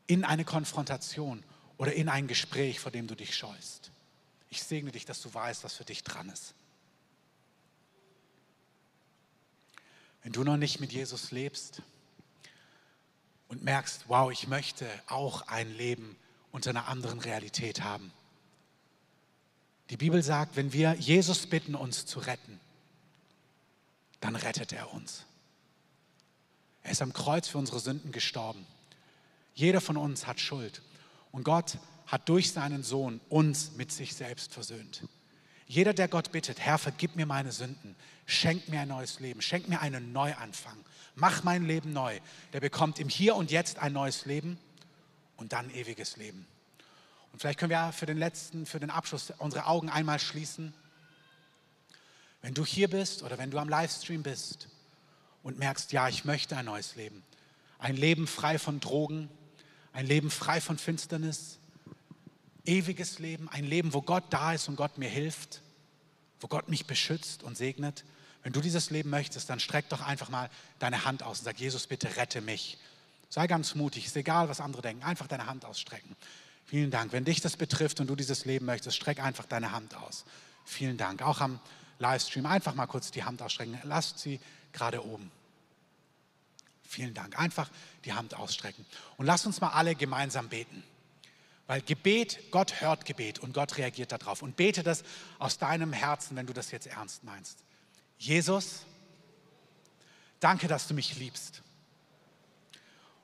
in 0.08 0.24
eine 0.24 0.46
Konfrontation 0.46 1.44
oder 1.78 1.94
in 1.94 2.10
ein 2.10 2.28
Gespräch, 2.28 2.80
vor 2.80 2.92
dem 2.92 3.08
du 3.08 3.16
dich 3.16 3.36
scheust. 3.36 3.92
Ich 4.50 4.64
segne 4.64 4.92
dich, 4.92 5.06
dass 5.06 5.22
du 5.22 5.34
weißt, 5.34 5.64
was 5.64 5.74
für 5.74 5.84
dich 5.84 6.04
dran 6.04 6.30
ist. 6.30 6.54
Wenn 10.24 10.32
du 10.34 10.44
noch 10.44 10.58
nicht 10.58 10.80
mit 10.80 10.92
Jesus 10.92 11.32
lebst 11.32 11.82
und 13.48 13.64
merkst, 13.64 14.06
wow, 14.08 14.32
ich 14.32 14.48
möchte 14.48 14.86
auch 15.08 15.48
ein 15.48 15.74
Leben 15.74 16.18
unter 16.52 16.72
einer 16.72 16.88
anderen 16.88 17.20
Realität 17.20 17.82
haben. 17.82 18.12
Die 19.90 19.98
Bibel 19.98 20.22
sagt, 20.22 20.56
wenn 20.56 20.74
wir 20.74 20.94
Jesus 20.96 21.48
bitten, 21.48 21.76
uns 21.76 22.06
zu 22.06 22.20
retten, 22.20 22.60
dann 24.20 24.36
rettet 24.36 24.74
er 24.74 24.94
uns. 24.94 25.26
Er 26.84 26.92
ist 26.92 27.02
am 27.02 27.14
Kreuz 27.14 27.48
für 27.48 27.58
unsere 27.58 27.80
Sünden 27.80 28.12
gestorben. 28.12 28.66
Jeder 29.54 29.82
von 29.82 29.98
uns 29.98 30.28
hat 30.28 30.40
Schuld. 30.40 30.82
Und 31.32 31.44
Gott 31.44 31.78
hat 32.08 32.28
durch 32.30 32.52
seinen 32.52 32.84
Sohn 32.84 33.20
uns 33.30 33.74
mit 33.76 33.92
sich 33.92 34.16
selbst 34.16 34.54
versöhnt. 34.54 35.04
Jeder, 35.68 35.94
der 35.94 36.08
Gott 36.08 36.32
bittet, 36.32 36.60
Herr, 36.60 36.78
vergib 36.78 37.18
mir 37.18 37.26
meine 37.26 37.52
Sünden, 37.52 37.96
schenk 38.26 38.70
mir 38.70 38.82
ein 38.82 38.88
neues 38.88 39.20
Leben, 39.20 39.42
schenk 39.42 39.68
mir 39.68 39.82
einen 39.82 40.14
Neuanfang, 40.14 40.78
mach 41.16 41.44
mein 41.44 41.66
Leben 41.66 41.92
neu, 41.92 42.18
der 42.54 42.62
bekommt 42.62 43.00
im 43.00 43.10
Hier 43.10 43.36
und 43.36 43.52
Jetzt 43.52 43.78
ein 43.80 43.92
neues 43.92 44.26
Leben 44.26 44.58
und 45.36 45.52
dann 45.52 45.70
ewiges 45.72 46.16
Leben. 46.16 46.48
Und 47.34 47.42
vielleicht 47.42 47.60
können 47.60 47.72
wir 47.72 47.92
für 47.92 48.06
den 48.06 48.18
letzten, 48.18 48.66
für 48.66 48.80
den 48.80 48.90
Abschluss 48.90 49.34
unsere 49.38 49.66
Augen 49.66 49.90
einmal 49.90 50.20
schließen. 50.20 50.74
Wenn 52.42 52.54
du 52.54 52.66
hier 52.66 52.90
bist 52.90 53.22
oder 53.22 53.38
wenn 53.38 53.52
du 53.52 53.58
am 53.58 53.68
Livestream 53.68 54.24
bist 54.24 54.70
und 55.44 55.60
merkst, 55.60 55.92
ja, 55.92 56.08
ich 56.08 56.24
möchte 56.24 56.56
ein 56.56 56.66
neues 56.66 56.96
Leben, 56.96 57.24
ein 57.78 57.98
Leben 57.98 58.26
frei 58.26 58.58
von 58.58 58.80
Drogen, 58.80 59.30
ein 59.92 60.06
Leben 60.06 60.32
frei 60.32 60.62
von 60.62 60.78
Finsternis, 60.78 61.60
ewiges 62.68 63.20
Leben, 63.20 63.50
ein 63.50 63.64
Leben, 63.64 63.94
wo 63.94 64.02
Gott 64.02 64.26
da 64.30 64.54
ist 64.54 64.68
und 64.68 64.76
Gott 64.76 64.98
mir 64.98 65.10
hilft, 65.10 65.62
wo 66.40 66.48
Gott 66.48 66.70
mich 66.70 66.86
beschützt 66.86 67.44
und 67.44 67.58
segnet. 67.58 68.04
Wenn 68.44 68.54
du 68.54 68.62
dieses 68.62 68.92
Leben 68.92 69.10
möchtest, 69.10 69.50
dann 69.50 69.60
streck 69.60 69.90
doch 69.90 70.02
einfach 70.02 70.30
mal 70.30 70.50
deine 70.80 71.06
Hand 71.06 71.24
aus 71.24 71.40
und 71.40 71.46
sag, 71.46 71.60
Jesus, 71.60 71.88
bitte 71.88 72.16
rette 72.18 72.42
mich. 72.42 72.78
Sei 73.30 73.48
ganz 73.48 73.76
mutig, 73.76 74.06
ist 74.06 74.16
egal, 74.16 74.48
was 74.48 74.62
andere 74.62 74.82
denken, 74.82 75.04
einfach 75.04 75.28
deine 75.28 75.48
Hand 75.48 75.66
ausstrecken. 75.66 76.16
Vielen 76.66 76.92
Dank. 76.92 77.12
Wenn 77.12 77.26
dich 77.26 77.42
das 77.42 77.58
betrifft 77.58 78.00
und 78.00 78.08
du 78.08 78.16
dieses 78.16 78.46
Leben 78.46 78.66
möchtest, 78.66 78.96
streck 78.96 79.22
einfach 79.22 79.46
deine 79.46 79.72
Hand 79.72 79.96
aus. 79.96 80.26
Vielen 80.66 80.98
Dank. 80.98 81.22
Auch 81.22 81.40
am 81.40 81.60
Livestream 82.00 82.46
einfach 82.46 82.76
mal 82.76 82.88
kurz 82.88 83.10
die 83.12 83.24
Hand 83.24 83.42
ausstrecken. 83.42 83.80
Lasst 83.84 84.20
sie 84.20 84.40
gerade 84.74 85.06
oben. 85.06 85.32
Vielen 86.84 87.14
Dank. 87.14 87.40
Einfach 87.40 87.70
die 88.06 88.14
Hand 88.14 88.34
ausstrecken. 88.34 88.86
Und 89.18 89.26
lasst 89.26 89.46
uns 89.46 89.62
mal 89.62 89.70
alle 89.70 89.96
gemeinsam 89.96 90.50
beten. 90.50 90.84
Weil 91.68 91.82
Gebet, 91.82 92.50
Gott 92.50 92.80
hört 92.80 93.06
Gebet 93.06 93.40
und 93.40 93.54
Gott 93.54 93.78
reagiert 93.78 94.12
darauf. 94.14 94.42
Und 94.42 94.56
bete 94.56 94.84
das 94.84 95.04
aus 95.38 95.58
deinem 95.58 95.92
Herzen, 95.92 96.38
wenn 96.38 96.48
du 96.48 96.54
das 96.54 96.72
jetzt 96.72 96.88
ernst 96.88 97.26
meinst. 97.26 97.60
Jesus, 98.18 98.86
danke, 100.40 100.68
dass 100.68 100.88
du 100.88 100.94
mich 100.94 101.18
liebst. 101.18 101.62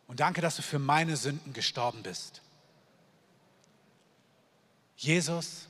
Und 0.08 0.20
danke, 0.20 0.41
dass 0.41 0.58
du 0.58 0.62
für 0.62 0.80
meine 0.80 1.16
Sünden 1.16 1.54
gestorben 1.54 2.04
bist. 2.04 2.41
Jesus, 4.98 5.68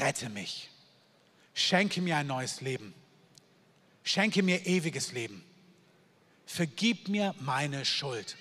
rette 0.00 0.28
mich. 0.28 0.70
Schenke 1.54 2.00
mir 2.00 2.16
ein 2.16 2.26
neues 2.28 2.60
Leben. 2.60 2.94
Schenke 4.04 4.42
mir 4.44 4.64
ewiges 4.64 5.12
Leben. 5.12 5.44
Vergib 6.46 7.08
mir 7.08 7.34
meine 7.40 7.84
Schuld. 7.84 8.36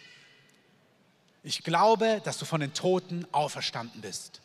Ich 1.47 1.63
glaube, 1.63 2.19
dass 2.25 2.37
du 2.37 2.43
von 2.43 2.59
den 2.59 2.73
Toten 2.73 3.25
auferstanden 3.31 4.01
bist. 4.01 4.41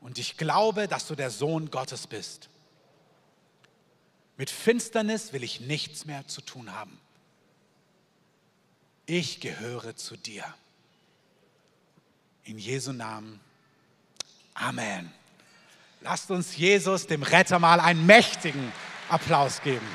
Und 0.00 0.16
ich 0.18 0.36
glaube, 0.36 0.86
dass 0.86 1.08
du 1.08 1.16
der 1.16 1.30
Sohn 1.30 1.68
Gottes 1.72 2.06
bist. 2.06 2.48
Mit 4.36 4.50
Finsternis 4.50 5.32
will 5.32 5.42
ich 5.42 5.60
nichts 5.60 6.04
mehr 6.04 6.28
zu 6.28 6.42
tun 6.42 6.72
haben. 6.72 6.96
Ich 9.06 9.40
gehöre 9.40 9.96
zu 9.96 10.16
dir. 10.16 10.44
In 12.44 12.56
Jesu 12.56 12.92
Namen. 12.92 13.40
Amen. 14.54 15.12
Lasst 16.02 16.30
uns 16.30 16.56
Jesus, 16.56 17.08
dem 17.08 17.24
Retter, 17.24 17.58
mal 17.58 17.80
einen 17.80 18.06
mächtigen 18.06 18.72
Applaus 19.08 19.60
geben. 19.60 19.88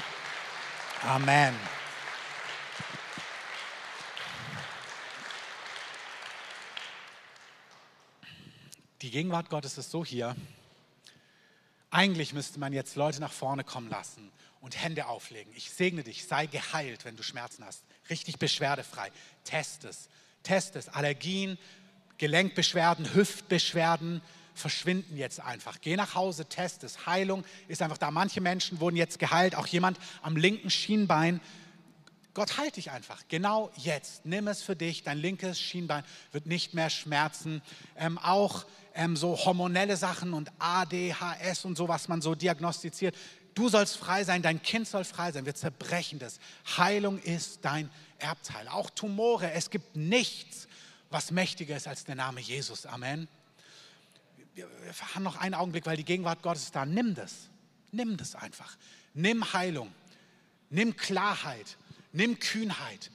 Amen. 1.03 1.55
Die 9.03 9.11
Gegenwart 9.11 9.51
Gottes 9.51 9.77
ist 9.77 9.91
so 9.91 10.03
hier. 10.03 10.35
Eigentlich 11.91 12.33
müsste 12.33 12.59
man 12.59 12.73
jetzt 12.73 12.95
Leute 12.95 13.19
nach 13.19 13.31
vorne 13.31 13.63
kommen 13.63 13.89
lassen 13.89 14.31
und 14.59 14.81
Hände 14.81 15.05
auflegen. 15.05 15.53
Ich 15.55 15.69
segne 15.69 16.03
dich, 16.03 16.25
sei 16.25 16.47
geheilt, 16.47 17.05
wenn 17.05 17.15
du 17.15 17.21
Schmerzen 17.21 17.63
hast. 17.63 17.83
Richtig 18.09 18.39
beschwerdefrei. 18.39 19.11
Test 19.43 19.85
es. 19.85 20.09
Test 20.41 20.75
es. 20.75 20.89
Allergien, 20.89 21.59
Gelenkbeschwerden, 22.17 23.13
Hüftbeschwerden 23.13 24.21
verschwinden 24.55 25.15
jetzt 25.15 25.39
einfach. 25.39 25.79
Geh 25.79 25.95
nach 25.95 26.15
Hause, 26.15 26.45
test 26.45 26.83
es. 26.83 27.05
Heilung 27.05 27.45
ist 27.67 27.83
einfach 27.83 27.99
da. 27.99 28.09
Manche 28.09 28.41
Menschen 28.41 28.79
wurden 28.79 28.95
jetzt 28.95 29.19
geheilt. 29.19 29.53
Auch 29.53 29.67
jemand 29.67 29.99
am 30.23 30.35
linken 30.35 30.71
Schienbein 30.71 31.39
Gott 32.37 32.59
heilt 32.59 32.75
dich 32.75 32.91
einfach, 32.91 33.23
genau 33.29 33.71
jetzt. 33.77 34.23
Nimm 34.23 34.47
es 34.47 34.61
für 34.61 34.75
dich. 34.75 35.01
Dein 35.01 35.17
linkes 35.17 35.59
Schienbein 35.59 36.03
wird 36.31 36.45
nicht 36.45 36.75
mehr 36.75 36.91
schmerzen. 36.91 37.63
Ähm, 37.95 38.19
auch 38.19 38.67
ähm, 38.93 39.17
so 39.17 39.35
hormonelle 39.35 39.97
Sachen 39.97 40.35
und 40.35 40.51
ADHS 40.59 41.65
und 41.65 41.75
so, 41.75 41.87
was 41.87 42.07
man 42.09 42.21
so 42.21 42.35
diagnostiziert. 42.35 43.15
Du 43.55 43.69
sollst 43.69 43.97
frei 43.97 44.23
sein, 44.23 44.43
dein 44.43 44.61
Kind 44.61 44.87
soll 44.87 45.03
frei 45.03 45.31
sein. 45.31 45.47
Wir 45.47 45.55
zerbrechen 45.55 46.19
das. 46.19 46.39
Heilung 46.77 47.17
ist 47.17 47.65
dein 47.65 47.89
Erbteil. 48.19 48.67
Auch 48.67 48.91
Tumore. 48.91 49.51
Es 49.53 49.71
gibt 49.71 49.95
nichts, 49.95 50.67
was 51.09 51.31
mächtiger 51.31 51.75
ist 51.75 51.87
als 51.87 52.03
der 52.03 52.13
Name 52.13 52.39
Jesus. 52.39 52.85
Amen. 52.85 53.27
Wir 54.53 54.67
haben 55.15 55.23
noch 55.23 55.37
einen 55.37 55.55
Augenblick, 55.55 55.87
weil 55.87 55.97
die 55.97 56.05
Gegenwart 56.05 56.43
Gottes 56.43 56.65
ist 56.65 56.75
da. 56.75 56.85
Nimm 56.85 57.15
das. 57.15 57.49
Nimm 57.91 58.15
das 58.15 58.35
einfach. 58.35 58.77
Nimm 59.15 59.53
Heilung. 59.53 59.91
Nimm 60.69 60.95
Klarheit. 60.95 61.77
Nimm 62.17 62.39
Kühnheit. 62.39 63.11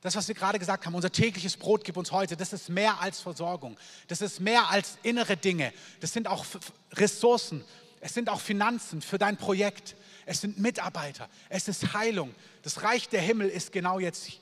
Das, 0.00 0.16
was 0.16 0.26
wir 0.26 0.34
gerade 0.34 0.58
gesagt 0.58 0.86
haben, 0.86 0.94
unser 0.94 1.12
tägliches 1.12 1.58
Brot 1.58 1.84
gibt 1.84 1.98
uns 1.98 2.12
heute, 2.12 2.34
das 2.34 2.54
ist 2.54 2.70
mehr 2.70 2.98
als 2.98 3.20
Versorgung. 3.20 3.76
Das 4.06 4.22
ist 4.22 4.40
mehr 4.40 4.70
als 4.70 4.96
innere 5.02 5.36
Dinge. 5.36 5.70
Das 6.00 6.14
sind 6.14 6.26
auch 6.26 6.46
Ressourcen. 6.92 7.62
Es 8.00 8.14
sind 8.14 8.30
auch 8.30 8.40
Finanzen 8.40 9.02
für 9.02 9.18
dein 9.18 9.36
Projekt. 9.36 9.96
Es 10.24 10.40
sind 10.40 10.58
Mitarbeiter. 10.58 11.28
Es 11.50 11.68
ist 11.68 11.92
Heilung. 11.92 12.34
Das 12.62 12.82
Reich 12.82 13.10
der 13.10 13.20
Himmel 13.20 13.50
ist 13.50 13.70
genau 13.70 13.98
jetzt. 13.98 14.40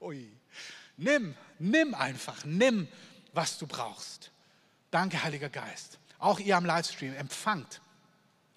Ui. 0.00 0.28
Nimm, 0.96 1.36
nimm 1.60 1.94
einfach, 1.94 2.44
nimm, 2.44 2.88
was 3.32 3.56
du 3.58 3.68
brauchst. 3.68 4.32
Danke, 4.90 5.22
Heiliger 5.22 5.48
Geist. 5.48 6.00
Auch 6.18 6.40
ihr 6.40 6.56
am 6.56 6.64
Livestream, 6.64 7.14
empfangt, 7.14 7.80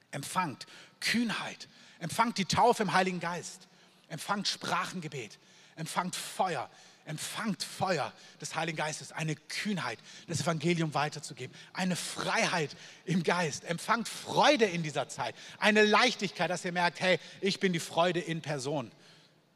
empfangt 0.09 0.65
Kühnheit, 0.99 1.67
empfangt 1.99 2.39
die 2.39 2.45
Taufe 2.45 2.81
im 2.81 2.93
Heiligen 2.93 3.19
Geist. 3.19 3.67
Empfangt 4.15 4.47
Sprachengebet, 4.47 5.37
empfangt 5.75 6.15
Feuer, 6.15 6.69
empfangt 7.03 7.61
Feuer 7.61 8.13
des 8.39 8.55
Heiligen 8.55 8.77
Geistes, 8.77 9.11
eine 9.11 9.35
Kühnheit, 9.35 9.99
das 10.29 10.39
Evangelium 10.39 10.93
weiterzugeben, 10.93 11.53
eine 11.73 11.97
Freiheit 11.97 12.77
im 13.03 13.23
Geist, 13.23 13.65
empfangt 13.65 14.07
Freude 14.07 14.63
in 14.63 14.83
dieser 14.83 15.09
Zeit, 15.09 15.35
eine 15.59 15.83
Leichtigkeit, 15.83 16.49
dass 16.49 16.63
ihr 16.63 16.71
merkt, 16.71 17.01
hey, 17.01 17.19
ich 17.41 17.59
bin 17.59 17.73
die 17.73 17.81
Freude 17.81 18.21
in 18.21 18.41
Person. 18.41 18.89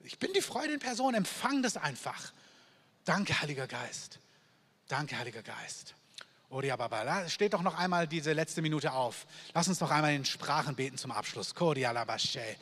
Ich 0.04 0.20
bin 0.20 0.34
die 0.34 0.42
Freude 0.42 0.74
in 0.74 0.80
Person, 0.80 1.14
empfang 1.14 1.64
das 1.64 1.78
einfach. 1.78 2.34
Danke, 3.06 3.42
Heiliger 3.42 3.66
Geist. 3.66 4.20
Danke, 4.90 5.18
Heiliger 5.18 5.42
Geist. 5.42 5.96
Oria 6.50 6.76
Baba. 6.76 7.30
Steht 7.30 7.54
doch 7.54 7.62
noch 7.62 7.78
einmal 7.78 8.08
diese 8.08 8.34
letzte 8.34 8.62
Minute 8.62 8.92
auf. 8.92 9.26
Lass 9.54 9.70
uns 9.70 9.80
noch 9.80 9.92
einmal 9.92 10.14
in 10.16 10.26
Sprachen 10.26 10.76
beten 10.76 10.98
zum 10.98 11.12
Abschluss. 11.12 11.56
Koria 11.56 11.92
Labashe. 11.92 12.58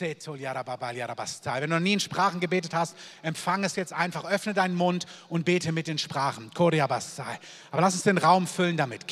Wenn 0.00 1.60
du 1.60 1.66
noch 1.68 1.80
nie 1.80 1.94
in 1.94 2.00
Sprachen 2.00 2.40
gebetet 2.40 2.74
hast, 2.74 2.94
empfang 3.22 3.64
es 3.64 3.74
jetzt 3.74 3.92
einfach. 3.92 4.24
Öffne 4.24 4.52
deinen 4.52 4.74
Mund 4.74 5.06
und 5.28 5.44
bete 5.44 5.72
mit 5.72 5.86
den 5.86 5.98
Sprachen. 5.98 6.50
Aber 6.54 7.80
lass 7.80 7.94
uns 7.94 8.02
den 8.02 8.18
Raum 8.18 8.46
füllen 8.46 8.76
damit. 8.76 9.06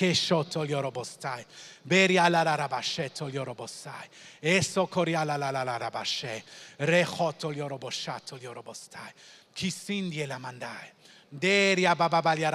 Beria 1.86 2.28
la 2.28 2.42
la 2.42 2.56
rabashetto 2.56 3.28
yorobosai. 3.28 4.10
Eso 4.42 4.88
koria 4.88 5.24
la 5.24 5.36
la 5.36 5.50
la 5.50 5.62
la 5.62 5.78
rabashe. 5.78 6.42
Rechoto 6.80 7.52
yoroboshato 7.52 8.38
yorobostai. 8.38 9.12
Kisindie 9.54 10.26
la 10.26 10.38
mandai. 10.38 10.92
Deria 11.30 11.94
bababalia 11.94 12.50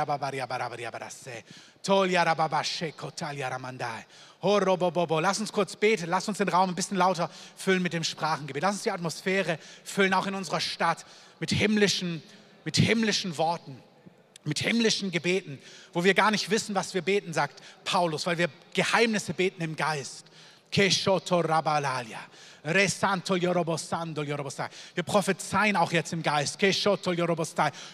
ramandai. 3.50 4.06
Lass 5.22 5.40
uns 5.40 5.52
kurz 5.52 5.76
beten, 5.76 6.06
lass 6.08 6.28
uns 6.28 6.38
den 6.38 6.50
Raum 6.50 6.70
ein 6.70 6.76
bisschen 6.76 6.98
lauter 6.98 7.30
füllen 7.56 7.82
mit 7.82 7.94
dem 7.94 8.04
Sprachengebet. 8.04 8.64
Lass 8.64 8.76
uns 8.76 8.84
die 8.84 8.92
Atmosphäre 8.92 9.60
füllen, 9.84 10.14
auch 10.14 10.28
in 10.28 10.36
unserer 10.36 10.60
Stadt, 10.60 11.06
mit 11.40 11.52
himmlischen, 11.52 12.24
mit 12.66 12.78
himmlischen 12.78 13.38
Worten, 13.38 13.82
mit 14.44 14.60
himmlischen 14.60 15.12
Gebeten, 15.12 15.60
wo 15.94 16.04
wir 16.04 16.14
gar 16.14 16.32
nicht 16.32 16.50
wissen, 16.50 16.74
was 16.76 16.94
wir 16.94 17.02
beten, 17.02 17.34
sagt 17.34 17.62
Paulus, 17.84 18.26
weil 18.26 18.38
wir 18.38 18.50
Geheimnisse 18.74 19.34
beten 19.34 19.62
im 19.62 19.76
Geist. 19.76 20.26
Keshoto 20.72 21.42
rabalalia. 21.42 22.20
Wir 22.64 22.88
prophezeien 25.03 25.76
auch 25.76 25.91
jetzt 25.91 26.14
im 26.14 26.22
Geist. 26.22 26.62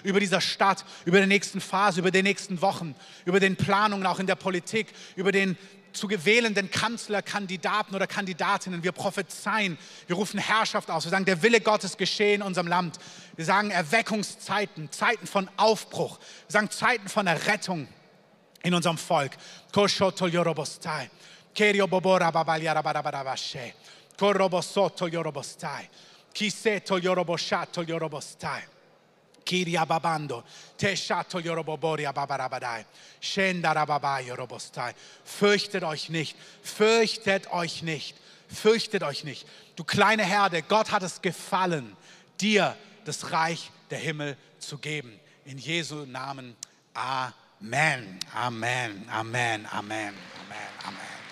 Über 0.03 0.19
dieser 0.19 0.41
Stadt, 0.41 0.85
über 1.05 1.21
die 1.21 1.27
nächsten 1.27 1.61
Phase, 1.61 2.01
über 2.01 2.11
die 2.11 2.23
nächsten 2.23 2.61
Wochen, 2.61 2.93
über 3.25 3.39
den 3.39 3.55
Planungen 3.55 4.05
auch 4.05 4.19
in 4.19 4.27
der 4.27 4.35
Politik, 4.35 4.87
über 5.15 5.31
den 5.31 5.57
zu 5.93 6.07
gewählenden 6.07 6.69
Kanzlerkandidaten 6.69 7.95
oder 7.95 8.07
Kandidatinnen. 8.07 8.83
Wir 8.83 8.91
prophezeien, 8.91 9.77
wir 10.05 10.15
rufen 10.15 10.39
Herrschaft 10.39 10.89
aus. 10.89 11.05
Wir 11.05 11.11
sagen, 11.11 11.25
der 11.25 11.41
Wille 11.41 11.61
Gottes 11.61 11.97
geschehe 11.97 12.35
in 12.35 12.41
unserem 12.41 12.67
Land. 12.67 12.99
Wir 13.35 13.45
sagen 13.45 13.71
Erweckungszeiten, 13.71 14.91
Zeiten 14.91 15.27
von 15.27 15.49
Aufbruch. 15.57 16.19
Wir 16.47 16.53
sagen 16.53 16.69
Zeiten 16.69 17.09
von 17.09 17.27
Errettung 17.27 17.87
in 18.63 18.73
unserem 18.73 18.97
Volk. 18.97 19.31
Koshoto 19.71 20.27
yorobostai. 20.27 21.09
Kerio 21.53 21.87
bobora 21.87 22.29
babalia 22.31 22.79
Korobosoto 24.17 25.07
yorobostai. 25.07 25.87
Kiseto 26.33 26.97
yoroboshato 26.99 27.83
yorobostai. 27.83 28.63
Kiria 29.47 29.85
babando, 29.85 30.43
teshato 30.77 31.39
yoroboboria 31.39 32.11
babarabadai, 32.11 32.83
shendarababa 33.21 34.19
yorobostai. 34.19 34.93
Fürchtet 35.23 35.83
euch 35.83 36.09
nicht, 36.09 36.35
fürchtet 36.61 37.49
euch 37.53 37.81
nicht, 37.81 38.17
fürchtet 38.49 39.03
euch 39.03 39.23
nicht. 39.23 39.47
Du 39.77 39.85
kleine 39.85 40.25
Herde, 40.25 40.63
Gott 40.63 40.91
hat 40.91 41.01
es 41.03 41.21
gefallen, 41.21 41.95
dir 42.41 42.75
das 43.05 43.31
Reich 43.31 43.71
der 43.89 43.99
Himmel 43.99 44.35
zu 44.59 44.77
geben. 44.77 45.17
In 45.45 45.57
Jesu 45.57 46.05
Namen. 46.05 46.57
Amen. 46.93 48.19
Amen. 48.35 49.07
Amen. 49.09 49.65
Amen. 49.65 49.65
Amen. 49.71 50.13
Amen. 50.83 51.26